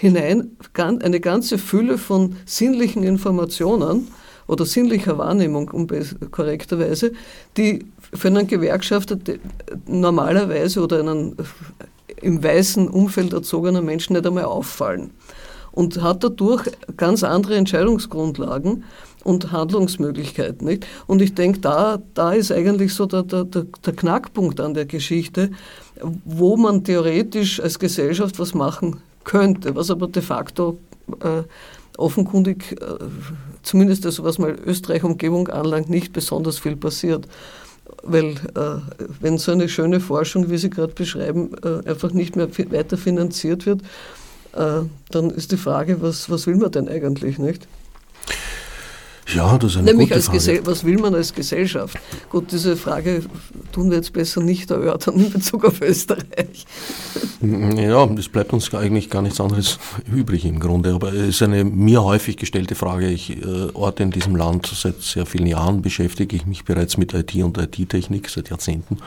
hinein 0.00 0.56
eine 0.74 1.20
ganze 1.20 1.58
Fülle 1.58 1.98
von 1.98 2.36
sinnlichen 2.44 3.02
Informationen 3.02 4.08
oder 4.46 4.64
sinnlicher 4.64 5.18
Wahrnehmung, 5.18 5.70
um 5.70 5.86
korrekterweise, 6.30 7.12
die 7.56 7.84
für 8.14 8.28
einen 8.28 8.46
Gewerkschafter 8.46 9.18
normalerweise 9.86 10.82
oder 10.82 11.00
einen 11.00 11.36
im 12.22 12.42
weißen 12.42 12.88
Umfeld 12.88 13.32
erzogener 13.32 13.82
Menschen 13.82 14.14
nicht 14.14 14.26
einmal 14.26 14.44
auffallen. 14.44 15.10
Und 15.70 16.02
hat 16.02 16.24
dadurch 16.24 16.64
ganz 16.96 17.22
andere 17.22 17.54
Entscheidungsgrundlagen 17.56 18.84
und 19.24 19.52
Handlungsmöglichkeiten. 19.52 20.66
Nicht? 20.66 20.86
Und 21.06 21.22
ich 21.22 21.34
denke, 21.34 21.60
da, 21.60 21.98
da 22.14 22.32
ist 22.32 22.52
eigentlich 22.52 22.94
so 22.94 23.06
der, 23.06 23.22
der, 23.22 23.44
der 23.44 23.92
Knackpunkt 23.94 24.60
an 24.60 24.74
der 24.74 24.86
Geschichte, 24.86 25.50
wo 26.24 26.56
man 26.56 26.84
theoretisch 26.84 27.60
als 27.60 27.78
Gesellschaft 27.78 28.38
was 28.38 28.54
machen 28.54 29.00
könnte, 29.24 29.74
was 29.74 29.90
aber 29.90 30.08
de 30.08 30.22
facto 30.22 30.78
äh, 31.20 31.42
offenkundig, 31.98 32.80
äh, 32.80 33.04
zumindest 33.62 34.06
also 34.06 34.24
was 34.24 34.38
mal 34.38 34.56
Österreich-Umgebung 34.64 35.48
anlangt, 35.48 35.90
nicht 35.90 36.12
besonders 36.12 36.58
viel 36.58 36.76
passiert. 36.76 37.26
Weil 38.02 38.36
äh, 38.54 38.80
wenn 39.20 39.38
so 39.38 39.52
eine 39.52 39.68
schöne 39.68 40.00
Forschung, 40.00 40.50
wie 40.50 40.58
Sie 40.58 40.70
gerade 40.70 40.94
beschreiben, 40.94 41.50
äh, 41.64 41.88
einfach 41.88 42.12
nicht 42.12 42.36
mehr 42.36 42.48
weiter 42.70 42.96
finanziert 42.96 43.66
wird, 43.66 43.82
äh, 44.52 44.82
dann 45.10 45.30
ist 45.30 45.52
die 45.52 45.56
Frage, 45.56 46.00
was, 46.00 46.30
was 46.30 46.46
will 46.46 46.56
man 46.56 46.70
denn 46.70 46.88
eigentlich, 46.88 47.38
nicht? 47.38 47.66
Ja, 49.34 49.58
das 49.58 49.72
ist 49.72 49.76
eine 49.78 49.86
Nämlich 49.86 50.08
gute 50.08 50.16
als 50.16 50.26
Frage. 50.26 50.60
was 50.64 50.84
will 50.84 50.98
man 50.98 51.14
als 51.14 51.34
Gesellschaft? 51.34 51.98
Gut, 52.30 52.50
diese 52.50 52.76
Frage 52.76 53.22
tun 53.72 53.90
wir 53.90 53.98
jetzt 53.98 54.12
besser 54.12 54.40
nicht 54.40 54.70
erörtern 54.70 55.16
in 55.16 55.30
Bezug 55.30 55.64
auf 55.64 55.80
Österreich. 55.80 56.66
Ja, 57.40 58.04
es 58.18 58.28
bleibt 58.28 58.52
uns 58.52 58.74
eigentlich 58.74 59.10
gar 59.10 59.22
nichts 59.22 59.40
anderes 59.40 59.78
übrig 60.12 60.44
im 60.44 60.58
Grunde. 60.58 60.92
Aber 60.92 61.12
es 61.12 61.28
ist 61.36 61.42
eine 61.42 61.62
mir 61.62 62.02
häufig 62.02 62.36
gestellte 62.36 62.74
Frage. 62.74 63.08
Ich 63.08 63.30
äh, 63.30 63.68
orte 63.74 64.02
in 64.02 64.10
diesem 64.10 64.34
Land 64.34 64.66
seit 64.66 65.00
sehr 65.02 65.24
vielen 65.24 65.46
Jahren, 65.46 65.80
beschäftige 65.80 66.34
ich 66.34 66.46
mich 66.46 66.64
bereits 66.64 66.96
mit 66.96 67.14
IT 67.14 67.36
und 67.36 67.56
IT-Technik 67.56 68.28
seit 68.28 68.50
Jahrzehnten 68.50 68.98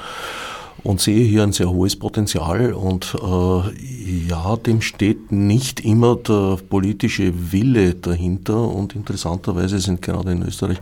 und 0.84 1.00
sehe 1.00 1.24
hier 1.24 1.44
ein 1.44 1.52
sehr 1.52 1.70
hohes 1.70 1.96
Potenzial 1.96 2.74
und 2.74 3.16
äh, 3.16 4.28
ja, 4.28 4.56
dem 4.58 4.82
steht 4.82 5.32
nicht 5.32 5.80
immer 5.80 6.16
der 6.16 6.58
politische 6.70 7.52
Wille 7.52 7.96
dahinter 7.96 8.68
und 8.68 8.96
interessanterweise 8.96 9.80
sind 9.80 10.02
gerade 10.02 10.32
in 10.32 10.44
Österreich 10.44 10.80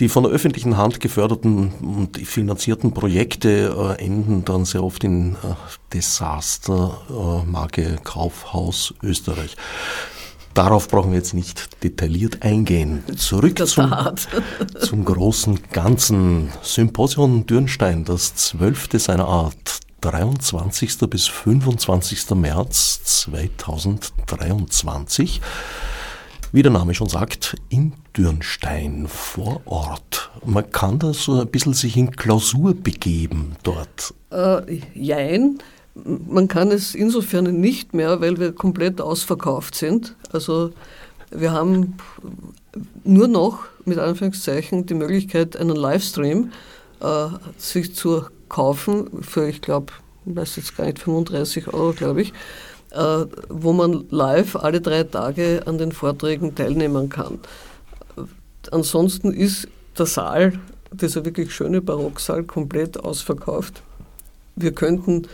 die 0.00 0.08
von 0.08 0.24
der 0.24 0.32
öffentlichen 0.32 0.76
Hand 0.76 1.00
geförderten 1.00 1.72
und 1.80 2.16
finanzierten 2.16 2.92
Projekte 2.92 3.96
äh, 3.98 4.04
enden 4.04 4.44
dann 4.44 4.64
sehr 4.64 4.82
oft 4.82 5.04
in 5.04 5.34
äh, 5.34 5.54
Desaster, 5.92 7.00
äh, 7.08 7.50
Marke 7.50 7.98
Kaufhaus 8.02 8.94
Österreich. 9.02 9.56
Darauf 10.54 10.88
brauchen 10.88 11.10
wir 11.12 11.18
jetzt 11.18 11.34
nicht 11.34 11.84
detailliert 11.84 12.42
eingehen. 12.42 13.04
Zurück 13.16 13.64
zum, 13.66 13.94
zum 14.80 15.04
großen 15.04 15.60
Ganzen. 15.72 16.50
Symposion 16.62 17.46
Dürnstein, 17.46 18.04
das 18.04 18.34
zwölfte 18.34 18.98
seiner 18.98 19.28
Art. 19.28 19.78
23. 20.00 20.98
bis 21.10 21.26
25. 21.26 22.30
März 22.30 23.02
2023. 23.04 25.42
Wie 26.52 26.62
der 26.62 26.72
Name 26.72 26.94
schon 26.94 27.08
sagt, 27.08 27.54
in 27.68 27.92
Dürnstein 28.16 29.06
vor 29.06 29.60
Ort. 29.66 30.30
Man 30.44 30.68
kann 30.70 30.98
da 30.98 31.12
so 31.12 31.40
ein 31.40 31.48
bisschen 31.48 31.74
sich 31.74 31.96
in 31.96 32.10
Klausur 32.10 32.74
begeben 32.74 33.54
dort. 33.62 34.14
Äh, 34.32 34.80
jein. 34.94 35.58
Man 36.04 36.48
kann 36.48 36.70
es 36.70 36.94
insofern 36.94 37.60
nicht 37.60 37.94
mehr, 37.94 38.20
weil 38.20 38.38
wir 38.38 38.52
komplett 38.52 39.00
ausverkauft 39.00 39.74
sind. 39.74 40.16
Also 40.32 40.72
wir 41.30 41.52
haben 41.52 41.96
nur 43.04 43.28
noch 43.28 43.60
mit 43.84 43.98
Anführungszeichen 43.98 44.86
die 44.86 44.94
Möglichkeit, 44.94 45.56
einen 45.56 45.76
Livestream 45.76 46.52
äh, 47.00 47.26
sich 47.58 47.94
zu 47.94 48.24
kaufen 48.48 49.22
für, 49.22 49.48
ich 49.48 49.60
glaube, 49.60 49.92
ich 50.26 50.36
weiß 50.36 50.56
jetzt 50.56 50.76
gar 50.76 50.84
nicht, 50.84 50.98
35 50.98 51.72
Euro, 51.72 51.92
glaube 51.92 52.22
ich, 52.22 52.32
äh, 52.90 53.24
wo 53.48 53.72
man 53.72 54.04
live 54.10 54.56
alle 54.56 54.80
drei 54.80 55.04
Tage 55.04 55.62
an 55.66 55.78
den 55.78 55.92
Vorträgen 55.92 56.54
teilnehmen 56.54 57.08
kann. 57.08 57.38
Ansonsten 58.70 59.32
ist 59.32 59.68
der 59.98 60.06
Saal, 60.06 60.58
dieser 60.92 61.24
wirklich 61.24 61.54
schöne 61.54 61.80
Barocksaal, 61.80 62.44
komplett 62.44 62.98
ausverkauft. 62.98 63.82
Wir 64.56 64.72
könnten, 64.72 65.28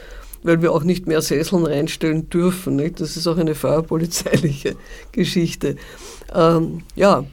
weil 0.47 0.63
wir 0.63 0.73
auch 0.73 0.85
nicht 0.85 1.07
mehr 1.07 1.21
Sesseln 1.21 1.67
reinstellen 1.67 2.31
dürfen, 2.31 2.77
nicht? 2.77 3.01
das 3.01 3.17
ist 3.17 3.27
auch 3.27 3.37
eine 3.37 3.55
feuerpolizeiliche 3.55 4.77
Geschichte. 5.13 5.77
Ähm, 6.35 6.83
ja, 6.95 7.25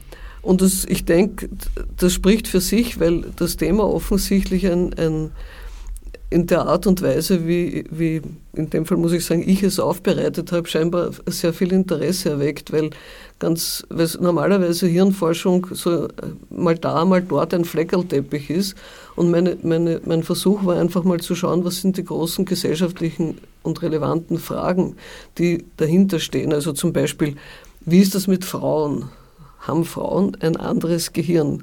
und 0.42 0.60
das, 0.60 0.84
ich 0.84 1.04
denke, 1.04 1.48
das 1.96 2.12
spricht 2.12 2.48
für 2.48 2.60
sich, 2.60 3.00
weil 3.00 3.24
das 3.36 3.56
Thema 3.56 3.84
offensichtlich 3.84 4.66
ein, 4.66 4.92
ein 4.98 5.30
in 6.34 6.48
der 6.48 6.66
Art 6.66 6.88
und 6.88 7.00
Weise, 7.00 7.46
wie, 7.46 7.84
wie 7.92 8.20
in 8.54 8.68
dem 8.68 8.86
Fall 8.86 8.98
muss 8.98 9.12
ich 9.12 9.24
sagen, 9.24 9.48
ich 9.48 9.62
es 9.62 9.78
aufbereitet 9.78 10.50
habe, 10.50 10.66
scheinbar 10.66 11.12
sehr 11.26 11.52
viel 11.52 11.72
Interesse 11.72 12.30
erweckt, 12.30 12.72
weil 12.72 12.90
ganz, 13.38 13.86
weil 13.88 14.08
normalerweise 14.18 14.88
Hirnforschung 14.88 15.68
so 15.70 16.06
äh, 16.06 16.10
mal 16.50 16.74
da, 16.76 17.04
mal 17.04 17.22
dort 17.22 17.54
ein 17.54 17.64
Fleckerlteppich 17.64 18.50
ist. 18.50 18.74
Und 19.14 19.30
meine, 19.30 19.56
meine, 19.62 20.00
mein 20.06 20.24
Versuch 20.24 20.64
war 20.64 20.76
einfach 20.76 21.04
mal 21.04 21.20
zu 21.20 21.36
schauen, 21.36 21.64
was 21.64 21.80
sind 21.80 21.98
die 21.98 22.04
großen 22.04 22.44
gesellschaftlichen 22.44 23.38
und 23.62 23.80
relevanten 23.82 24.38
Fragen, 24.38 24.96
die 25.38 25.64
dahinter 25.76 26.18
stehen. 26.18 26.52
Also 26.52 26.72
zum 26.72 26.92
Beispiel, 26.92 27.36
wie 27.82 28.00
ist 28.00 28.16
das 28.16 28.26
mit 28.26 28.44
Frauen? 28.44 29.08
Haben 29.60 29.84
Frauen 29.84 30.36
ein 30.40 30.56
anderes 30.56 31.12
Gehirn? 31.12 31.62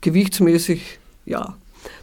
Gewichtsmäßig 0.00 1.00
ja. 1.26 1.56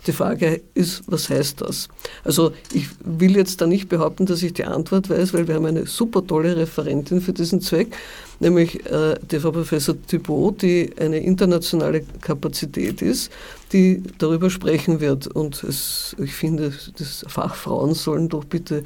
Die 0.06 0.12
Frage 0.12 0.62
ist, 0.74 1.04
was 1.08 1.30
heißt 1.30 1.62
das? 1.62 1.90
Also 2.24 2.52
ich 2.72 2.88
will 3.04 3.36
jetzt 3.36 3.62
da 3.62 3.68
nicht 3.68 3.90
behaupten, 3.90 4.26
dass 4.26 4.42
ich 4.42 4.54
die 4.54 4.64
Antwort 4.64 5.10
weiß, 5.10 5.34
weil 5.34 5.48
wir 5.48 5.56
haben 5.56 5.66
eine 5.66 5.86
super 5.86 6.26
tolle 6.26 6.56
Referentin 6.56 7.22
für 7.22 7.34
diesen 7.34 7.62
Zweck, 7.62 7.96
nämlich 8.40 8.86
äh, 8.86 9.16
die 9.30 9.40
Frau 9.40 9.52
Professor 9.52 9.96
Thibault, 10.08 10.62
die 10.62 10.90
eine 11.00 11.20
internationale 11.20 12.02
Kapazität 12.22 13.02
ist, 13.02 13.32
die 13.74 14.02
darüber 14.18 14.50
sprechen 14.50 15.00
wird. 15.02 15.28
Und 15.28 15.64
es, 15.64 16.16
ich 16.20 16.34
finde, 16.34 16.74
das 16.98 17.26
Fachfrauen 17.28 17.94
sollen 17.94 18.30
doch 18.30 18.46
bitte 18.46 18.84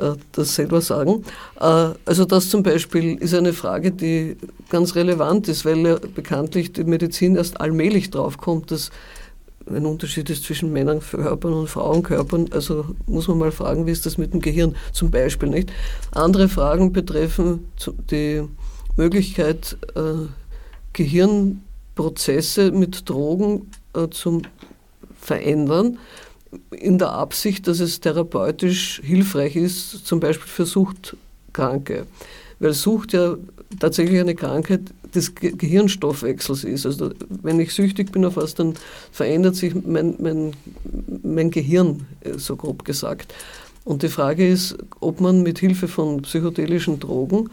äh, 0.00 0.14
das 0.32 0.54
selber 0.54 0.80
sagen. 0.80 1.24
Äh, 1.60 1.90
also 2.04 2.24
das 2.24 2.48
zum 2.48 2.62
Beispiel 2.62 3.16
ist 3.16 3.34
eine 3.34 3.52
Frage, 3.52 3.92
die 3.92 4.36
ganz 4.70 4.94
relevant 4.94 5.48
ist, 5.48 5.64
weil 5.64 5.78
ja 5.86 5.98
bekanntlich 6.14 6.72
die 6.72 6.84
Medizin 6.84 7.36
erst 7.36 7.60
allmählich 7.60 8.10
draufkommt, 8.10 8.70
dass 8.70 8.90
ein 9.74 9.86
Unterschied 9.86 10.30
ist 10.30 10.44
zwischen 10.44 10.72
Männerkörpern 10.72 11.52
und 11.52 11.68
Frauenkörpern. 11.68 12.50
Also 12.52 12.86
muss 13.06 13.28
man 13.28 13.38
mal 13.38 13.52
fragen, 13.52 13.86
wie 13.86 13.90
ist 13.90 14.06
das 14.06 14.18
mit 14.18 14.32
dem 14.32 14.40
Gehirn 14.40 14.76
zum 14.92 15.10
Beispiel 15.10 15.48
nicht. 15.48 15.72
Andere 16.12 16.48
Fragen 16.48 16.92
betreffen 16.92 17.70
die 18.10 18.42
Möglichkeit, 18.96 19.76
äh, 19.94 20.26
Gehirnprozesse 20.92 22.72
mit 22.72 23.08
Drogen 23.08 23.70
äh, 23.94 24.08
zu 24.08 24.42
verändern, 25.20 25.98
in 26.70 26.98
der 26.98 27.12
Absicht, 27.12 27.68
dass 27.68 27.80
es 27.80 28.00
therapeutisch 28.00 29.00
hilfreich 29.04 29.56
ist, 29.56 30.06
zum 30.06 30.18
Beispiel 30.18 30.48
für 30.48 30.66
Suchtkranke. 30.66 32.06
Weil 32.58 32.72
Sucht 32.72 33.12
ja 33.12 33.36
tatsächlich 33.78 34.18
eine 34.20 34.34
Krankheit 34.34 34.82
des 35.14 35.34
Gehirnstoffwechsels 35.34 36.64
ist. 36.64 36.86
Also 36.86 37.10
wenn 37.28 37.60
ich 37.60 37.72
süchtig 37.72 38.12
bin 38.12 38.24
auf 38.24 38.36
was, 38.36 38.54
dann 38.54 38.74
verändert 39.12 39.56
sich 39.56 39.74
mein, 39.74 40.14
mein, 40.18 40.52
mein 41.22 41.50
Gehirn, 41.50 42.06
äh, 42.20 42.38
so 42.38 42.56
grob 42.56 42.84
gesagt. 42.84 43.34
Und 43.84 44.02
die 44.02 44.08
Frage 44.08 44.46
ist, 44.46 44.76
ob 45.00 45.20
man 45.20 45.42
mit 45.42 45.58
Hilfe 45.58 45.88
von 45.88 46.22
psychedelischen 46.22 47.00
Drogen 47.00 47.50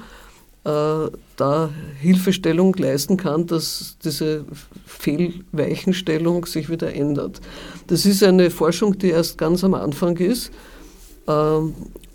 äh, 0.66 1.10
da 1.38 1.70
Hilfestellung 2.00 2.76
leisten 2.76 3.16
kann, 3.16 3.48
dass 3.48 3.98
diese 4.04 4.44
Fehlweichenstellung 4.86 6.46
sich 6.46 6.70
wieder 6.70 6.94
ändert. 6.94 7.40
Das 7.88 8.06
ist 8.06 8.22
eine 8.24 8.52
Forschung, 8.52 8.98
die 8.98 9.10
erst 9.12 9.38
ganz 9.38 9.64
am 9.64 9.74
Anfang 9.74 10.18
ist. 10.18 10.52
Ähm, 11.28 11.74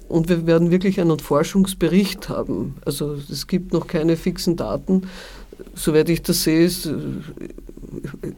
und 0.09 0.29
wir 0.29 0.47
werden 0.47 0.71
wirklich 0.71 1.01
einen 1.01 1.19
Forschungsbericht 1.19 2.29
haben. 2.29 2.77
Also 2.85 3.17
es 3.31 3.47
gibt 3.47 3.73
noch 3.73 3.87
keine 3.87 4.17
fixen 4.17 4.57
Daten. 4.57 5.09
Soweit 5.75 6.09
ich 6.09 6.23
das 6.23 6.43
sehe, 6.43 6.65
ist, 6.65 6.91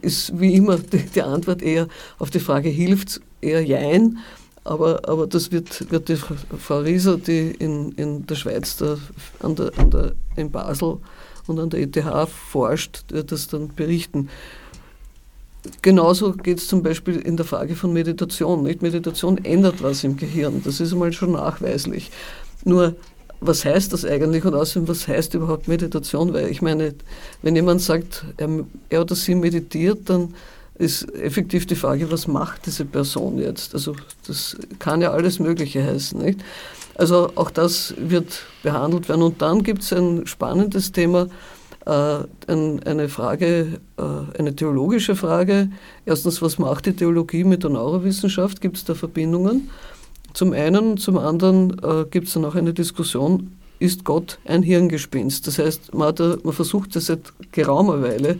ist 0.01 0.39
wie 0.39 0.55
immer 0.55 0.77
die, 0.77 0.99
die 0.99 1.21
Antwort 1.21 1.61
eher 1.61 1.87
auf 2.19 2.29
die 2.29 2.39
Frage, 2.39 2.69
hilft 2.69 3.21
eher 3.41 3.63
Jein. 3.63 4.17
Aber, 4.63 5.07
aber 5.07 5.27
das 5.27 5.51
wird, 5.51 5.91
wird 5.91 6.09
die 6.09 6.15
Frau 6.15 6.79
Rieser, 6.79 7.17
die 7.17 7.51
in, 7.51 7.91
in 7.93 8.25
der 8.25 8.35
Schweiz, 8.35 8.77
da, 8.77 8.97
an 9.39 9.55
der, 9.55 9.71
an 9.77 9.91
der, 9.91 10.13
in 10.35 10.49
Basel 10.49 10.97
und 11.45 11.59
an 11.59 11.69
der 11.69 11.81
ETH 11.81 12.29
forscht, 12.29 13.05
wird 13.09 13.31
das 13.31 13.47
dann 13.47 13.69
berichten. 13.75 14.29
Genauso 15.81 16.33
geht 16.33 16.59
es 16.59 16.67
zum 16.67 16.83
Beispiel 16.83 17.17
in 17.17 17.37
der 17.37 17.45
Frage 17.45 17.75
von 17.75 17.93
Meditation. 17.93 18.63
Nicht? 18.63 18.81
Meditation 18.81 19.43
ändert 19.43 19.81
was 19.81 20.03
im 20.03 20.17
Gehirn, 20.17 20.61
das 20.63 20.79
ist 20.79 20.93
einmal 20.93 21.13
schon 21.13 21.33
nachweislich. 21.33 22.11
Nur, 22.63 22.95
was 23.41 23.65
heißt 23.65 23.93
das 23.93 24.05
eigentlich 24.05 24.45
und 24.45 24.55
außerdem, 24.55 24.87
was 24.87 25.07
heißt 25.07 25.33
überhaupt 25.33 25.67
Meditation? 25.67 26.33
Weil 26.33 26.49
ich 26.49 26.61
meine, 26.61 26.95
wenn 27.41 27.55
jemand 27.55 27.81
sagt, 27.81 28.25
er, 28.37 28.49
er 28.89 29.01
oder 29.01 29.15
sie 29.15 29.35
meditiert, 29.35 30.09
dann 30.09 30.33
ist 30.77 31.13
effektiv 31.15 31.65
die 31.65 31.75
Frage, 31.75 32.11
was 32.11 32.27
macht 32.27 32.65
diese 32.65 32.85
Person 32.85 33.37
jetzt? 33.37 33.73
Also 33.73 33.95
das 34.27 34.57
kann 34.79 35.01
ja 35.01 35.11
alles 35.11 35.39
Mögliche 35.39 35.83
heißen. 35.83 36.19
Nicht? 36.21 36.39
Also 36.95 37.31
auch 37.35 37.51
das 37.51 37.93
wird 37.97 38.43
behandelt 38.63 39.07
werden. 39.09 39.21
Und 39.21 39.41
dann 39.41 39.63
gibt 39.63 39.83
es 39.83 39.93
ein 39.93 40.27
spannendes 40.27 40.91
Thema, 40.91 41.27
eine 41.85 43.09
Frage, 43.09 43.79
äh, 43.97 44.39
eine 44.39 44.55
theologische 44.55 45.15
Frage. 45.15 45.69
Erstens, 46.05 46.41
was 46.41 46.57
macht 46.57 46.87
die 46.87 46.93
Theologie 46.93 47.43
mit 47.43 47.63
der 47.63 47.69
Neurowissenschaft? 47.69 48.61
Gibt 48.61 48.77
es 48.77 48.85
da 48.85 48.95
Verbindungen? 48.95 49.69
Zum 50.33 50.53
einen, 50.53 50.97
zum 50.97 51.17
anderen 51.17 51.77
äh, 51.83 52.05
gibt 52.09 52.27
es 52.27 52.33
dann 52.33 52.45
auch 52.45 52.55
eine 52.55 52.73
Diskussion, 52.73 53.51
ist 53.77 54.03
Gott 54.03 54.39
ein 54.45 54.63
Hirngespinst? 54.63 55.45
Das 55.47 55.59
heißt, 55.59 55.93
man, 55.93 56.15
da, 56.15 56.37
man 56.43 56.53
versucht 56.53 56.95
das 56.95 57.05
seit 57.07 57.33
geraumer 57.51 58.01
Weile 58.01 58.39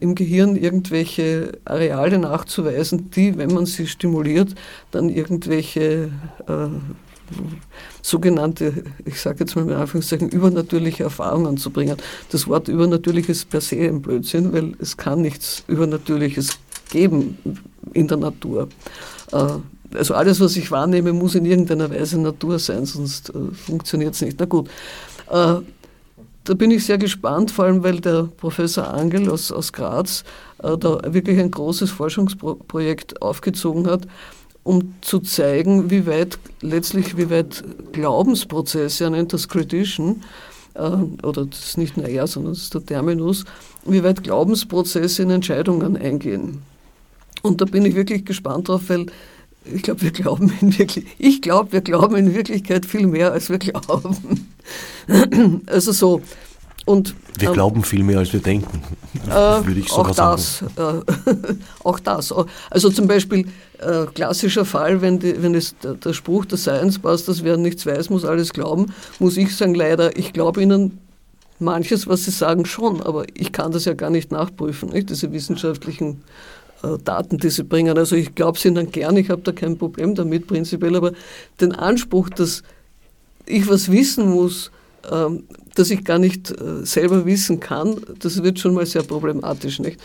im 0.00 0.14
Gehirn 0.14 0.56
irgendwelche 0.56 1.58
Areale 1.66 2.18
nachzuweisen, 2.18 3.10
die, 3.10 3.36
wenn 3.36 3.52
man 3.52 3.66
sie 3.66 3.86
stimuliert, 3.86 4.54
dann 4.90 5.10
irgendwelche 5.10 6.10
sogenannte, 8.02 8.84
ich 9.04 9.20
sage 9.20 9.40
jetzt 9.40 9.56
mal 9.56 9.62
in 9.62 9.72
Anführungszeichen, 9.72 10.28
übernatürliche 10.28 11.04
Erfahrungen 11.04 11.56
zu 11.56 11.70
bringen. 11.70 11.96
Das 12.30 12.46
Wort 12.46 12.68
übernatürlich 12.68 13.28
ist 13.28 13.50
per 13.50 13.60
se 13.60 13.76
ein 13.76 14.02
Blödsinn, 14.02 14.52
weil 14.52 14.74
es 14.78 14.96
kann 14.96 15.22
nichts 15.22 15.64
Übernatürliches 15.66 16.58
geben 16.90 17.38
in 17.92 18.08
der 18.08 18.18
Natur. 18.18 18.68
Äh, 19.32 19.46
also 19.94 20.14
alles, 20.14 20.40
was 20.40 20.56
ich 20.56 20.70
wahrnehme, 20.70 21.12
muss 21.12 21.34
in 21.34 21.44
irgendeiner 21.44 21.90
Weise 21.90 22.18
Natur 22.18 22.58
sein, 22.58 22.86
sonst 22.86 23.30
äh, 23.30 23.54
funktioniert 23.54 24.14
es 24.14 24.22
nicht. 24.22 24.38
Na 24.38 24.46
gut. 24.46 24.68
Äh, 25.30 25.56
da 26.44 26.54
bin 26.54 26.70
ich 26.70 26.86
sehr 26.86 26.98
gespannt, 26.98 27.50
vor 27.50 27.64
allem 27.64 27.82
weil 27.82 28.00
der 28.00 28.28
Professor 28.36 28.94
Angel 28.94 29.28
aus, 29.30 29.50
aus 29.50 29.72
Graz 29.72 30.22
da 30.58 31.00
wirklich 31.12 31.40
ein 31.40 31.50
großes 31.50 31.90
Forschungsprojekt 31.90 33.20
aufgezogen 33.20 33.88
hat, 33.88 34.06
um 34.66 34.94
zu 35.00 35.20
zeigen, 35.20 35.92
wie 35.92 36.06
weit 36.06 36.40
letztlich, 36.60 37.16
wie 37.16 37.30
weit 37.30 37.62
Glaubensprozesse, 37.92 39.04
er 39.04 39.10
nennt 39.10 39.32
das 39.32 39.48
Credition, 39.48 40.24
äh, 40.74 40.80
oder 41.22 41.46
das 41.46 41.68
ist 41.68 41.78
nicht 41.78 41.96
nur 41.96 42.08
er, 42.08 42.26
sondern 42.26 42.52
das 42.52 42.62
ist 42.62 42.74
der 42.74 42.84
Terminus, 42.84 43.44
wie 43.84 44.02
weit 44.02 44.24
Glaubensprozesse 44.24 45.22
in 45.22 45.30
Entscheidungen 45.30 45.96
eingehen. 45.96 46.62
Und 47.42 47.60
da 47.60 47.64
bin 47.64 47.86
ich 47.86 47.94
wirklich 47.94 48.24
gespannt 48.24 48.66
drauf, 48.68 48.82
weil 48.88 49.06
ich 49.72 49.82
glaube, 49.82 50.02
wir 50.02 50.10
glauben 50.10 50.52
ich 51.18 51.42
glaube, 51.42 51.72
wir 51.72 51.80
glauben 51.80 52.16
in 52.16 52.34
Wirklichkeit 52.34 52.86
viel 52.86 53.06
mehr, 53.06 53.30
als 53.30 53.48
wir 53.48 53.58
glauben. 53.58 54.48
Also 55.66 55.92
so. 55.92 56.22
Und, 56.86 57.16
wir 57.38 57.48
ähm, 57.48 57.54
glauben 57.54 57.82
viel 57.82 58.04
mehr, 58.04 58.20
als 58.20 58.32
wir 58.32 58.40
denken, 58.40 58.80
äh, 59.26 59.30
würde 59.30 59.80
ich 59.80 59.88
sogar 59.88 60.12
auch 60.12 60.14
das, 60.14 60.58
sagen. 60.76 61.02
Äh, 61.26 61.54
auch 61.84 61.98
das. 61.98 62.32
Also 62.70 62.90
zum 62.90 63.08
Beispiel 63.08 63.48
äh, 63.78 64.06
klassischer 64.14 64.64
Fall, 64.64 65.02
wenn, 65.02 65.18
die, 65.18 65.42
wenn 65.42 65.56
es 65.56 65.76
der, 65.78 65.94
der, 65.94 66.12
Spruch 66.12 66.44
der 66.44 66.58
Science 66.58 67.00
Busters, 67.00 67.42
wer 67.42 67.56
nichts 67.56 67.84
weiß, 67.86 68.08
muss 68.08 68.24
alles 68.24 68.52
glauben, 68.52 68.94
muss 69.18 69.36
ich 69.36 69.54
sagen, 69.54 69.74
leider, 69.74 70.16
ich 70.16 70.32
glaube 70.32 70.62
Ihnen 70.62 70.98
manches, 71.58 72.06
was 72.06 72.24
Sie 72.24 72.30
sagen, 72.30 72.64
schon, 72.64 73.02
aber 73.02 73.24
ich 73.34 73.50
kann 73.50 73.72
das 73.72 73.84
ja 73.84 73.94
gar 73.94 74.10
nicht 74.10 74.30
nachprüfen, 74.30 74.90
nicht? 74.90 75.10
diese 75.10 75.32
wissenschaftlichen 75.32 76.22
äh, 76.84 76.98
Daten, 77.02 77.38
die 77.38 77.50
Sie 77.50 77.64
bringen. 77.64 77.98
Also 77.98 78.14
ich 78.14 78.36
glaube 78.36 78.60
Sie 78.60 78.72
dann 78.72 78.92
gern, 78.92 79.16
ich 79.16 79.28
habe 79.28 79.42
da 79.42 79.50
kein 79.50 79.76
Problem 79.76 80.14
damit 80.14 80.46
prinzipiell, 80.46 80.94
aber 80.94 81.10
den 81.60 81.72
Anspruch, 81.72 82.30
dass 82.30 82.62
ich 83.44 83.68
was 83.68 83.90
wissen 83.90 84.30
muss, 84.30 84.70
ähm, 85.10 85.44
das 85.76 85.90
ich 85.90 86.04
gar 86.04 86.18
nicht 86.18 86.50
äh, 86.50 86.84
selber 86.84 87.24
wissen 87.26 87.60
kann, 87.60 88.00
das 88.18 88.42
wird 88.42 88.58
schon 88.58 88.74
mal 88.74 88.86
sehr 88.86 89.02
problematisch. 89.02 89.78
Nicht? 89.78 90.00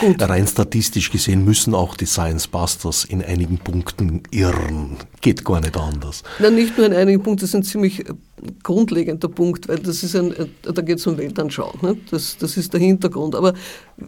Gut. 0.00 0.22
Rein 0.22 0.46
statistisch 0.46 1.10
gesehen 1.10 1.44
müssen 1.44 1.74
auch 1.74 1.96
die 1.96 2.06
Science 2.06 2.48
Busters 2.48 3.04
in 3.04 3.22
einigen 3.22 3.58
Punkten 3.58 4.22
irren. 4.30 4.96
Geht 5.20 5.44
gar 5.44 5.60
nicht 5.60 5.76
anders. 5.76 6.22
Na, 6.38 6.48
nicht 6.48 6.78
nur 6.78 6.86
in 6.86 6.94
einigen 6.94 7.22
Punkten, 7.22 7.42
das 7.42 7.50
ist 7.50 7.54
ein 7.54 7.62
ziemlich 7.64 8.00
äh, 8.00 8.14
grundlegender 8.62 9.28
Punkt, 9.28 9.68
weil 9.68 9.78
das 9.78 10.02
ist 10.02 10.16
ein, 10.16 10.32
äh, 10.32 10.46
da 10.62 10.80
geht 10.80 10.98
es 10.98 11.06
um 11.06 11.18
Weltanschauung. 11.18 11.78
Ne? 11.82 11.96
Das, 12.10 12.38
das 12.38 12.56
ist 12.56 12.72
der 12.72 12.80
Hintergrund. 12.80 13.34
Aber 13.34 13.52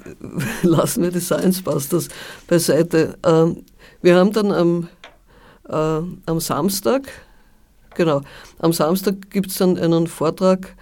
lassen 0.63 1.03
wir 1.03 1.11
die 1.11 1.21
Science 1.21 1.61
Busters 1.61 2.09
beiseite. 2.47 3.19
Ähm, 3.25 3.63
wir 4.01 4.17
haben 4.17 4.33
dann 4.33 4.53
am, 4.53 4.89
am 5.69 6.39
Samstag, 6.39 7.09
genau, 7.97 8.23
am 8.59 8.73
Samstag 8.73 9.31
gibt 9.31 9.51
es 9.51 9.57
dann 9.57 9.77
einen 9.77 10.07
Vortrag 10.07 10.77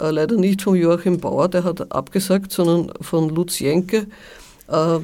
äh, 0.00 0.10
leider 0.10 0.36
nicht 0.36 0.62
von 0.62 0.74
Joachim 0.74 1.20
Bauer, 1.20 1.48
der 1.48 1.64
hat 1.64 1.92
abgesagt, 1.92 2.52
sondern 2.52 2.92
von 3.00 3.28
Lutz 3.28 3.58
Jenke. 3.58 4.06
Äh, 4.68 4.98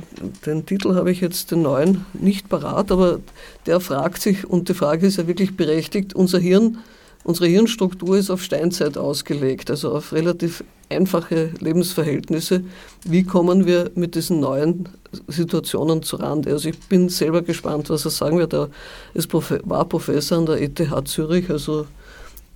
den 0.47 0.65
Titel 0.65 0.95
habe 0.95 1.11
ich 1.11 1.21
jetzt 1.21 1.51
den 1.51 1.63
neuen 1.63 2.07
nicht 2.15 2.49
parat, 2.49 2.91
aber 2.91 3.21
der 3.67 3.81
fragt 3.81 4.23
sich, 4.23 4.49
und 4.49 4.69
die 4.69 4.75
Frage 4.75 5.07
ist 5.07 5.19
ja 5.19 5.27
wirklich 5.27 5.57
berechtigt, 5.57 6.15
unser 6.15 6.39
Hirn, 6.39 6.79
unsere 7.25 7.49
Hirnstruktur 7.49 8.17
ist 8.17 8.31
auf 8.31 8.43
Steinzeit 8.43 8.97
ausgelegt, 8.97 9.71
also 9.71 9.93
auf 9.93 10.13
relativ 10.13 10.65
einfache 10.91 11.51
Lebensverhältnisse. 11.61 12.65
Wie 13.05 13.25
kommen 13.25 13.67
wir 13.67 13.91
mit 13.95 14.15
diesen 14.15 14.41
neuen 14.41 14.89
Situationen 15.27 16.03
zu 16.03 16.17
Rande? 16.17 16.51
Also 16.51 16.71
ich 16.71 16.79
bin 16.89 17.09
selber 17.09 17.43
gespannt, 17.43 17.91
was 17.91 18.05
er 18.05 18.11
sagen 18.11 18.39
wird. 18.39 18.55
Er 18.55 18.71
ist 19.15 19.33
war 19.33 19.85
Professor 19.85 20.39
an 20.39 20.47
der 20.47 20.63
ETH 20.63 21.09
Zürich, 21.09 21.51
also 21.51 21.87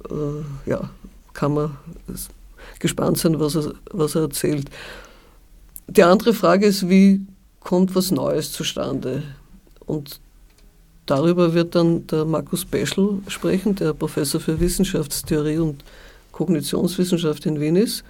äh, 0.09 0.71
ja, 0.71 0.91
kann 1.35 1.55
man 1.55 1.77
gespannt 2.79 3.19
sein, 3.19 3.39
was 3.39 3.55
er, 3.55 3.75
was 3.91 4.15
er 4.15 4.23
erzählt. 4.23 4.71
Die 5.89 6.03
andere 6.03 6.33
Frage 6.33 6.67
ist, 6.67 6.89
wie 6.89 7.27
kommt 7.61 7.95
was 7.95 8.11
Neues 8.11 8.53
zustande? 8.53 9.23
Und 9.85 10.21
darüber 11.07 11.55
wird 11.55 11.75
dann 11.75 12.07
der 12.07 12.25
Markus 12.25 12.65
Peschel 12.65 13.19
sprechen, 13.29 13.75
der 13.75 13.93
Professor 13.93 14.41
für 14.41 14.59
Wissenschaftstheorie 14.61 15.59
und 15.59 15.85
Kognitionswissenschaft 16.33 17.47
in 17.47 17.61
Wien 17.61 17.77
ist. 17.77 18.05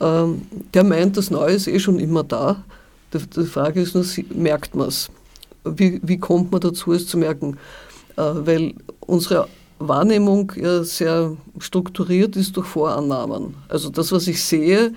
Ähm, 0.00 0.42
der 0.72 0.84
meint, 0.84 1.16
das 1.16 1.30
Neue 1.30 1.54
ist 1.54 1.68
eh 1.68 1.78
schon 1.78 1.98
immer 1.98 2.24
da. 2.24 2.64
Die 3.12 3.44
Frage 3.44 3.80
ist 3.80 3.94
nur, 3.94 4.04
merkt 4.34 4.74
man 4.74 4.88
es? 4.88 5.08
Wie, 5.64 6.00
wie 6.02 6.18
kommt 6.18 6.50
man 6.50 6.60
dazu, 6.60 6.92
es 6.92 7.06
zu 7.06 7.16
merken? 7.16 7.56
Äh, 8.16 8.22
weil 8.22 8.74
unsere 9.00 9.48
Wahrnehmung 9.78 10.52
ja 10.56 10.82
sehr 10.82 11.36
strukturiert 11.58 12.36
ist 12.36 12.56
durch 12.56 12.66
Vorannahmen. 12.66 13.54
Also 13.68 13.90
das, 13.90 14.12
was 14.12 14.26
ich 14.26 14.42
sehe, 14.42 14.92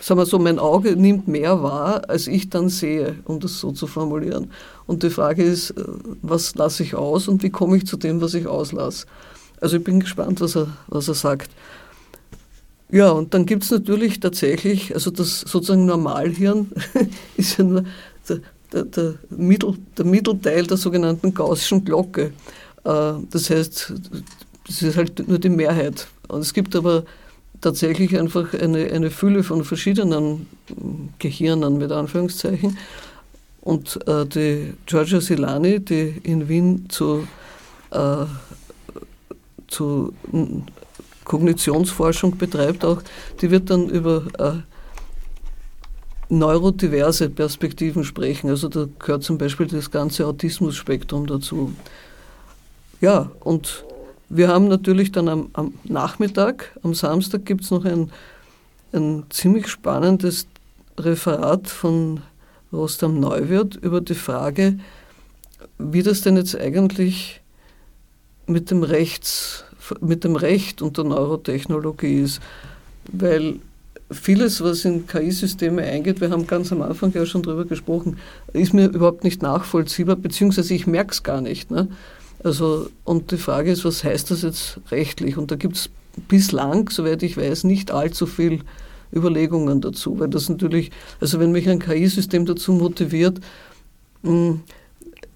sagen 0.00 0.20
wir 0.20 0.26
so, 0.26 0.38
mein 0.38 0.58
Auge 0.58 0.96
nimmt 0.96 1.28
mehr 1.28 1.62
wahr, 1.62 2.02
als 2.08 2.26
ich 2.26 2.50
dann 2.50 2.68
sehe, 2.68 3.16
um 3.24 3.40
das 3.40 3.60
so 3.60 3.72
zu 3.72 3.86
formulieren. 3.86 4.50
Und 4.86 5.02
die 5.02 5.10
Frage 5.10 5.44
ist, 5.44 5.74
was 6.22 6.54
lasse 6.56 6.82
ich 6.82 6.94
aus 6.94 7.28
und 7.28 7.42
wie 7.42 7.50
komme 7.50 7.76
ich 7.76 7.86
zu 7.86 7.96
dem, 7.96 8.20
was 8.20 8.34
ich 8.34 8.46
auslasse? 8.46 9.06
Also 9.60 9.76
ich 9.76 9.84
bin 9.84 10.00
gespannt, 10.00 10.40
was 10.40 10.56
er, 10.56 10.68
was 10.88 11.08
er 11.08 11.14
sagt. 11.14 11.50
Ja, 12.90 13.10
und 13.10 13.34
dann 13.34 13.46
gibt 13.46 13.62
es 13.62 13.70
natürlich 13.70 14.18
tatsächlich, 14.18 14.94
also 14.94 15.12
das 15.12 15.42
sozusagen 15.42 15.86
Normalhirn 15.86 16.72
ist 17.36 17.56
ja 17.58 17.64
nur 17.64 17.84
der, 18.28 18.40
der, 18.72 18.84
der, 18.84 19.14
Mittel, 19.28 19.76
der 19.96 20.04
Mittelteil 20.04 20.66
der 20.66 20.76
sogenannten 20.76 21.32
gaußschen 21.32 21.84
Glocke. 21.84 22.32
Äh, 22.84 23.12
das 23.30 23.50
heißt, 23.50 23.92
das 24.66 24.82
ist 24.82 24.96
halt 24.96 25.28
nur 25.28 25.38
die 25.38 25.50
Mehrheit. 25.50 26.08
Und 26.26 26.40
es 26.40 26.52
gibt 26.52 26.74
aber 26.74 27.04
tatsächlich 27.60 28.18
einfach 28.18 28.54
eine, 28.54 28.90
eine 28.90 29.10
Fülle 29.10 29.42
von 29.42 29.64
verschiedenen 29.64 30.46
Gehirnen 31.18 31.78
mit 31.78 31.92
Anführungszeichen. 31.92 32.78
Und 33.60 33.98
äh, 34.08 34.26
die 34.26 34.74
Giorgia 34.86 35.20
Silani, 35.20 35.80
die 35.80 36.14
in 36.22 36.48
Wien 36.48 36.86
zu, 36.88 37.26
äh, 37.90 38.24
zu 39.68 40.14
Kognitionsforschung 41.24 42.38
betreibt, 42.38 42.84
auch, 42.84 43.02
die 43.40 43.50
wird 43.50 43.70
dann 43.70 43.88
über 43.88 44.24
äh, 44.38 44.52
neurodiverse 46.30 47.28
Perspektiven 47.28 48.04
sprechen. 48.04 48.48
Also 48.48 48.68
da 48.68 48.88
gehört 48.98 49.24
zum 49.24 49.36
Beispiel 49.36 49.66
das 49.66 49.90
ganze 49.90 50.26
Autismus-Spektrum 50.26 51.26
dazu. 51.26 51.74
Ja, 53.00 53.30
und 53.40 53.84
wir 54.30 54.48
haben 54.48 54.68
natürlich 54.68 55.10
dann 55.12 55.28
am, 55.28 55.50
am 55.54 55.74
Nachmittag, 55.84 56.78
am 56.82 56.94
Samstag 56.94 57.44
gibt 57.44 57.64
es 57.64 57.70
noch 57.72 57.84
ein, 57.84 58.10
ein 58.92 59.24
ziemlich 59.28 59.66
spannendes 59.66 60.46
Referat 60.96 61.68
von 61.68 62.20
Rostam 62.72 63.18
Neuwirth 63.18 63.74
über 63.74 64.00
die 64.00 64.14
Frage, 64.14 64.78
wie 65.78 66.04
das 66.04 66.20
denn 66.20 66.36
jetzt 66.36 66.56
eigentlich 66.56 67.40
mit 68.46 68.70
dem, 68.70 68.84
Rechts, 68.84 69.64
mit 70.00 70.22
dem 70.22 70.36
Recht 70.36 70.80
und 70.80 70.96
der 70.96 71.04
Neurotechnologie 71.04 72.20
ist. 72.20 72.40
Weil 73.12 73.56
vieles, 74.12 74.62
was 74.62 74.84
in 74.84 75.08
KI-Systeme 75.08 75.82
eingeht, 75.82 76.20
wir 76.20 76.30
haben 76.30 76.46
ganz 76.46 76.70
am 76.70 76.82
Anfang 76.82 77.12
ja 77.14 77.26
schon 77.26 77.42
darüber 77.42 77.64
gesprochen, 77.64 78.18
ist 78.52 78.74
mir 78.74 78.86
überhaupt 78.86 79.24
nicht 79.24 79.42
nachvollziehbar, 79.42 80.14
beziehungsweise 80.14 80.72
ich 80.74 80.86
merke 80.86 81.10
es 81.10 81.24
gar 81.24 81.40
nicht. 81.40 81.72
Ne? 81.72 81.88
Also, 82.42 82.88
und 83.04 83.30
die 83.32 83.36
Frage 83.36 83.70
ist, 83.70 83.84
was 83.84 84.02
heißt 84.02 84.30
das 84.30 84.42
jetzt 84.42 84.80
rechtlich? 84.90 85.36
Und 85.36 85.50
da 85.50 85.56
gibt 85.56 85.76
es 85.76 85.90
bislang, 86.28 86.88
soweit 86.88 87.22
ich 87.22 87.36
weiß, 87.36 87.64
nicht 87.64 87.90
allzu 87.90 88.26
viel 88.26 88.60
Überlegungen 89.12 89.80
dazu, 89.80 90.18
weil 90.18 90.28
das 90.28 90.48
natürlich, 90.48 90.90
also 91.20 91.38
wenn 91.40 91.52
mich 91.52 91.68
ein 91.68 91.80
KI-System 91.80 92.46
dazu 92.46 92.72
motiviert, 92.72 93.40
hm, 94.22 94.60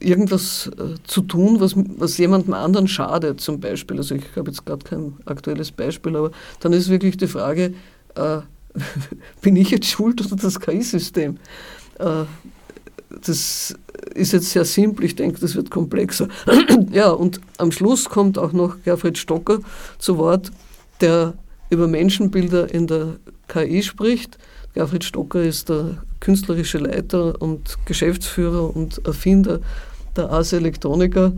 irgendwas 0.00 0.70
äh, 0.78 0.94
zu 1.04 1.22
tun, 1.22 1.60
was, 1.60 1.74
was 1.76 2.18
jemandem 2.18 2.54
anderen 2.54 2.88
schadet, 2.88 3.40
zum 3.40 3.60
Beispiel. 3.60 3.96
Also 3.96 4.14
ich 4.14 4.24
habe 4.36 4.50
jetzt 4.50 4.64
gerade 4.64 4.84
kein 4.84 5.14
aktuelles 5.24 5.72
Beispiel, 5.72 6.16
aber 6.16 6.30
dann 6.60 6.72
ist 6.72 6.88
wirklich 6.88 7.16
die 7.16 7.26
Frage, 7.26 7.74
äh, 8.14 8.38
bin 9.40 9.56
ich 9.56 9.70
jetzt 9.70 9.86
schuld 9.86 10.24
oder 10.24 10.36
das 10.36 10.60
KI-System? 10.60 11.38
Äh, 11.98 12.24
das 13.24 13.74
ist 14.14 14.32
jetzt 14.32 14.50
sehr 14.50 14.64
simpel, 14.64 15.04
ich 15.04 15.16
denke, 15.16 15.40
das 15.40 15.54
wird 15.54 15.70
komplexer. 15.70 16.28
ja, 16.92 17.10
und 17.10 17.40
am 17.58 17.72
Schluss 17.72 18.06
kommt 18.06 18.38
auch 18.38 18.52
noch 18.52 18.76
Gerfried 18.84 19.18
Stocker 19.18 19.60
zu 19.98 20.18
Wort, 20.18 20.50
der 21.00 21.34
über 21.70 21.88
Menschenbilder 21.88 22.72
in 22.72 22.86
der 22.86 23.16
KI 23.48 23.82
spricht. 23.82 24.38
Gerfried 24.74 25.04
Stocker 25.04 25.42
ist 25.42 25.68
der 25.68 26.02
künstlerische 26.20 26.78
Leiter 26.78 27.40
und 27.40 27.76
Geschäftsführer 27.84 28.74
und 28.74 29.04
Erfinder 29.06 29.60
der 30.16 30.30
Ase 30.30 30.56
Elektronika. 30.56 31.32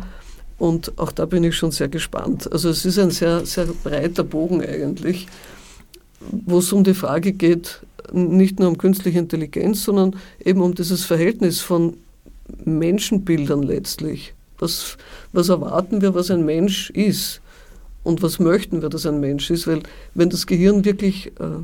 Und 0.58 0.98
auch 0.98 1.12
da 1.12 1.26
bin 1.26 1.44
ich 1.44 1.56
schon 1.56 1.70
sehr 1.70 1.88
gespannt. 1.88 2.50
Also 2.50 2.70
es 2.70 2.84
ist 2.84 2.98
ein 2.98 3.10
sehr, 3.10 3.44
sehr 3.44 3.66
breiter 3.66 4.24
Bogen 4.24 4.62
eigentlich, 4.62 5.26
wo 6.30 6.58
es 6.58 6.72
um 6.72 6.82
die 6.82 6.94
Frage 6.94 7.32
geht, 7.32 7.80
nicht 8.12 8.58
nur 8.60 8.68
um 8.68 8.78
künstliche 8.78 9.18
Intelligenz, 9.18 9.84
sondern 9.84 10.16
eben 10.44 10.60
um 10.60 10.74
dieses 10.74 11.04
Verhältnis 11.04 11.60
von 11.60 11.94
Menschenbildern 12.64 13.62
letztlich. 13.62 14.34
Was, 14.58 14.96
was 15.32 15.48
erwarten 15.48 16.00
wir, 16.00 16.14
was 16.14 16.30
ein 16.30 16.44
Mensch 16.44 16.90
ist? 16.90 17.40
Und 18.02 18.22
was 18.22 18.38
möchten 18.38 18.82
wir, 18.82 18.88
dass 18.88 19.04
ein 19.04 19.20
Mensch 19.20 19.50
ist? 19.50 19.66
Weil 19.66 19.82
wenn 20.14 20.30
das 20.30 20.46
Gehirn 20.46 20.84
wirklich 20.84 21.26
äh, 21.40 21.62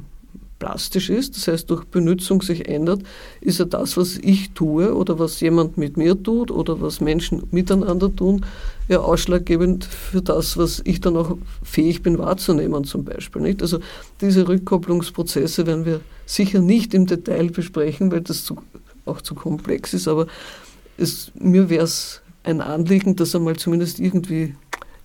plastisch 0.62 1.10
ist, 1.10 1.36
das 1.36 1.48
heißt 1.48 1.70
durch 1.70 1.84
Benutzung 1.86 2.40
sich 2.40 2.68
ändert, 2.68 3.02
ist 3.40 3.58
ja 3.58 3.64
das, 3.64 3.96
was 3.96 4.16
ich 4.18 4.52
tue 4.52 4.94
oder 4.94 5.18
was 5.18 5.40
jemand 5.40 5.76
mit 5.76 5.96
mir 5.96 6.22
tut 6.22 6.52
oder 6.52 6.80
was 6.80 7.00
Menschen 7.00 7.42
miteinander 7.50 8.14
tun, 8.14 8.46
ja 8.86 9.00
ausschlaggebend 9.00 9.84
für 9.84 10.22
das, 10.22 10.56
was 10.56 10.80
ich 10.84 11.00
dann 11.00 11.16
auch 11.16 11.36
fähig 11.64 12.04
bin 12.04 12.16
wahrzunehmen 12.16 12.84
zum 12.84 13.04
Beispiel. 13.04 13.42
Nicht? 13.42 13.60
Also 13.60 13.80
diese 14.20 14.46
Rückkopplungsprozesse 14.46 15.66
werden 15.66 15.84
wir 15.84 16.00
sicher 16.26 16.60
nicht 16.60 16.94
im 16.94 17.06
Detail 17.06 17.50
besprechen, 17.50 18.12
weil 18.12 18.20
das 18.20 18.44
zu, 18.44 18.56
auch 19.04 19.20
zu 19.20 19.34
komplex 19.34 19.94
ist, 19.94 20.06
aber 20.06 20.28
es, 20.96 21.32
mir 21.34 21.70
wäre 21.70 21.82
es 21.82 22.22
ein 22.44 22.60
Anliegen, 22.60 23.16
das 23.16 23.34
einmal 23.34 23.56
zumindest 23.56 23.98
irgendwie 23.98 24.54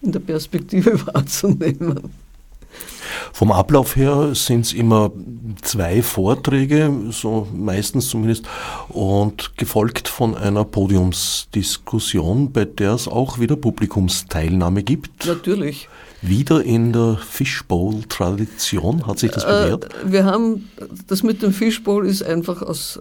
in 0.03 0.11
der 0.11 0.19
Perspektive 0.19 1.03
wahrzunehmen. 1.07 2.26
Vom 3.33 3.51
Ablauf 3.51 3.95
her 3.95 4.33
sind 4.33 4.65
es 4.65 4.73
immer 4.73 5.11
zwei 5.61 6.01
Vorträge, 6.01 6.91
so 7.11 7.47
meistens 7.53 8.09
zumindest, 8.09 8.45
und 8.89 9.57
gefolgt 9.57 10.07
von 10.07 10.35
einer 10.35 10.63
Podiumsdiskussion, 10.63 12.51
bei 12.51 12.65
der 12.65 12.93
es 12.93 13.07
auch 13.07 13.39
wieder 13.39 13.55
Publikumsteilnahme 13.55 14.83
gibt. 14.83 15.25
Natürlich. 15.25 15.87
Wieder 16.21 16.63
in 16.63 16.93
der 16.93 17.17
Fishbowl-Tradition 17.17 19.05
hat 19.05 19.19
sich 19.19 19.31
das 19.31 19.43
äh, 19.43 19.47
bewährt? 19.47 19.85
Äh, 19.85 20.11
wir 20.11 20.25
haben, 20.25 20.69
das 21.07 21.21
mit 21.21 21.43
dem 21.43 21.53
Fishbowl 21.53 22.07
ist 22.07 22.23
einfach 22.23 22.63
aus 22.63 22.99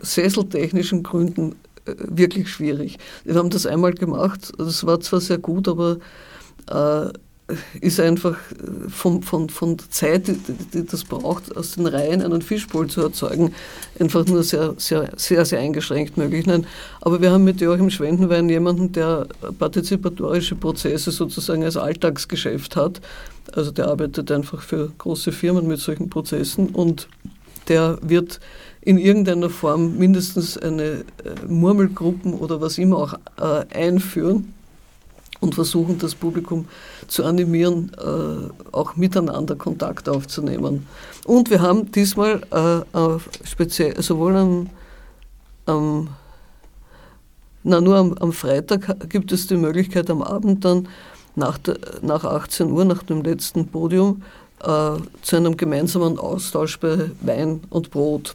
sesseltechnischen 0.00 1.02
Gründen 1.02 1.56
äh, 1.86 1.94
wirklich 1.98 2.48
schwierig. 2.48 2.98
Wir 3.24 3.34
haben 3.34 3.50
das 3.50 3.66
einmal 3.66 3.94
gemacht, 3.94 4.52
das 4.58 4.86
war 4.86 5.00
zwar 5.00 5.20
sehr 5.20 5.38
gut, 5.38 5.66
aber 5.66 5.98
äh, 6.68 7.12
ist 7.80 8.00
einfach 8.00 8.36
äh, 8.50 8.88
von, 8.88 9.22
von, 9.22 9.48
von 9.48 9.76
der 9.76 9.90
Zeit, 9.90 10.28
die, 10.28 10.86
das 10.86 11.04
braucht, 11.04 11.56
aus 11.56 11.72
den 11.72 11.86
Reihen 11.86 12.22
einen 12.22 12.42
Fischbowl 12.42 12.88
zu 12.88 13.02
erzeugen, 13.02 13.54
einfach 13.98 14.26
nur 14.26 14.42
sehr, 14.42 14.74
sehr, 14.76 15.10
sehr, 15.16 15.44
sehr 15.44 15.60
eingeschränkt 15.60 16.16
möglich. 16.16 16.46
Nein, 16.46 16.66
aber 17.00 17.20
wir 17.20 17.30
haben 17.30 17.44
mit 17.44 17.60
Joachim 17.60 17.90
Schwendenwein 17.90 18.48
jemanden, 18.48 18.92
der 18.92 19.26
partizipatorische 19.58 20.54
Prozesse 20.54 21.10
sozusagen 21.10 21.64
als 21.64 21.76
Alltagsgeschäft 21.76 22.76
hat. 22.76 23.00
Also 23.52 23.70
der 23.70 23.88
arbeitet 23.88 24.30
einfach 24.30 24.62
für 24.62 24.92
große 24.98 25.32
Firmen 25.32 25.66
mit 25.66 25.80
solchen 25.80 26.08
Prozessen 26.08 26.68
und 26.68 27.08
der 27.68 27.98
wird 28.02 28.40
in 28.80 28.98
irgendeiner 28.98 29.50
Form 29.50 29.96
mindestens 29.96 30.58
eine 30.58 30.82
äh, 30.82 31.04
Murmelgruppen 31.46 32.34
oder 32.34 32.60
was 32.60 32.78
immer 32.78 32.96
auch 32.96 33.14
äh, 33.40 33.64
einführen 33.74 34.52
und 35.42 35.56
versuchen, 35.56 35.98
das 35.98 36.14
Publikum 36.14 36.66
zu 37.08 37.24
animieren, 37.24 37.90
äh, 37.98 38.48
auch 38.70 38.96
miteinander 38.96 39.56
Kontakt 39.56 40.08
aufzunehmen. 40.08 40.86
Und 41.26 41.50
wir 41.50 41.60
haben 41.60 41.90
diesmal 41.90 42.40
äh, 42.52 43.46
speziell, 43.46 44.00
sowohl 44.00 44.36
am, 44.36 44.70
am 45.66 46.08
na, 47.64 47.80
nur 47.80 47.96
am, 47.96 48.14
am, 48.14 48.32
Freitag 48.32 49.08
gibt 49.10 49.32
es 49.32 49.48
die 49.48 49.56
Möglichkeit, 49.56 50.10
am 50.10 50.22
Abend 50.22 50.64
dann 50.64 50.88
nach, 51.34 51.58
der, 51.58 51.76
nach 52.02 52.24
18 52.24 52.70
Uhr, 52.70 52.84
nach 52.84 53.02
dem 53.02 53.22
letzten 53.22 53.66
Podium, 53.66 54.22
äh, 54.60 54.92
zu 55.22 55.36
einem 55.36 55.56
gemeinsamen 55.56 56.18
Austausch 56.18 56.78
bei 56.78 57.10
Wein 57.20 57.60
und 57.68 57.90
Brot. 57.90 58.34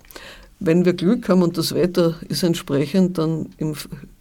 Wenn 0.60 0.84
wir 0.84 0.94
Glück 0.94 1.30
haben 1.30 1.42
und 1.42 1.58
das 1.58 1.74
Wetter 1.74 2.16
ist 2.28 2.44
entsprechend, 2.44 3.18
dann 3.18 3.54
im 3.58 3.76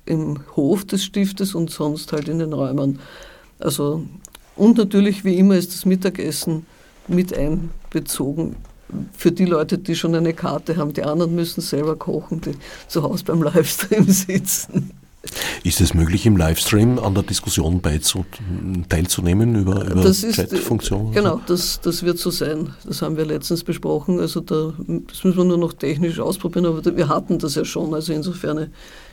im 0.06 0.38
Hof 0.54 0.84
des 0.84 1.04
Stiftes 1.04 1.54
und 1.54 1.70
sonst 1.70 2.12
halt 2.12 2.28
in 2.28 2.38
den 2.38 2.52
Räumen. 2.52 3.00
Also, 3.58 4.04
und 4.54 4.78
natürlich, 4.78 5.24
wie 5.24 5.36
immer, 5.36 5.56
ist 5.56 5.74
das 5.74 5.84
Mittagessen 5.84 6.66
mit 7.08 7.36
einbezogen. 7.36 8.56
Für 9.16 9.32
die 9.32 9.44
Leute, 9.44 9.78
die 9.78 9.96
schon 9.96 10.14
eine 10.14 10.32
Karte 10.32 10.76
haben, 10.76 10.92
die 10.92 11.02
anderen 11.02 11.34
müssen 11.34 11.60
selber 11.60 11.96
kochen, 11.96 12.40
die 12.40 12.52
zu 12.86 13.02
Hause 13.02 13.24
beim 13.24 13.42
Livestream 13.42 14.04
sitzen. 14.08 14.92
Ist 15.64 15.80
es 15.80 15.94
möglich, 15.94 16.26
im 16.26 16.36
Livestream 16.36 16.98
an 16.98 17.14
der 17.14 17.24
Diskussion 17.24 17.82
teilzunehmen 18.88 19.56
über, 19.56 19.84
über 19.84 20.12
Chat-Funktionen? 20.12 21.12
Genau, 21.12 21.40
das, 21.46 21.80
das 21.80 22.04
wird 22.04 22.18
so 22.18 22.30
sein. 22.30 22.74
Das 22.84 23.02
haben 23.02 23.16
wir 23.16 23.24
letztens 23.24 23.64
besprochen. 23.64 24.20
Also 24.20 24.40
da, 24.40 24.72
das 24.78 25.24
müssen 25.24 25.36
wir 25.36 25.44
nur 25.44 25.58
noch 25.58 25.72
technisch 25.72 26.20
ausprobieren, 26.20 26.66
aber 26.66 26.96
wir 26.96 27.08
hatten 27.08 27.38
das 27.38 27.56
ja 27.56 27.64
schon. 27.64 27.94
Also 27.94 28.12
insofern 28.12 28.68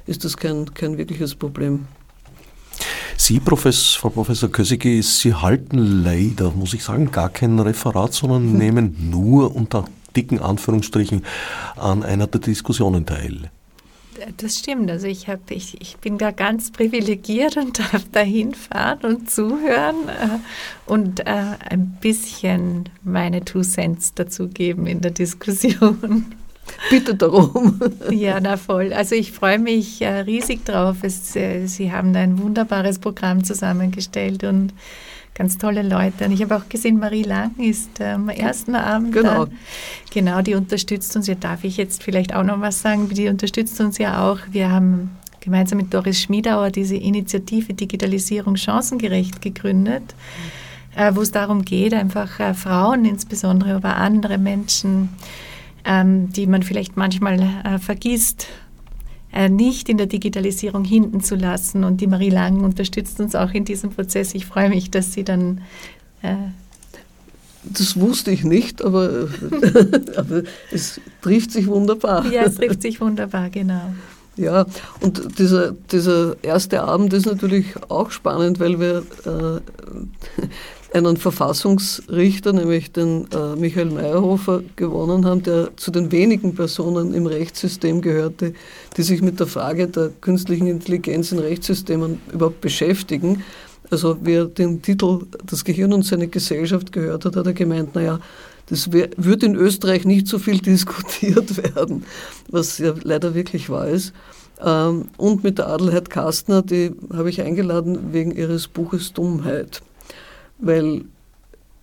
ist 0.05 0.25
das 0.25 0.37
kein, 0.37 0.73
kein 0.73 0.97
wirkliches 0.97 1.35
Problem. 1.35 1.87
Sie, 3.17 3.39
Professor, 3.39 4.01
Frau 4.01 4.09
Professor 4.09 4.51
Kösigi, 4.51 5.01
Sie 5.01 5.33
halten 5.33 6.03
leider, 6.03 6.51
muss 6.51 6.73
ich 6.73 6.83
sagen, 6.83 7.11
gar 7.11 7.29
kein 7.29 7.59
Referat, 7.59 8.13
sondern 8.13 8.43
hm. 8.43 8.57
nehmen 8.57 9.09
nur 9.09 9.55
unter 9.55 9.85
dicken 10.15 10.39
Anführungsstrichen 10.39 11.23
an 11.75 12.03
einer 12.03 12.27
der 12.27 12.41
Diskussionen 12.41 13.05
teil. 13.05 13.49
Das 14.37 14.59
stimmt. 14.59 14.89
Also 14.91 15.07
ich, 15.07 15.27
hab, 15.27 15.49
ich, 15.49 15.81
ich 15.81 15.97
bin 15.97 16.17
da 16.17 16.31
ganz 16.31 16.71
privilegiert 16.71 17.57
und 17.57 17.79
darf 17.93 18.05
da 18.11 18.21
hinfahren 18.21 18.99
und 19.03 19.29
zuhören 19.29 20.07
äh, 20.07 20.39
und 20.85 21.21
äh, 21.21 21.55
ein 21.69 21.97
bisschen 21.99 22.89
meine 23.03 23.43
Two 23.43 23.61
Cents 23.61 24.13
dazugeben 24.13 24.85
in 24.87 25.01
der 25.01 25.11
Diskussion. 25.11 26.35
Bitte 26.89 27.15
darum. 27.15 27.79
Ja, 28.09 28.39
na 28.39 28.57
voll. 28.57 28.93
Also 28.93 29.15
ich 29.15 29.31
freue 29.31 29.59
mich 29.59 30.01
äh, 30.01 30.19
riesig 30.19 30.65
drauf. 30.65 30.97
Es, 31.01 31.35
äh, 31.35 31.65
Sie 31.67 31.91
haben 31.91 32.15
ein 32.15 32.39
wunderbares 32.39 32.99
Programm 32.99 33.43
zusammengestellt 33.43 34.43
und 34.43 34.73
ganz 35.33 35.57
tolle 35.57 35.81
Leute. 35.81 36.25
Und 36.25 36.31
ich 36.31 36.41
habe 36.41 36.55
auch 36.55 36.69
gesehen, 36.69 36.99
Marie 36.99 37.23
Lang 37.23 37.51
ist 37.57 37.99
äh, 37.99 38.11
am 38.11 38.29
ersten 38.29 38.75
Abend. 38.75 39.13
Genau. 39.13 39.45
Da. 39.45 39.51
Genau, 40.11 40.41
die 40.41 40.55
unterstützt 40.55 41.15
uns. 41.15 41.27
Ja, 41.27 41.35
darf 41.35 41.63
ich 41.63 41.77
jetzt 41.77 42.03
vielleicht 42.03 42.35
auch 42.35 42.43
noch 42.43 42.59
was 42.61 42.81
sagen? 42.81 43.09
Die 43.09 43.27
unterstützt 43.27 43.79
uns 43.79 43.97
ja 43.97 44.29
auch. 44.29 44.39
Wir 44.51 44.69
haben 44.69 45.11
gemeinsam 45.39 45.77
mit 45.77 45.93
Doris 45.93 46.21
Schmiedauer 46.21 46.69
diese 46.69 46.95
Initiative 46.95 47.73
Digitalisierung 47.73 48.55
chancengerecht 48.55 49.41
gegründet, 49.41 50.15
wo 51.11 51.21
es 51.21 51.31
darum 51.31 51.65
geht, 51.65 51.93
einfach 51.93 52.55
Frauen 52.55 53.03
insbesondere, 53.03 53.75
aber 53.75 53.97
andere 53.97 54.37
Menschen, 54.37 55.09
ähm, 55.85 56.31
die 56.31 56.47
man 56.47 56.63
vielleicht 56.63 56.97
manchmal 56.97 57.39
äh, 57.41 57.79
vergisst, 57.79 58.47
äh, 59.33 59.49
nicht 59.49 59.89
in 59.89 59.97
der 59.97 60.07
Digitalisierung 60.07 60.85
hinten 60.85 61.21
zu 61.21 61.35
lassen. 61.35 61.83
Und 61.83 62.01
die 62.01 62.07
Marie 62.07 62.29
Lang 62.29 62.61
unterstützt 62.61 63.19
uns 63.19 63.35
auch 63.35 63.51
in 63.51 63.65
diesem 63.65 63.89
Prozess. 63.89 64.33
Ich 64.35 64.45
freue 64.45 64.69
mich, 64.69 64.91
dass 64.91 65.13
sie 65.13 65.23
dann. 65.23 65.61
Äh 66.21 66.35
das 67.65 67.97
wusste 67.97 68.31
ich 68.31 68.43
nicht, 68.43 68.83
aber, 68.83 69.29
aber 70.17 70.43
es 70.69 70.99
trifft 71.21 71.51
sich 71.51 71.67
wunderbar. 71.67 72.29
Ja, 72.29 72.43
es 72.43 72.55
trifft 72.55 72.81
sich 72.81 72.99
wunderbar, 72.99 73.49
genau. 73.49 73.93
Ja, 74.35 74.65
und 74.99 75.39
dieser, 75.39 75.71
dieser 75.71 76.35
erste 76.43 76.83
Abend 76.83 77.13
ist 77.13 77.25
natürlich 77.25 77.67
auch 77.89 78.11
spannend, 78.11 78.59
weil 78.59 78.79
wir 78.79 79.03
äh, 79.25 79.61
einen 80.93 81.17
Verfassungsrichter, 81.17 82.53
nämlich 82.53 82.91
den 82.91 83.25
äh, 83.31 83.55
Michael 83.55 83.89
Meyerhofer, 83.89 84.61
gewonnen 84.75 85.25
haben, 85.25 85.41
der 85.41 85.75
zu 85.75 85.89
den 85.89 86.11
wenigen 86.11 86.53
Personen 86.53 87.15
im 87.15 87.25
Rechtssystem 87.25 88.01
gehörte, 88.01 88.53
die 88.95 89.01
sich 89.01 89.21
mit 89.21 89.39
der 89.39 89.47
Frage 89.47 89.87
der 89.87 90.11
künstlichen 90.21 90.67
Intelligenz 90.67 91.31
in 91.31 91.39
Rechtssystemen 91.39 92.19
überhaupt 92.31 92.61
beschäftigen. 92.61 93.43
Also 93.89 94.17
wer 94.21 94.45
den 94.45 94.81
Titel 94.83 95.21
Das 95.45 95.65
Gehirn 95.65 95.93
und 95.93 96.05
seine 96.05 96.27
Gesellschaft 96.27 96.91
gehört 96.91 97.25
hat, 97.25 97.35
hat 97.35 97.47
er 97.47 97.53
gemeint, 97.53 97.95
naja, 97.95 98.19
das 98.67 98.91
wird 98.91 99.43
in 99.43 99.55
Österreich 99.55 100.05
nicht 100.05 100.27
so 100.27 100.37
viel 100.37 100.57
diskutiert 100.59 101.57
werden, 101.57 102.05
was 102.49 102.77
ja 102.77 102.93
leider 103.01 103.33
wirklich 103.33 103.69
wahr 103.69 103.87
ist. 103.87 104.13
Ähm, 104.63 105.05
und 105.17 105.43
mit 105.43 105.57
der 105.57 105.69
Adelheid 105.69 106.11
Kastner, 106.11 106.61
die 106.61 106.91
habe 107.11 107.31
ich 107.31 107.41
eingeladen 107.41 108.13
wegen 108.13 108.31
ihres 108.31 108.67
Buches 108.67 109.11
Dummheit 109.11 109.81
weil 110.63 111.05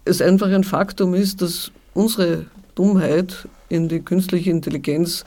es 0.04 0.20
einfach 0.22 0.48
ein 0.48 0.64
Faktum 0.64 1.14
ist, 1.14 1.42
dass 1.42 1.70
unsere 1.94 2.46
Dummheit 2.74 3.46
in 3.68 3.88
die 3.88 4.00
künstliche 4.00 4.50
Intelligenz 4.50 5.24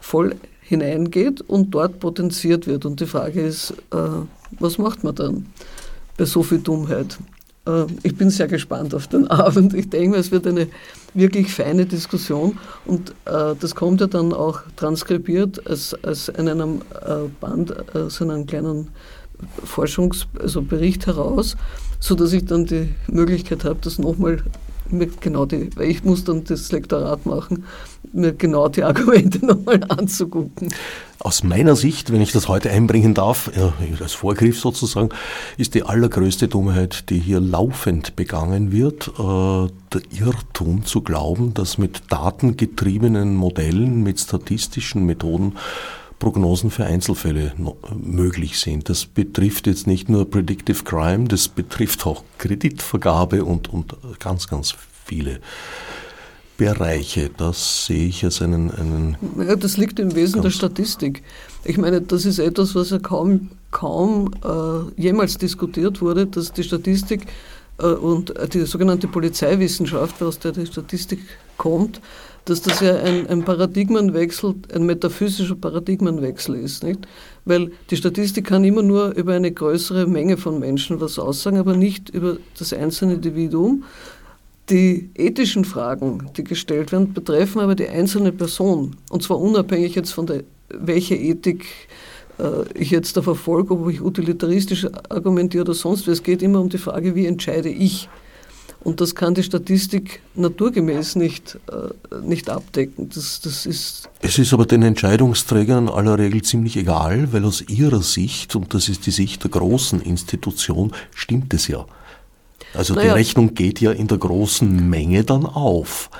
voll 0.00 0.36
hineingeht 0.62 1.40
und 1.42 1.70
dort 1.72 2.00
potenziert 2.00 2.66
wird. 2.66 2.86
Und 2.86 3.00
die 3.00 3.06
Frage 3.06 3.42
ist, 3.42 3.72
äh, 3.92 3.96
was 4.58 4.78
macht 4.78 5.04
man 5.04 5.14
dann 5.14 5.46
bei 6.16 6.24
so 6.24 6.42
viel 6.42 6.58
Dummheit? 6.58 7.18
Äh, 7.66 7.86
ich 8.04 8.16
bin 8.16 8.30
sehr 8.30 8.48
gespannt 8.48 8.94
auf 8.94 9.08
den 9.08 9.26
Abend. 9.28 9.74
Ich 9.74 9.90
denke, 9.90 10.16
es 10.16 10.30
wird 10.30 10.46
eine 10.46 10.68
wirklich 11.14 11.52
feine 11.52 11.84
Diskussion 11.84 12.58
und 12.84 13.10
äh, 13.26 13.54
das 13.58 13.74
kommt 13.74 14.00
ja 14.00 14.06
dann 14.06 14.32
auch 14.32 14.60
transkribiert 14.76 15.66
als, 15.66 15.94
als 16.04 16.28
in 16.28 16.48
einem 16.48 16.82
äh, 17.04 17.28
Band, 17.40 17.74
äh, 17.94 18.08
so 18.08 18.24
einen 18.24 18.46
kleinen 18.46 18.88
Forschungsbericht 19.64 21.08
also 21.08 21.16
heraus, 21.16 21.56
sodass 22.00 22.32
ich 22.32 22.44
dann 22.44 22.66
die 22.66 22.88
Möglichkeit 23.08 23.64
habe, 23.64 23.78
das 23.80 23.98
nochmal 23.98 24.42
mir 24.92 25.08
genau 25.20 25.46
die, 25.46 25.70
weil 25.76 25.90
ich 25.90 26.04
muss 26.04 26.24
dann 26.24 26.44
das 26.44 26.70
Lektorat 26.70 27.26
machen, 27.26 27.64
mir 28.12 28.32
genau 28.32 28.68
die 28.68 28.82
Argumente 28.84 29.44
nochmal 29.44 29.80
anzugucken. 29.88 30.72
Aus 31.18 31.44
meiner 31.44 31.76
Sicht, 31.76 32.12
wenn 32.12 32.20
ich 32.20 32.32
das 32.32 32.48
heute 32.48 32.70
einbringen 32.70 33.14
darf, 33.14 33.50
als 34.00 34.12
Vorgriff 34.12 34.58
sozusagen, 34.58 35.10
ist 35.56 35.74
die 35.74 35.84
allergrößte 35.84 36.48
Dummheit, 36.48 37.10
die 37.10 37.18
hier 37.18 37.40
laufend 37.40 38.16
begangen 38.16 38.72
wird, 38.72 39.08
äh, 39.08 39.68
der 39.92 40.02
Irrtum 40.10 40.84
zu 40.84 41.02
glauben, 41.02 41.54
dass 41.54 41.78
mit 41.78 42.02
datengetriebenen 42.08 43.36
Modellen, 43.36 44.02
mit 44.02 44.18
statistischen 44.18 45.06
Methoden 45.06 45.54
Prognosen 46.22 46.70
für 46.70 46.84
Einzelfälle 46.84 47.52
möglich 48.00 48.60
sind. 48.60 48.88
Das 48.88 49.06
betrifft 49.06 49.66
jetzt 49.66 49.88
nicht 49.88 50.08
nur 50.08 50.30
Predictive 50.30 50.84
Crime, 50.84 51.26
das 51.26 51.48
betrifft 51.48 52.06
auch 52.06 52.22
Kreditvergabe 52.38 53.44
und, 53.44 53.68
und 53.72 53.96
ganz, 54.20 54.46
ganz 54.46 54.72
viele 55.04 55.40
Bereiche. 56.56 57.28
Das 57.36 57.86
sehe 57.86 58.06
ich 58.06 58.24
als 58.24 58.40
einen. 58.40 58.70
einen 58.70 59.16
ja, 59.36 59.56
das 59.56 59.76
liegt 59.76 59.98
im 59.98 60.14
Wesen 60.14 60.42
der 60.42 60.50
Statistik. 60.50 61.24
Ich 61.64 61.76
meine, 61.76 62.00
das 62.00 62.24
ist 62.24 62.38
etwas, 62.38 62.76
was 62.76 62.90
ja 62.90 63.00
kaum, 63.00 63.50
kaum 63.72 64.30
äh, 64.44 65.02
jemals 65.02 65.38
diskutiert 65.38 66.00
wurde, 66.00 66.26
dass 66.26 66.52
die 66.52 66.62
Statistik 66.62 67.26
äh, 67.78 67.86
und 67.86 68.32
die 68.54 68.60
sogenannte 68.60 69.08
Polizeiwissenschaft, 69.08 70.22
aus 70.22 70.38
der 70.38 70.52
die 70.52 70.66
Statistik 70.66 71.18
kommt, 71.56 72.00
dass 72.44 72.62
das 72.62 72.80
ja 72.80 72.96
ein, 72.96 73.26
ein 73.28 73.44
Paradigmenwechsel, 73.44 74.54
ein 74.74 74.84
metaphysischer 74.84 75.54
Paradigmenwechsel 75.54 76.56
ist. 76.56 76.82
Nicht? 76.82 77.00
Weil 77.44 77.70
die 77.90 77.96
Statistik 77.96 78.46
kann 78.46 78.64
immer 78.64 78.82
nur 78.82 79.14
über 79.14 79.34
eine 79.34 79.52
größere 79.52 80.06
Menge 80.06 80.36
von 80.36 80.58
Menschen 80.58 81.00
was 81.00 81.18
aussagen, 81.18 81.58
aber 81.58 81.76
nicht 81.76 82.10
über 82.10 82.38
das 82.58 82.72
einzelne 82.72 83.14
Individuum. 83.14 83.84
Die 84.70 85.10
ethischen 85.14 85.64
Fragen, 85.64 86.30
die 86.36 86.44
gestellt 86.44 86.92
werden, 86.92 87.12
betreffen 87.12 87.60
aber 87.60 87.74
die 87.74 87.88
einzelne 87.88 88.32
Person. 88.32 88.96
Und 89.10 89.22
zwar 89.22 89.40
unabhängig 89.40 89.94
jetzt 89.94 90.12
von 90.12 90.26
der, 90.26 90.44
welche 90.68 91.14
Ethik 91.14 91.66
äh, 92.38 92.64
ich 92.74 92.90
jetzt 92.90 93.16
da 93.16 93.22
verfolge, 93.22 93.74
ob 93.74 93.90
ich 93.90 94.00
utilitaristisch 94.00 94.86
argumentiere 95.08 95.62
oder 95.62 95.74
sonst 95.74 96.06
was. 96.06 96.14
Es 96.14 96.22
geht 96.22 96.42
immer 96.42 96.60
um 96.60 96.68
die 96.68 96.78
Frage, 96.78 97.14
wie 97.14 97.26
entscheide 97.26 97.68
ich. 97.68 98.08
Und 98.84 99.00
das 99.00 99.14
kann 99.14 99.34
die 99.34 99.42
Statistik 99.42 100.22
naturgemäß 100.34 101.16
nicht, 101.16 101.58
äh, 101.70 102.26
nicht 102.26 102.50
abdecken. 102.50 103.10
Das, 103.14 103.40
das 103.40 103.64
ist 103.66 104.08
es 104.20 104.38
ist 104.38 104.52
aber 104.52 104.66
den 104.66 104.82
Entscheidungsträgern 104.82 105.88
in 105.88 105.92
aller 105.92 106.18
Regel 106.18 106.42
ziemlich 106.42 106.76
egal, 106.76 107.32
weil 107.32 107.44
aus 107.44 107.60
ihrer 107.62 108.02
Sicht, 108.02 108.56
und 108.56 108.74
das 108.74 108.88
ist 108.88 109.06
die 109.06 109.10
Sicht 109.10 109.42
der 109.44 109.50
großen 109.50 110.00
Institution, 110.00 110.92
stimmt 111.14 111.54
es 111.54 111.68
ja. 111.68 111.84
Also 112.74 112.94
naja. 112.94 113.08
die 113.08 113.18
Rechnung 113.18 113.54
geht 113.54 113.80
ja 113.80 113.92
in 113.92 114.08
der 114.08 114.18
großen 114.18 114.88
Menge 114.88 115.24
dann 115.24 115.44
auf. 115.44 116.10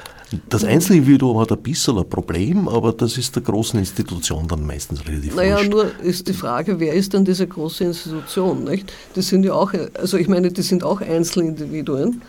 Das 0.49 0.65
Einzelindividuum 0.65 1.39
hat 1.41 1.53
ein 1.53 1.63
bisschen 1.63 1.99
ein 1.99 2.09
Problem, 2.09 2.69
aber 2.69 2.93
das 2.93 3.19
ist 3.19 3.37
der 3.37 3.43
großen 3.43 3.79
Institution 3.79 4.49
dann 4.49 4.67
meistens 4.67 5.07
relativ 5.07 5.35
Naja, 5.35 5.57
wurscht. 5.57 5.71
nur 5.71 6.01
ist 6.01 6.29
die 6.29 6.33
Frage, 6.33 6.81
wer 6.81 6.95
ist 6.95 7.13
denn 7.13 7.25
diese 7.25 7.47
große 7.47 7.85
Institution? 7.85 8.65
Nicht? 8.65 8.93
Das 9.15 9.29
sind 9.29 9.45
ja 9.45 9.53
auch, 9.53 9.73
also 9.95 10.17
ich 10.17 10.29
meine, 10.29 10.51
die 10.51 10.63
sind 10.63 10.85
auch 10.85 11.01
Einzelindividuen 11.01 12.23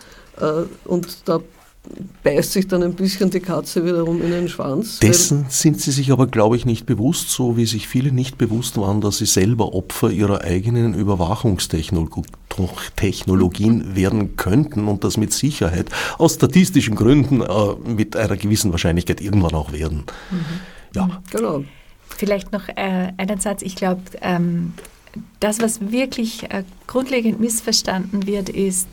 und 0.84 1.28
da 1.28 1.40
beißt 2.22 2.52
sich 2.52 2.66
dann 2.66 2.82
ein 2.82 2.94
bisschen 2.94 3.28
die 3.30 3.40
Katze 3.40 3.84
wiederum 3.84 4.22
in 4.22 4.30
den 4.30 4.48
Schwanz. 4.48 5.00
Dessen 5.00 5.44
sind 5.50 5.78
sie 5.80 5.90
sich 5.92 6.12
aber, 6.12 6.26
glaube 6.26 6.56
ich, 6.56 6.64
nicht 6.64 6.86
bewusst, 6.86 7.28
so 7.30 7.58
wie 7.58 7.66
sich 7.66 7.88
viele 7.88 8.10
nicht 8.10 8.38
bewusst 8.38 8.78
waren, 8.78 9.02
dass 9.02 9.18
sie 9.18 9.26
selber 9.26 9.74
Opfer 9.74 10.10
ihrer 10.10 10.40
eigenen 10.40 10.94
Überwachungstechnologien 10.94 13.94
werden 13.94 14.36
könnten 14.36 14.88
und 14.88 15.04
das 15.04 15.18
mit 15.18 15.34
Sicherheit 15.34 15.90
aus 16.16 16.34
statistischen 16.34 16.96
Gründen 16.96 17.42
äh, 17.42 17.74
mit 17.84 18.16
einer 18.16 18.36
gewissen 18.36 18.72
Wahrscheinlichkeit 18.72 19.20
irgendwann 19.20 19.54
auch 19.54 19.72
werden. 19.72 20.04
Mhm. 20.30 20.44
Ja. 20.94 21.22
Genau. 21.30 21.64
Vielleicht 22.16 22.52
noch 22.52 22.68
äh, 22.68 23.12
einen 23.16 23.40
Satz. 23.40 23.62
Ich 23.62 23.76
glaube, 23.76 24.02
ähm, 24.22 24.74
das, 25.40 25.60
was 25.60 25.92
wirklich 25.92 26.44
äh, 26.44 26.64
grundlegend 26.86 27.40
missverstanden 27.40 28.26
wird, 28.26 28.48
ist, 28.48 28.88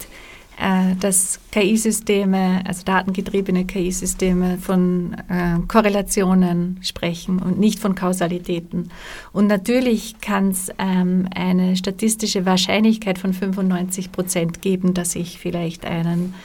äh, 0.60 0.96
dass 1.00 1.40
KI-Systeme, 1.52 2.62
also 2.68 2.84
datengetriebene 2.84 3.66
KI-Systeme 3.66 4.58
von 4.58 5.16
äh, 5.28 5.58
Korrelationen 5.68 6.80
sprechen 6.84 7.40
und 7.40 7.60
nicht 7.60 7.80
von 7.80 7.96
Kausalitäten. 7.96 8.92
Und 9.34 9.48
natürlich 9.48 10.22
kann 10.22 10.50
es 10.50 10.70
ähm, 10.78 11.28
eine 11.34 11.76
statistische 11.78 12.46
Wahrscheinlichkeit 12.46 13.18
von 13.18 13.34
95 13.34 14.12
Prozent 14.12 14.62
geben, 14.62 14.94
dass 14.94 15.16
ich 15.16 15.40
vielleicht 15.40 15.86
einen, 15.86 16.36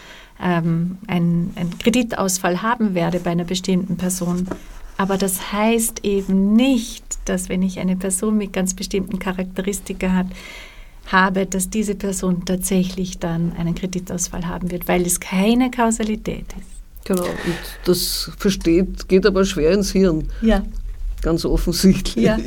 ähm, 0.43 0.99
einen, 1.07 1.53
einen 1.57 1.79
Kreditausfall 1.79 2.63
haben 2.63 2.95
werde 2.95 3.21
bei 3.21 3.33
einer 3.33 3.45
bestimmten 3.45 3.97
Person. 3.97 4.49
Aber 4.97 5.19
das 5.19 5.53
heißt 5.53 6.05
eben 6.05 6.55
nicht, 6.55 7.05
dass 7.27 7.49
wenn 7.49 7.63
ich 7.63 7.81
eine 7.81 7.97
Person 7.97 8.39
mit 8.39 8.53
ganz 8.53 8.75
bestimmten 8.75 9.19
Charakteristika 9.19 10.13
hat, 10.13 10.27
habe, 11.13 11.47
dass 11.47 11.71
diese 11.71 11.95
Person 11.95 12.45
tatsächlich 12.45 13.19
dann 13.19 13.53
einen 13.57 13.75
Kreditausfall 13.75 14.47
haben 14.47 14.71
wird, 14.71 14.89
weil 14.89 15.03
es 15.07 15.21
keine 15.21 15.71
Kausalität 15.71 16.47
ist. 16.59 17.07
Genau, 17.07 17.25
und 17.25 17.57
das 17.85 18.31
versteht, 18.37 19.09
geht 19.09 19.27
aber 19.27 19.45
schwer 19.45 19.73
ins 19.73 19.93
Hirn. 19.93 20.29
Ja. 20.43 20.65
Ganz 21.23 21.45
offensichtlich. 21.45 22.25
Ja. 22.25 22.39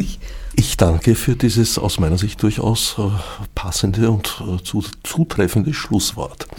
Ich 0.60 0.76
danke 0.76 1.16
für 1.16 1.38
dieses 1.38 1.80
aus 1.80 2.02
meiner 2.02 2.18
Sicht 2.18 2.44
durchaus 2.44 2.98
äh, 2.98 3.04
passende 3.56 4.12
und 4.12 4.44
äh, 4.46 4.62
zutreffende 4.62 5.74
Schlusswort. 5.74 6.50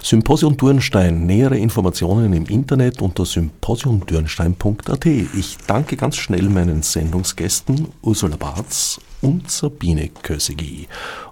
Symposion 0.00 0.56
Dürnstein, 0.56 1.26
nähere 1.26 1.58
Informationen 1.58 2.34
im 2.34 2.46
Internet 2.46 3.02
unter 3.02 3.26
symposiumdürnstein.at. 3.26 5.06
Ich 5.06 5.58
danke 5.66 5.96
ganz 5.96 6.18
schnell 6.18 6.48
meinen 6.48 6.82
Sendungsgästen 6.82 7.88
Ursula 8.02 8.36
Barz 8.36 9.00
und 9.22 9.50
Sabine 9.50 10.08
Kösegi 10.22 10.86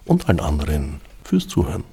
und 0.04 0.28
allen 0.28 0.40
anderen 0.40 1.00
fürs 1.22 1.46
Zuhören. 1.46 1.84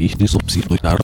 Fichte 0.00 0.26
subsidiar 0.26 0.98